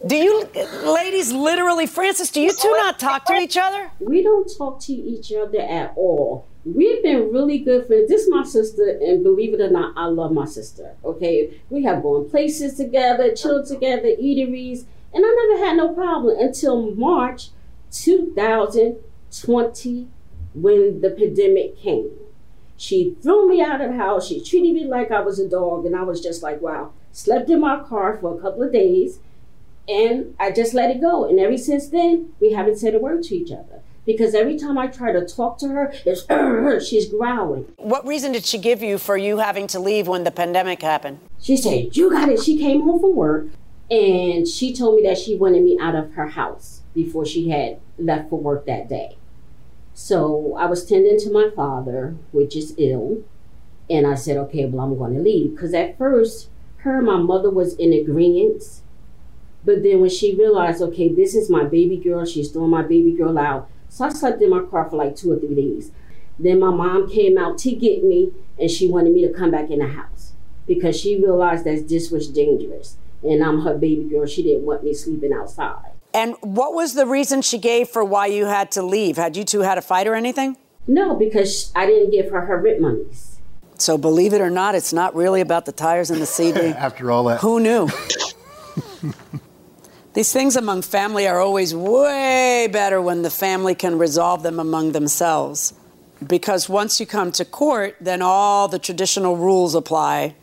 do 0.06 0.16
you, 0.16 0.50
ladies, 0.86 1.32
literally, 1.32 1.86
Frances, 1.86 2.32
do 2.32 2.42
you 2.42 2.54
two 2.54 2.72
not 2.78 3.00
talk 3.00 3.26
to 3.26 3.34
each 3.34 3.58
other? 3.58 3.92
We 4.00 4.24
don't 4.24 4.50
talk 4.58 4.80
to 4.82 4.94
each 4.94 5.32
other 5.32 5.60
at 5.60 5.94
all. 5.96 6.48
We've 6.66 7.02
been 7.02 7.32
really 7.32 7.60
good 7.60 7.88
friends. 7.88 8.10
This 8.10 8.24
is 8.24 8.30
my 8.30 8.44
sister, 8.44 9.00
and 9.02 9.24
believe 9.24 9.54
it 9.54 9.62
or 9.62 9.70
not, 9.70 9.94
I 9.96 10.06
love 10.06 10.32
my 10.32 10.46
sister. 10.46 10.96
Okay, 11.04 11.62
we 11.70 11.84
have 11.84 12.04
gone 12.04 12.30
places 12.30 12.76
together, 12.76 13.34
chilled 13.34 13.68
together, 13.68 14.10
eateries, 14.10 14.86
and 15.14 15.24
I 15.26 15.48
never 15.48 15.66
had 15.66 15.78
no 15.78 15.94
problem 15.94 16.38
until 16.40 16.94
March 16.96 17.50
2020 17.92 20.08
when 20.54 21.02
the 21.02 21.10
pandemic 21.12 21.80
came. 21.80 22.12
She 22.78 23.16
threw 23.22 23.50
me 23.50 23.62
out 23.62 23.82
of 23.82 23.92
the 23.92 23.98
house. 23.98 24.28
She 24.28 24.44
treated 24.44 24.74
me 24.74 24.86
like 24.86 25.12
I 25.12 25.22
was 25.22 25.40
a 25.40 25.50
dog, 25.50 25.86
and 25.86 25.96
I 25.96 26.04
was 26.04 26.22
just 26.22 26.44
like, 26.44 26.62
wow. 26.62 26.92
Slept 27.12 27.50
in 27.50 27.60
my 27.60 27.82
car 27.84 28.18
for 28.20 28.38
a 28.38 28.42
couple 28.42 28.64
of 28.64 28.72
days, 28.72 29.20
and 29.88 30.36
I 30.40 30.52
just 30.52 30.74
let 30.74 30.92
it 30.92 31.02
go. 31.02 31.28
And 31.28 31.40
ever 31.40 31.58
since 31.58 31.88
then, 31.88 32.34
we 32.40 32.54
haven't 32.54 32.78
said 32.78 32.96
a 32.96 33.00
word 33.00 33.24
to 33.24 33.36
each 33.36 33.52
other. 33.52 33.82
Because 34.06 34.34
every 34.34 34.58
time 34.58 34.78
I 34.78 34.88
try 34.88 35.12
to 35.12 35.26
talk 35.26 35.60
to 35.60 35.68
her, 35.68 35.94
it's 36.06 36.26
she's 36.90 37.10
growling. 37.10 37.72
What 37.78 38.08
reason 38.08 38.32
did 38.32 38.46
she 38.46 38.58
give 38.58 38.82
you 38.82 38.98
for 38.98 39.18
you 39.18 39.38
having 39.38 39.68
to 39.68 39.80
leave 39.80 40.08
when 40.08 40.24
the 40.24 40.32
pandemic 40.32 40.82
happened? 40.82 41.20
She 41.40 41.56
said, 41.58 41.96
You 41.96 42.10
got 42.10 42.30
it. 42.30 42.42
She 42.42 42.58
came 42.58 42.82
home 42.82 43.00
from 43.00 43.16
work 43.16 43.48
and 43.92 44.48
she 44.48 44.74
told 44.76 44.96
me 44.96 45.04
that 45.04 45.18
she 45.18 45.36
wanted 45.36 45.64
me 45.64 45.78
out 45.80 45.96
of 45.96 46.14
her 46.14 46.28
house 46.28 46.82
before 46.94 47.26
she 47.26 47.50
had 47.50 47.80
left 47.98 48.30
for 48.30 48.40
work 48.40 48.66
that 48.66 48.88
day. 48.88 49.18
So 49.94 50.56
I 50.58 50.66
was 50.66 50.86
tending 50.86 51.20
to 51.20 51.32
my 51.32 51.50
father, 51.56 52.16
which 52.32 52.56
is 52.56 52.74
ill, 52.78 53.24
and 53.90 54.08
I 54.08 54.16
said, 54.16 54.38
Okay, 54.38 54.66
well, 54.66 54.86
I'm 54.86 54.98
going 54.98 55.16
to 55.16 55.22
leave. 55.22 55.52
Because 55.52 55.74
at 55.74 55.98
first, 55.98 56.50
her 56.80 56.98
and 56.98 57.06
my 57.06 57.18
mother 57.18 57.50
was 57.50 57.76
in 57.76 57.94
agreement. 57.94 58.64
But 59.66 59.84
then 59.84 60.00
when 60.00 60.10
she 60.10 60.36
realized, 60.36 60.82
okay, 60.82 61.14
this 61.14 61.36
is 61.36 61.50
my 61.50 61.64
baby 61.64 61.98
girl, 61.98 62.26
she's 62.26 62.52
throwing 62.52 62.72
my 62.72 62.82
baby 62.82 63.12
girl 63.12 63.38
out. 63.38 63.70
So 63.90 64.06
I 64.06 64.10
slept 64.10 64.42
in 64.42 64.50
my 64.50 64.64
car 64.64 64.90
for 64.90 64.96
like 64.96 65.16
two 65.16 65.32
or 65.32 65.40
three 65.40 65.56
days. 65.56 65.92
Then 66.38 66.60
my 66.60 66.70
mom 66.70 67.10
came 67.10 67.38
out 67.38 67.58
to 67.60 67.72
get 67.72 68.04
me 68.04 68.32
and 68.58 68.72
she 68.72 68.90
wanted 68.90 69.14
me 69.14 69.28
to 69.28 69.34
come 69.34 69.52
back 69.52 69.70
in 69.70 69.80
the 69.80 69.88
house 69.88 70.34
because 70.66 70.98
she 70.98 71.22
realized 71.22 71.66
that 71.66 71.90
this 71.90 72.10
was 72.12 72.30
dangerous. 72.30 72.96
And 73.22 73.44
I'm 73.44 73.62
her 73.62 73.78
baby 73.78 74.06
girl. 74.06 74.26
She 74.26 74.44
didn't 74.44 74.64
want 74.64 74.84
me 74.84 74.94
sleeping 74.94 75.34
outside. 75.34 75.92
And 76.14 76.36
what 76.42 76.74
was 76.74 76.94
the 76.94 77.06
reason 77.06 77.42
she 77.42 77.58
gave 77.58 77.90
for 77.90 78.04
why 78.06 78.28
you 78.28 78.46
had 78.46 78.72
to 78.72 78.82
leave? 78.82 79.18
Had 79.18 79.36
you 79.36 79.44
two 79.44 79.60
had 79.60 79.78
a 79.78 79.82
fight 79.82 80.08
or 80.08 80.16
anything? 80.16 80.56
No, 80.88 81.16
because 81.16 81.72
I 81.76 81.86
didn't 81.86 82.12
give 82.12 82.32
her 82.32 82.42
her 82.42 82.58
rent 82.62 82.80
monies. 82.80 83.39
So 83.80 83.98
believe 83.98 84.34
it 84.34 84.42
or 84.42 84.50
not, 84.50 84.76
it's 84.76 84.92
not 84.92 85.16
really 85.16 85.40
about 85.42 85.66
the 85.66 85.72
tires 85.72 86.12
and 86.12 86.22
the 86.22 86.26
CD. 86.26 86.60
After 86.68 87.10
all 87.12 87.24
that. 87.26 87.40
Who 87.40 87.60
knew? 87.60 87.90
These 90.14 90.34
things 90.34 90.58
among 90.58 90.82
family 90.82 91.28
are 91.28 91.40
always 91.40 91.74
way 91.74 92.68
better 92.72 93.02
when 93.02 93.22
the 93.22 93.30
family 93.30 93.76
can 93.76 93.98
resolve 93.98 94.44
them 94.44 94.60
among 94.60 94.92
themselves. 94.92 95.74
Because 96.26 96.68
once 96.68 97.00
you 97.00 97.06
come 97.06 97.32
to 97.34 97.46
court, 97.46 97.96
then 98.02 98.22
all 98.22 98.68
the 98.68 98.80
traditional 98.80 99.38
rules 99.38 99.76
apply. 99.76 100.36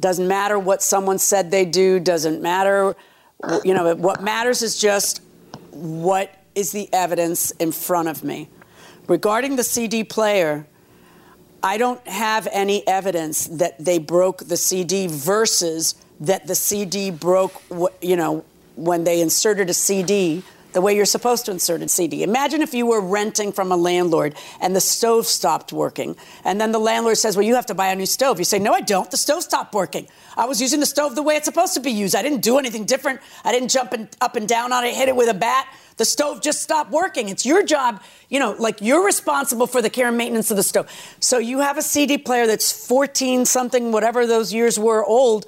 Doesn't 0.00 0.26
matter 0.26 0.58
what 0.58 0.82
someone 0.82 1.18
said 1.18 1.52
they 1.52 1.64
do, 1.64 2.00
doesn't 2.00 2.42
matter. 2.42 2.96
You 3.62 3.74
know, 3.74 3.94
what 3.94 4.20
matters 4.20 4.62
is 4.62 4.80
just 4.80 5.22
what 5.70 6.34
is 6.56 6.72
the 6.72 6.92
evidence 6.92 7.52
in 7.52 7.70
front 7.70 8.08
of 8.08 8.24
me. 8.24 8.48
Regarding 9.06 9.54
the 9.54 9.62
CD 9.62 10.02
player, 10.02 10.66
I 11.64 11.78
don't 11.78 12.06
have 12.06 12.46
any 12.52 12.86
evidence 12.86 13.46
that 13.46 13.82
they 13.82 13.98
broke 13.98 14.46
the 14.46 14.56
CD 14.58 15.06
versus 15.06 15.94
that 16.20 16.46
the 16.46 16.54
CD 16.54 17.10
broke, 17.10 17.62
you 18.02 18.16
know, 18.16 18.44
when 18.76 19.04
they 19.04 19.22
inserted 19.22 19.70
a 19.70 19.74
CD 19.74 20.42
the 20.74 20.82
way 20.82 20.94
you're 20.94 21.06
supposed 21.06 21.46
to 21.46 21.52
insert 21.52 21.80
a 21.80 21.88
CD. 21.88 22.22
Imagine 22.22 22.60
if 22.60 22.74
you 22.74 22.84
were 22.84 23.00
renting 23.00 23.50
from 23.50 23.72
a 23.72 23.76
landlord 23.76 24.34
and 24.60 24.76
the 24.76 24.80
stove 24.80 25.24
stopped 25.26 25.72
working. 25.72 26.16
And 26.44 26.60
then 26.60 26.72
the 26.72 26.78
landlord 26.80 27.16
says, 27.16 27.36
Well, 27.36 27.46
you 27.46 27.54
have 27.54 27.66
to 27.66 27.74
buy 27.74 27.88
a 27.88 27.96
new 27.96 28.06
stove. 28.06 28.38
You 28.38 28.44
say, 28.44 28.58
No, 28.58 28.74
I 28.74 28.82
don't. 28.82 29.10
The 29.10 29.16
stove 29.16 29.42
stopped 29.42 29.72
working. 29.72 30.06
I 30.36 30.44
was 30.44 30.60
using 30.60 30.80
the 30.80 30.86
stove 30.86 31.14
the 31.14 31.22
way 31.22 31.36
it's 31.36 31.46
supposed 31.46 31.74
to 31.74 31.80
be 31.80 31.92
used. 31.92 32.14
I 32.14 32.22
didn't 32.22 32.40
do 32.40 32.58
anything 32.58 32.84
different. 32.84 33.20
I 33.44 33.52
didn't 33.52 33.68
jump 33.68 33.94
in, 33.94 34.08
up 34.20 34.36
and 34.36 34.46
down 34.46 34.72
on 34.72 34.84
it, 34.84 34.94
hit 34.94 35.08
it 35.08 35.16
with 35.16 35.30
a 35.30 35.34
bat. 35.34 35.66
The 35.96 36.04
stove 36.04 36.40
just 36.42 36.62
stopped 36.62 36.90
working. 36.90 37.28
It's 37.28 37.46
your 37.46 37.62
job, 37.64 38.02
you 38.28 38.38
know, 38.40 38.52
like 38.58 38.80
you're 38.80 39.04
responsible 39.04 39.66
for 39.66 39.80
the 39.80 39.90
care 39.90 40.08
and 40.08 40.16
maintenance 40.18 40.50
of 40.50 40.56
the 40.56 40.62
stove. 40.62 40.88
So 41.20 41.38
you 41.38 41.60
have 41.60 41.78
a 41.78 41.82
CD 41.82 42.18
player 42.18 42.46
that's 42.46 42.86
14 42.86 43.44
something, 43.44 43.92
whatever 43.92 44.26
those 44.26 44.52
years 44.52 44.78
were 44.78 45.04
old. 45.04 45.46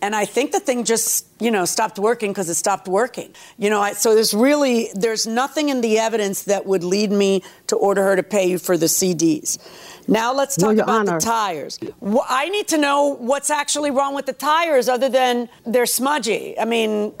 and 0.00 0.14
I 0.14 0.24
think 0.24 0.52
the 0.52 0.60
thing 0.60 0.84
just, 0.84 1.26
you 1.40 1.50
know, 1.50 1.64
stopped 1.64 1.98
working 1.98 2.30
because 2.30 2.48
it 2.48 2.54
stopped 2.54 2.86
working. 2.86 3.30
You 3.58 3.70
know, 3.70 3.80
I, 3.80 3.94
so 3.94 4.14
there's 4.14 4.32
really 4.32 4.90
there's 4.94 5.26
nothing 5.26 5.68
in 5.70 5.80
the 5.80 5.98
evidence 5.98 6.44
that 6.44 6.66
would 6.66 6.84
lead 6.84 7.10
me 7.10 7.42
to 7.66 7.76
order 7.76 8.02
her 8.04 8.14
to 8.16 8.22
pay 8.22 8.48
you 8.48 8.58
for 8.58 8.76
the 8.76 8.86
CDs. 8.86 9.58
Now 10.06 10.32
let's 10.32 10.56
talk 10.56 10.74
about 10.74 10.88
Honor. 10.88 11.18
the 11.18 11.26
tires. 11.26 11.78
I 12.28 12.48
need 12.48 12.68
to 12.68 12.78
know 12.78 13.16
what's 13.18 13.50
actually 13.50 13.90
wrong 13.90 14.14
with 14.14 14.26
the 14.26 14.32
tires, 14.32 14.88
other 14.88 15.08
than 15.08 15.48
they're 15.66 15.86
smudgy. 15.86 16.58
I 16.58 16.64
mean, 16.64 17.12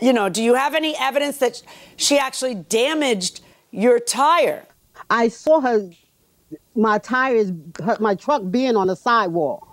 you 0.00 0.12
know, 0.12 0.28
do 0.28 0.42
you 0.42 0.54
have 0.54 0.74
any 0.74 0.96
evidence 0.98 1.38
that 1.38 1.62
she 1.96 2.18
actually 2.18 2.54
damaged 2.54 3.40
your 3.70 3.98
tire? 3.98 4.64
I 5.10 5.28
saw 5.28 5.60
her, 5.60 5.90
my 6.74 6.98
tires, 6.98 7.52
her, 7.82 7.96
my 8.00 8.14
truck 8.14 8.42
being 8.50 8.76
on 8.76 8.86
the 8.86 8.96
sidewalk 8.96 9.68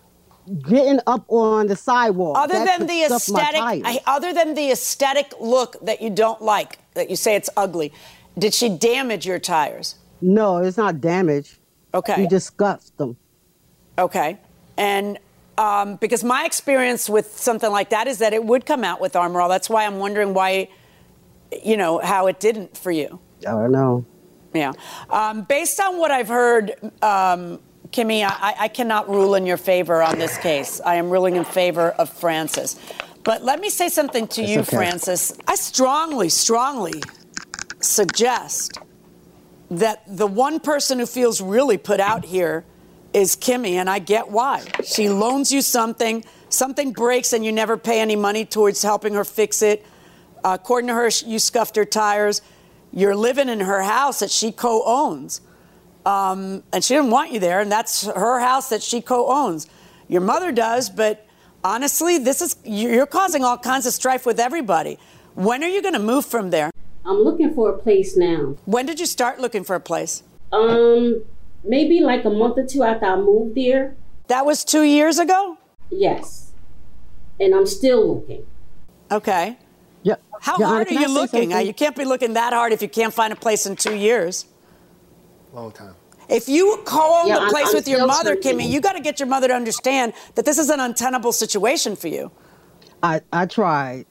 getting 0.67 0.99
up 1.07 1.25
on 1.27 1.67
the 1.67 1.75
sidewalk. 1.75 2.37
Other 2.37 2.65
than 2.65 2.87
the 2.87 3.03
aesthetic. 3.03 3.59
I, 3.61 3.99
other 4.05 4.33
than 4.33 4.53
the 4.53 4.71
aesthetic 4.71 5.33
look 5.39 5.75
that 5.85 6.01
you 6.01 6.09
don't 6.09 6.41
like, 6.41 6.79
that 6.93 7.09
you 7.09 7.15
say 7.15 7.35
it's 7.35 7.49
ugly, 7.57 7.91
did 8.37 8.53
she 8.53 8.69
damage 8.69 9.25
your 9.25 9.39
tires? 9.39 9.95
No, 10.21 10.57
it's 10.57 10.77
not 10.77 11.01
damage. 11.01 11.57
Okay. 11.93 12.21
You 12.21 12.29
just 12.29 12.47
scuffed 12.47 12.97
them. 12.97 13.17
Okay. 13.97 14.37
And 14.77 15.17
um, 15.57 15.95
because 15.97 16.23
my 16.23 16.45
experience 16.45 17.09
with 17.09 17.37
something 17.37 17.71
like 17.71 17.89
that 17.89 18.07
is 18.07 18.19
that 18.19 18.33
it 18.33 18.43
would 18.43 18.65
come 18.65 18.83
out 18.83 18.99
with 18.99 19.15
Armor 19.15 19.41
All. 19.41 19.49
That's 19.49 19.69
why 19.69 19.85
I'm 19.85 19.99
wondering 19.99 20.33
why, 20.33 20.69
you 21.63 21.77
know, 21.77 21.99
how 21.99 22.27
it 22.27 22.39
didn't 22.39 22.77
for 22.77 22.91
you. 22.91 23.19
I 23.47 23.51
don't 23.51 23.71
know. 23.71 24.05
Yeah. 24.53 24.73
Um, 25.09 25.43
based 25.43 25.79
on 25.79 25.97
what 25.97 26.11
I've 26.11 26.29
heard, 26.29 26.73
um, 27.01 27.59
Kimmy, 27.89 28.25
I, 28.25 28.55
I 28.59 28.67
cannot 28.67 29.09
rule 29.09 29.35
in 29.35 29.45
your 29.45 29.57
favor 29.57 30.01
on 30.01 30.17
this 30.17 30.37
case. 30.37 30.81
I 30.85 30.95
am 30.95 31.09
ruling 31.09 31.35
in 31.35 31.43
favor 31.43 31.91
of 31.91 32.09
Frances. 32.09 32.79
But 33.23 33.43
let 33.43 33.59
me 33.59 33.69
say 33.69 33.89
something 33.89 34.27
to 34.29 34.41
It's 34.41 34.51
you, 34.51 34.59
okay. 34.61 34.77
Frances. 34.77 35.37
I 35.47 35.55
strongly, 35.55 36.29
strongly 36.29 37.01
suggest 37.79 38.79
that 39.69 40.03
the 40.07 40.27
one 40.27 40.59
person 40.59 40.99
who 40.99 41.05
feels 41.05 41.41
really 41.41 41.77
put 41.77 41.99
out 41.99 42.25
here 42.25 42.65
is 43.15 43.37
Kimmy, 43.37 43.75
and 43.75 43.89
I 43.89 43.99
get 43.99 44.29
why. 44.29 44.61
She 44.83 45.07
loans 45.07 45.49
you 45.49 45.61
something, 45.61 46.25
something 46.49 46.91
breaks, 46.91 47.31
and 47.31 47.45
you 47.45 47.53
never 47.53 47.77
pay 47.77 48.01
any 48.01 48.17
money 48.17 48.43
towards 48.43 48.81
helping 48.83 49.13
her 49.13 49.23
fix 49.23 49.61
it. 49.61 49.85
Uh, 50.43 50.57
according 50.59 50.89
to 50.89 50.93
her, 50.93 51.09
you 51.25 51.39
scuffed 51.39 51.77
her 51.77 51.85
tires. 51.85 52.41
You're 52.91 53.15
living 53.15 53.47
in 53.47 53.61
her 53.61 53.81
house 53.81 54.19
that 54.19 54.31
she 54.31 54.51
co 54.51 54.83
owns. 54.85 55.39
Um, 56.05 56.61
and 56.73 56.83
she 56.83 56.93
didn't 56.93 57.09
want 57.09 57.31
you 57.31 57.39
there, 57.39 57.61
and 57.61 57.71
that's 57.71 58.05
her 58.05 58.41
house 58.41 58.67
that 58.69 58.83
she 58.83 58.99
co 58.99 59.31
owns. 59.31 59.67
Your 60.09 60.21
mother 60.21 60.51
does, 60.51 60.89
but 60.89 61.25
honestly, 61.63 62.17
this 62.17 62.41
is 62.41 62.57
you're 62.65 63.07
causing 63.07 63.45
all 63.45 63.57
kinds 63.57 63.85
of 63.85 63.93
strife 63.93 64.25
with 64.25 64.41
everybody. 64.41 64.99
When 65.35 65.63
are 65.63 65.69
you 65.69 65.81
going 65.81 65.93
to 65.93 65.99
move 65.99 66.25
from 66.25 66.49
there? 66.49 66.69
I'm 67.05 67.19
looking 67.19 67.53
for 67.53 67.69
a 67.69 67.77
place 67.77 68.17
now. 68.17 68.57
When 68.65 68.85
did 68.85 68.99
you 68.99 69.05
start 69.05 69.39
looking 69.39 69.63
for 69.63 69.75
a 69.75 69.79
place? 69.79 70.21
Um, 70.51 71.23
maybe 71.67 71.99
like 72.01 72.25
a 72.25 72.29
month 72.29 72.57
or 72.57 72.65
two 72.65 72.83
after 72.83 73.05
I 73.05 73.15
moved 73.17 73.55
there. 73.55 73.95
That 74.27 74.45
was 74.45 74.63
two 74.63 74.83
years 74.83 75.19
ago? 75.19 75.57
Yes. 75.91 76.51
And 77.39 77.53
I'm 77.53 77.65
still 77.65 78.15
looking. 78.15 78.45
Okay. 79.11 79.57
Yeah. 80.03 80.15
How 80.41 80.57
Your 80.57 80.67
Honor, 80.67 80.75
hard 80.77 80.87
can 80.87 80.97
are 80.97 81.01
you 81.01 81.07
say 81.07 81.13
looking? 81.13 81.53
Uh, 81.53 81.57
you 81.59 81.73
can't 81.73 81.95
be 81.95 82.05
looking 82.05 82.33
that 82.33 82.53
hard 82.53 82.73
if 82.73 82.81
you 82.81 82.89
can't 82.89 83.13
find 83.13 83.31
a 83.33 83.35
place 83.35 83.65
in 83.65 83.75
two 83.75 83.95
years. 83.95 84.45
Long 85.53 85.71
time. 85.71 85.95
If 86.27 86.49
you 86.49 86.81
co-own 86.85 87.27
Yeah, 87.27 87.35
the 87.35 87.41
I'm- 87.41 87.49
place 87.51 87.67
I'm 87.69 87.75
with 87.75 87.87
your 87.87 88.05
mother. 88.07 88.35
Kimmy, 88.35 88.67
you 88.67 88.81
got 88.81 88.93
to 88.93 88.99
get 88.99 89.19
your 89.19 89.27
mother 89.27 89.47
to 89.47 89.53
understand 89.53 90.13
that 90.35 90.45
this 90.45 90.57
is 90.57 90.69
an 90.69 90.79
untenable 90.79 91.31
situation 91.31 91.95
for 91.95 92.07
you. 92.07 92.31
I, 93.03 93.21
I 93.31 93.45
tried. 93.45 94.05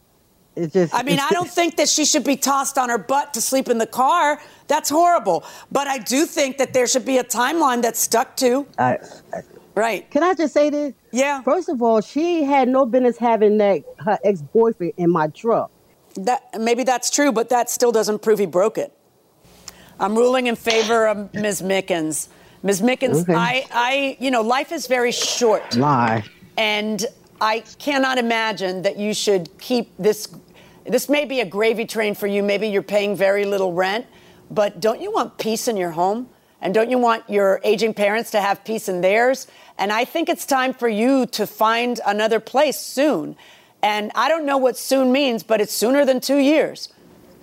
It 0.57 0.73
just. 0.73 0.95
I 0.95 1.03
mean, 1.03 1.19
I 1.19 1.31
don't 1.31 1.51
think 1.51 1.77
that 1.77 1.89
she 1.89 2.05
should 2.05 2.25
be 2.25 2.37
tossed 2.37 2.79
on 2.79 2.89
her 2.89 2.99
butt 2.99 3.35
to 3.35 3.41
sleep 3.41 3.69
in 3.69 3.79
the 3.79 3.87
car. 3.87 4.41
That's 4.69 4.89
horrible. 4.89 5.45
But 5.73 5.89
I 5.89 5.99
do 5.99 6.27
think 6.27 6.59
that 6.59 6.73
there 6.73 6.87
should 6.87 7.05
be 7.05 7.19
a 7.19 7.25
timeline 7.25 7.83
that's 7.83 8.01
stuck 8.01 8.37
to. 8.39 8.67
I, 8.79 8.99
I, 9.33 9.41
Right. 9.77 10.09
can 10.09 10.23
I 10.23 10.35
just 10.35 10.55
say 10.55 10.71
this? 10.71 10.95
Yeah. 11.11 11.43
First 11.43 11.69
of 11.69 11.83
all, 11.83 12.01
she 12.01 12.45
had 12.45 12.69
no 12.69 12.87
business 12.87 13.19
having 13.19 13.59
that 13.59 13.83
her 13.99 14.19
ex 14.23 14.41
boyfriend 14.41 14.93
in 14.97 15.11
my 15.11 15.27
truck. 15.27 15.71
That 16.15 16.43
maybe 16.61 16.85
that's 16.85 17.11
true, 17.11 17.33
but 17.33 17.49
that 17.49 17.69
still 17.69 17.91
doesn't 17.91 18.23
prove 18.23 18.39
he 18.39 18.47
broke 18.47 18.79
it. 18.79 18.93
I'm 19.99 20.15
ruling 20.17 20.47
in 20.47 20.55
favor 20.55 21.09
of 21.09 21.35
Ms. 21.35 21.61
Mickens. 21.63 22.29
Ms. 22.63 22.83
Mickens, 22.83 23.23
Okay. 23.23 23.35
I, 23.35 23.67
I, 23.73 24.17
you 24.21 24.31
know, 24.31 24.43
life 24.43 24.71
is 24.71 24.87
very 24.87 25.11
short. 25.13 25.77
Lie. 25.77 26.23
And 26.57 27.05
I 27.41 27.61
cannot 27.79 28.19
imagine 28.19 28.83
that 28.83 28.97
you 28.97 29.15
should 29.15 29.57
keep 29.59 29.91
this. 29.99 30.29
This 30.85 31.09
may 31.09 31.25
be 31.25 31.41
a 31.41 31.45
gravy 31.45 31.87
train 31.87 32.15
for 32.15 32.27
you. 32.27 32.43
Maybe 32.43 32.69
you're 32.69 32.83
paying 32.83 33.17
very 33.17 33.45
little 33.45 33.73
rent, 33.73 34.07
but 34.51 34.81
don't 34.81 35.01
you 35.01 35.11
want 35.11 35.39
peace 35.39 35.69
in 35.69 35.77
your 35.77 35.93
home? 35.93 36.29
And 36.61 36.73
don't 36.73 36.91
you 36.91 36.99
want 36.99 37.29
your 37.29 37.61
aging 37.63 37.93
parents 37.93 38.31
to 38.31 38.41
have 38.41 38.65
peace 38.65 38.89
in 38.89 39.03
theirs? 39.03 39.47
And 39.77 39.93
I 39.93 40.07
think 40.07 40.31
it's 40.31 40.47
time 40.47 40.73
for 40.73 40.89
you 40.89 41.27
to 41.27 41.47
find 41.47 42.01
another 42.07 42.41
place 42.41 42.79
soon. 42.79 43.37
And 43.83 44.11
I 44.15 44.31
don't 44.31 44.47
know 44.47 44.57
what 44.57 44.79
soon 44.79 45.13
means, 45.13 45.43
but 45.43 45.61
it's 45.61 45.75
sooner 45.75 46.07
than 46.07 46.21
two 46.21 46.39
years. 46.39 46.89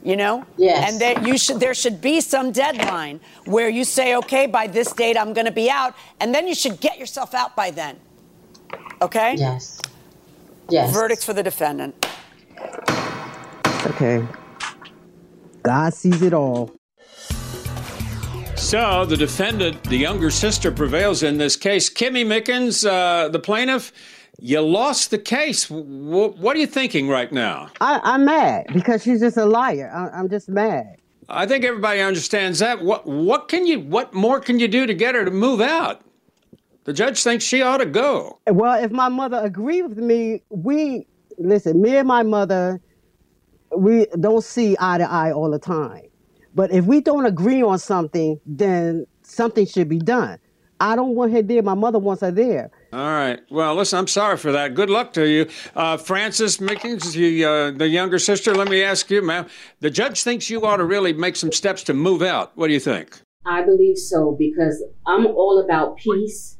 You 0.03 0.15
know? 0.15 0.43
Yes. 0.57 0.91
And 0.91 1.01
that 1.01 1.27
you 1.27 1.37
should 1.37 1.59
there 1.59 1.75
should 1.75 2.01
be 2.01 2.21
some 2.21 2.51
deadline 2.51 3.19
where 3.45 3.69
you 3.69 3.83
say, 3.83 4.15
okay, 4.15 4.47
by 4.47 4.65
this 4.65 4.91
date 4.93 5.15
I'm 5.15 5.33
gonna 5.33 5.51
be 5.51 5.69
out, 5.69 5.93
and 6.19 6.33
then 6.33 6.47
you 6.47 6.55
should 6.55 6.79
get 6.79 6.97
yourself 6.97 7.35
out 7.35 7.55
by 7.55 7.69
then. 7.69 7.99
Okay? 9.01 9.35
Yes. 9.35 9.79
Yes. 10.69 10.93
Verdict 10.93 11.23
for 11.25 11.33
the 11.33 11.43
defendant. 11.43 11.95
Okay. 13.85 14.25
God 15.63 15.93
sees 15.93 16.21
it 16.21 16.33
all. 16.33 16.71
So 18.55 19.05
the 19.05 19.17
defendant, 19.17 19.83
the 19.85 19.97
younger 19.97 20.29
sister, 20.29 20.71
prevails 20.71 21.23
in 21.23 21.37
this 21.37 21.55
case. 21.55 21.89
Kimmy 21.89 22.25
Mickens, 22.25 22.87
uh, 22.87 23.27
the 23.27 23.39
plaintiff, 23.39 23.91
you 24.39 24.61
lost 24.61 25.11
the 25.11 25.17
case. 25.17 25.67
W- 25.67 26.33
what 26.33 26.55
are 26.55 26.59
you 26.59 26.67
thinking 26.67 27.09
right 27.09 27.31
now? 27.31 27.69
I, 27.81 27.99
I'm 28.03 28.25
mad 28.25 28.67
because 28.73 29.03
she's 29.03 29.19
just 29.19 29.35
a 29.37 29.45
liar. 29.45 29.91
I, 29.93 30.17
I'm 30.17 30.29
just 30.29 30.47
mad. 30.47 30.97
I 31.27 31.45
think 31.47 31.65
everybody 31.65 32.01
understands 32.01 32.59
that. 32.59 32.83
What 32.83 33.05
what 33.07 33.47
can 33.47 33.65
you 33.65 33.79
what 33.79 34.13
more 34.13 34.39
can 34.39 34.59
you 34.59 34.67
do 34.67 34.85
to 34.85 34.93
get 34.93 35.15
her 35.15 35.25
to 35.25 35.31
move 35.31 35.61
out? 35.61 36.01
The 36.83 36.93
judge 36.93 37.21
thinks 37.21 37.43
she 37.43 37.61
ought 37.61 37.77
to 37.77 37.85
go. 37.85 38.39
Well, 38.47 38.83
if 38.83 38.91
my 38.91 39.09
mother 39.09 39.37
agreed 39.37 39.83
with 39.83 39.99
me, 39.99 40.41
we 40.49 41.05
listen. 41.37 41.81
Me 41.81 41.95
and 41.97 42.07
my 42.07 42.23
mother, 42.23 42.81
we 43.75 44.07
don't 44.19 44.43
see 44.43 44.75
eye 44.79 44.97
to 44.97 45.09
eye 45.09 45.31
all 45.31 45.51
the 45.51 45.59
time. 45.59 46.03
But 46.55 46.71
if 46.71 46.85
we 46.85 46.99
don't 47.01 47.25
agree 47.25 47.61
on 47.61 47.79
something, 47.79 48.39
then 48.45 49.05
something 49.21 49.65
should 49.65 49.89
be 49.89 49.99
done. 49.99 50.39
I 50.79 50.95
don't 50.95 51.13
want 51.13 51.31
her 51.33 51.43
there. 51.43 51.61
My 51.61 51.75
mother 51.75 51.99
wants 51.99 52.21
her 52.21 52.31
there. 52.31 52.71
All 52.91 52.99
right. 52.99 53.39
Well, 53.51 53.75
listen, 53.75 53.99
I'm 53.99 54.07
sorry 54.07 54.35
for 54.37 54.51
that. 54.51 54.73
Good 54.73 54.89
luck 54.89 55.13
to 55.13 55.27
you. 55.27 55.47
Uh, 55.75 55.95
Frances 55.97 56.57
Mickens, 56.57 57.13
the, 57.13 57.45
uh, 57.45 57.71
the 57.71 57.87
younger 57.87 58.17
sister, 58.17 58.55
let 58.55 58.67
me 58.67 58.81
ask 58.81 59.09
you, 59.11 59.21
ma'am. 59.21 59.45
The 59.79 59.91
judge 59.91 60.23
thinks 60.23 60.49
you 60.49 60.65
ought 60.65 60.77
to 60.77 60.85
really 60.85 61.13
make 61.13 61.35
some 61.35 61.51
steps 61.51 61.83
to 61.83 61.93
move 61.93 62.23
out. 62.23 62.57
What 62.57 62.67
do 62.67 62.73
you 62.73 62.79
think? 62.79 63.21
I 63.45 63.63
believe 63.63 63.97
so 63.97 64.35
because 64.37 64.83
I'm 65.05 65.27
all 65.27 65.63
about 65.63 65.97
peace 65.97 66.57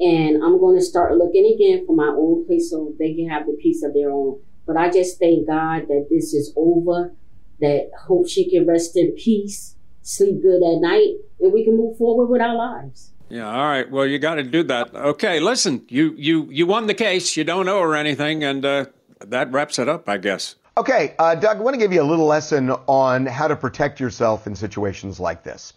and 0.00 0.42
I'm 0.42 0.58
going 0.58 0.76
to 0.76 0.84
start 0.84 1.16
looking 1.16 1.50
again 1.54 1.86
for 1.86 1.94
my 1.94 2.08
own 2.08 2.46
place 2.46 2.70
so 2.70 2.94
they 2.98 3.14
can 3.14 3.28
have 3.28 3.46
the 3.46 3.56
peace 3.60 3.82
of 3.82 3.94
their 3.94 4.10
own. 4.10 4.40
But 4.66 4.76
I 4.76 4.90
just 4.90 5.18
thank 5.18 5.46
God 5.46 5.86
that 5.88 6.08
this 6.10 6.34
is 6.34 6.52
over, 6.56 7.14
that 7.60 7.90
hope 8.06 8.28
she 8.28 8.50
can 8.50 8.66
rest 8.66 8.96
in 8.96 9.12
peace, 9.12 9.76
sleep 10.02 10.42
good 10.42 10.62
at 10.62 10.80
night, 10.80 11.14
and 11.40 11.52
we 11.52 11.64
can 11.64 11.76
move 11.76 11.96
forward 11.96 12.26
with 12.26 12.42
our 12.42 12.54
lives. 12.54 13.12
Yeah, 13.28 13.48
all 13.48 13.68
right. 13.68 13.90
Well, 13.90 14.06
you 14.06 14.18
got 14.18 14.36
to 14.36 14.42
do 14.42 14.62
that. 14.64 14.94
Okay, 14.94 15.40
listen, 15.40 15.84
you 15.88 16.14
you 16.16 16.48
you 16.50 16.66
won 16.66 16.86
the 16.86 16.94
case. 16.94 17.36
You 17.36 17.42
don't 17.42 17.68
owe 17.68 17.82
her 17.82 17.96
anything, 17.96 18.44
and 18.44 18.64
uh, 18.64 18.86
that 19.20 19.50
wraps 19.50 19.78
it 19.78 19.88
up, 19.88 20.08
I 20.08 20.18
guess. 20.18 20.54
Okay, 20.78 21.14
uh, 21.18 21.34
Doug, 21.34 21.56
I 21.56 21.60
want 21.60 21.74
to 21.74 21.78
give 21.78 21.92
you 21.92 22.02
a 22.02 22.04
little 22.04 22.26
lesson 22.26 22.70
on 22.86 23.26
how 23.26 23.48
to 23.48 23.56
protect 23.56 23.98
yourself 23.98 24.46
in 24.46 24.54
situations 24.54 25.18
like 25.18 25.42
this. 25.42 25.72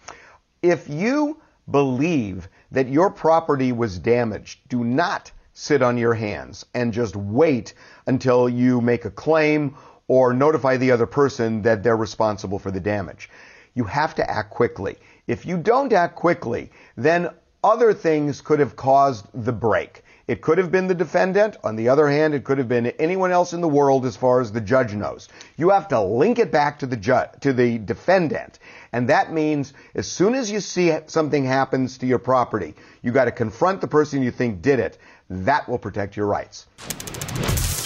If 0.61 0.89
you 0.89 1.41
believe 1.71 2.49
that 2.71 2.87
your 2.87 3.09
property 3.09 3.71
was 3.71 3.99
damaged, 3.99 4.59
do 4.69 4.83
not 4.83 5.31
sit 5.53 5.81
on 5.81 5.97
your 5.97 6.13
hands 6.13 6.65
and 6.73 6.93
just 6.93 7.15
wait 7.15 7.73
until 8.07 8.47
you 8.47 8.79
make 8.81 9.05
a 9.05 9.11
claim 9.11 9.75
or 10.07 10.33
notify 10.33 10.77
the 10.77 10.91
other 10.91 11.05
person 11.05 11.61
that 11.63 11.83
they're 11.83 11.97
responsible 11.97 12.59
for 12.59 12.71
the 12.71 12.79
damage. 12.79 13.29
You 13.73 13.83
have 13.83 14.15
to 14.15 14.29
act 14.29 14.51
quickly. 14.51 14.97
If 15.27 15.45
you 15.45 15.57
don't 15.57 15.93
act 15.93 16.15
quickly, 16.15 16.71
then 16.95 17.29
other 17.63 17.93
things 17.93 18.41
could 18.41 18.59
have 18.59 18.75
caused 18.75 19.27
the 19.33 19.53
break. 19.53 20.03
It 20.29 20.41
could 20.41 20.59
have 20.59 20.71
been 20.71 20.85
the 20.85 20.93
defendant. 20.93 21.57
On 21.63 21.75
the 21.75 21.89
other 21.89 22.07
hand, 22.07 22.35
it 22.35 22.43
could 22.43 22.59
have 22.59 22.69
been 22.69 22.85
anyone 22.99 23.31
else 23.31 23.53
in 23.53 23.61
the 23.61 23.67
world 23.67 24.05
as 24.05 24.15
far 24.15 24.41
as 24.41 24.51
the 24.51 24.61
judge 24.61 24.93
knows. 24.93 25.27
You 25.57 25.71
have 25.71 25.87
to 25.87 25.99
link 25.99 26.37
it 26.37 26.51
back 26.51 26.77
to 26.79 26.85
the 26.85 26.95
judge, 26.95 27.29
to 27.39 27.51
the 27.51 27.79
defendant. 27.79 28.59
And 28.93 29.09
that 29.09 29.33
means 29.33 29.73
as 29.95 30.07
soon 30.07 30.35
as 30.35 30.51
you 30.51 30.59
see 30.59 30.95
something 31.07 31.45
happens 31.45 31.97
to 31.97 32.05
your 32.05 32.19
property, 32.19 32.75
you 33.01 33.11
got 33.11 33.25
to 33.25 33.31
confront 33.31 33.81
the 33.81 33.87
person 33.87 34.21
you 34.21 34.29
think 34.29 34.61
did 34.61 34.77
it. 34.79 34.99
That 35.31 35.67
will 35.67 35.79
protect 35.79 36.15
your 36.15 36.27
rights. 36.27 36.67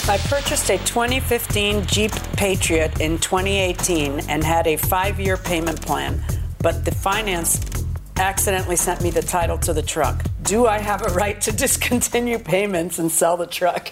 I 0.10 0.18
purchased 0.26 0.70
a 0.70 0.78
2015 0.80 1.86
Jeep 1.86 2.12
Patriot 2.36 3.00
in 3.00 3.20
2018 3.20 4.20
and 4.28 4.44
had 4.44 4.68
a 4.68 4.76
five 4.76 5.18
year 5.18 5.38
payment 5.38 5.82
plan, 5.82 6.22
but 6.60 6.84
the 6.84 6.92
finance 6.92 7.73
accidentally 8.18 8.76
sent 8.76 9.02
me 9.02 9.10
the 9.10 9.22
title 9.22 9.58
to 9.60 9.74
the 9.74 9.82
truck. 9.82 10.24
Do 10.42 10.68
I 10.68 10.80
have 10.80 11.02
a 11.02 11.14
right 11.14 11.40
to 11.42 11.52
discontinue 11.64 12.40
payments 12.40 13.00
and 13.00 13.12
sell 13.12 13.38
the 13.38 13.48
truck? 13.48 13.92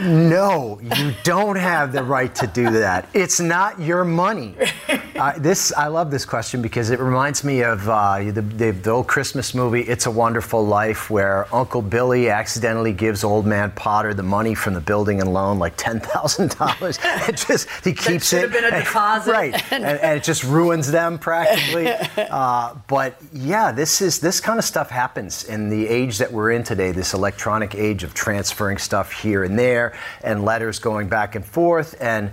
No, 0.00 0.80
you 0.82 1.14
don't 1.22 1.56
have 1.56 1.92
the 1.92 2.02
right 2.02 2.34
to 2.36 2.46
do 2.46 2.70
that. 2.70 3.08
It's 3.12 3.40
not 3.40 3.80
your 3.80 4.04
money. 4.04 4.54
Uh, 5.22 5.38
this 5.38 5.72
I 5.74 5.86
love 5.86 6.10
this 6.10 6.24
question 6.24 6.62
because 6.62 6.90
it 6.90 6.98
reminds 6.98 7.44
me 7.44 7.62
of 7.62 7.88
uh, 7.88 8.18
the, 8.18 8.42
the, 8.42 8.72
the, 8.72 8.90
old 8.90 9.06
Christmas 9.06 9.54
movie 9.54 9.82
"It's 9.82 10.06
a 10.06 10.10
Wonderful 10.10 10.66
Life," 10.66 11.10
where 11.10 11.46
Uncle 11.54 11.80
Billy 11.80 12.28
accidentally 12.28 12.92
gives 12.92 13.22
Old 13.22 13.46
Man 13.46 13.70
Potter 13.70 14.14
the 14.14 14.24
money 14.24 14.56
from 14.56 14.74
the 14.74 14.80
building 14.80 15.20
and 15.20 15.32
loan, 15.32 15.60
like 15.60 15.74
ten 15.76 16.00
thousand 16.00 16.58
dollars. 16.58 16.98
It 17.28 17.36
just 17.36 17.68
he 17.84 17.92
keeps 17.92 18.32
that 18.32 18.46
it, 18.46 18.52
been 18.52 18.64
a 18.64 18.72
deposit. 18.72 19.30
right, 19.30 19.72
and, 19.72 19.84
and, 19.84 20.18
it 20.18 20.24
just 20.24 20.42
ruins 20.42 20.90
them 20.90 21.20
practically. 21.20 21.92
Uh, 22.32 22.74
but 22.88 23.16
yeah, 23.32 23.72
this 23.72 24.00
is 24.00 24.18
this 24.18 24.40
kind 24.40 24.58
of 24.58 24.64
stuff 24.64 24.90
happens 24.90 25.44
in 25.44 25.68
the 25.68 25.86
age 25.86 26.18
that 26.18 26.32
we're 26.32 26.50
in 26.50 26.64
today. 26.64 26.90
This 26.90 27.14
electronic 27.14 27.74
age 27.74 28.04
of 28.04 28.14
transferring 28.14 28.78
stuff 28.78 29.12
here 29.12 29.44
and 29.44 29.58
there, 29.58 29.96
and 30.24 30.44
letters 30.44 30.78
going 30.78 31.08
back 31.08 31.34
and 31.34 31.44
forth, 31.44 31.94
and 32.00 32.32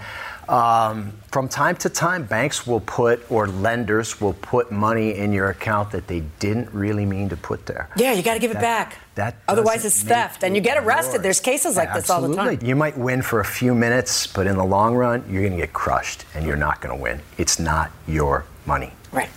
um, 0.50 1.14
from 1.28 1.47
time 1.47 1.76
to 1.78 1.89
time, 1.89 2.26
banks 2.26 2.66
will 2.66 2.80
put 2.80 3.30
or 3.32 3.47
lenders 3.47 4.20
will 4.20 4.34
put 4.34 4.72
money 4.72 5.16
in 5.16 5.32
your 5.32 5.52
account 5.52 5.91
that 5.91 6.08
they 6.08 6.22
didn't 6.39 6.74
really 6.74 7.06
mean 7.06 7.30
to 7.30 7.38
put 7.38 7.68
there. 7.68 7.89
Yeah, 7.95 8.14
you 8.14 8.24
got 8.24 8.34
to 8.34 8.39
give 8.39 8.54
that, 8.54 8.60
it 8.60 8.62
back. 8.62 8.97
That 9.14 9.36
Otherwise, 9.47 9.86
it's 9.86 10.02
theft, 10.02 10.43
and 10.43 10.56
you 10.56 10.62
get 10.62 10.84
arrested. 10.84 11.16
Yours. 11.16 11.24
There's 11.24 11.39
cases 11.39 11.78
like 11.78 11.89
Absolutely. 11.89 12.30
this 12.30 12.39
all 12.39 12.45
the 12.45 12.58
time. 12.58 12.68
You 12.68 12.76
might 12.76 12.97
win 12.97 13.22
for 13.22 13.41
a 13.41 13.45
few 13.45 13.76
minutes, 13.76 14.26
but 14.26 14.47
in 14.47 14.58
the 14.58 14.66
long 14.66 14.95
run, 14.95 15.24
you're 15.30 15.43
going 15.43 15.54
to 15.54 15.60
get 15.60 15.74
crushed, 15.74 16.26
and 16.34 16.45
you're 16.45 16.56
not 16.56 16.82
going 16.82 16.97
to 16.97 17.02
win. 17.02 17.22
It's 17.38 17.60
not 17.60 17.91
your 18.08 18.45
money. 18.66 18.91
Right. 19.12 19.30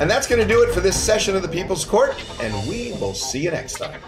And 0.00 0.10
that's 0.10 0.26
going 0.26 0.40
to 0.40 0.48
do 0.48 0.62
it 0.62 0.72
for 0.72 0.80
this 0.80 0.98
session 0.98 1.36
of 1.36 1.42
the 1.42 1.48
People's 1.48 1.84
Court, 1.84 2.14
and 2.40 2.68
we 2.68 2.92
will 2.92 3.14
see 3.14 3.42
you 3.42 3.50
next 3.50 3.74
time. 3.74 4.00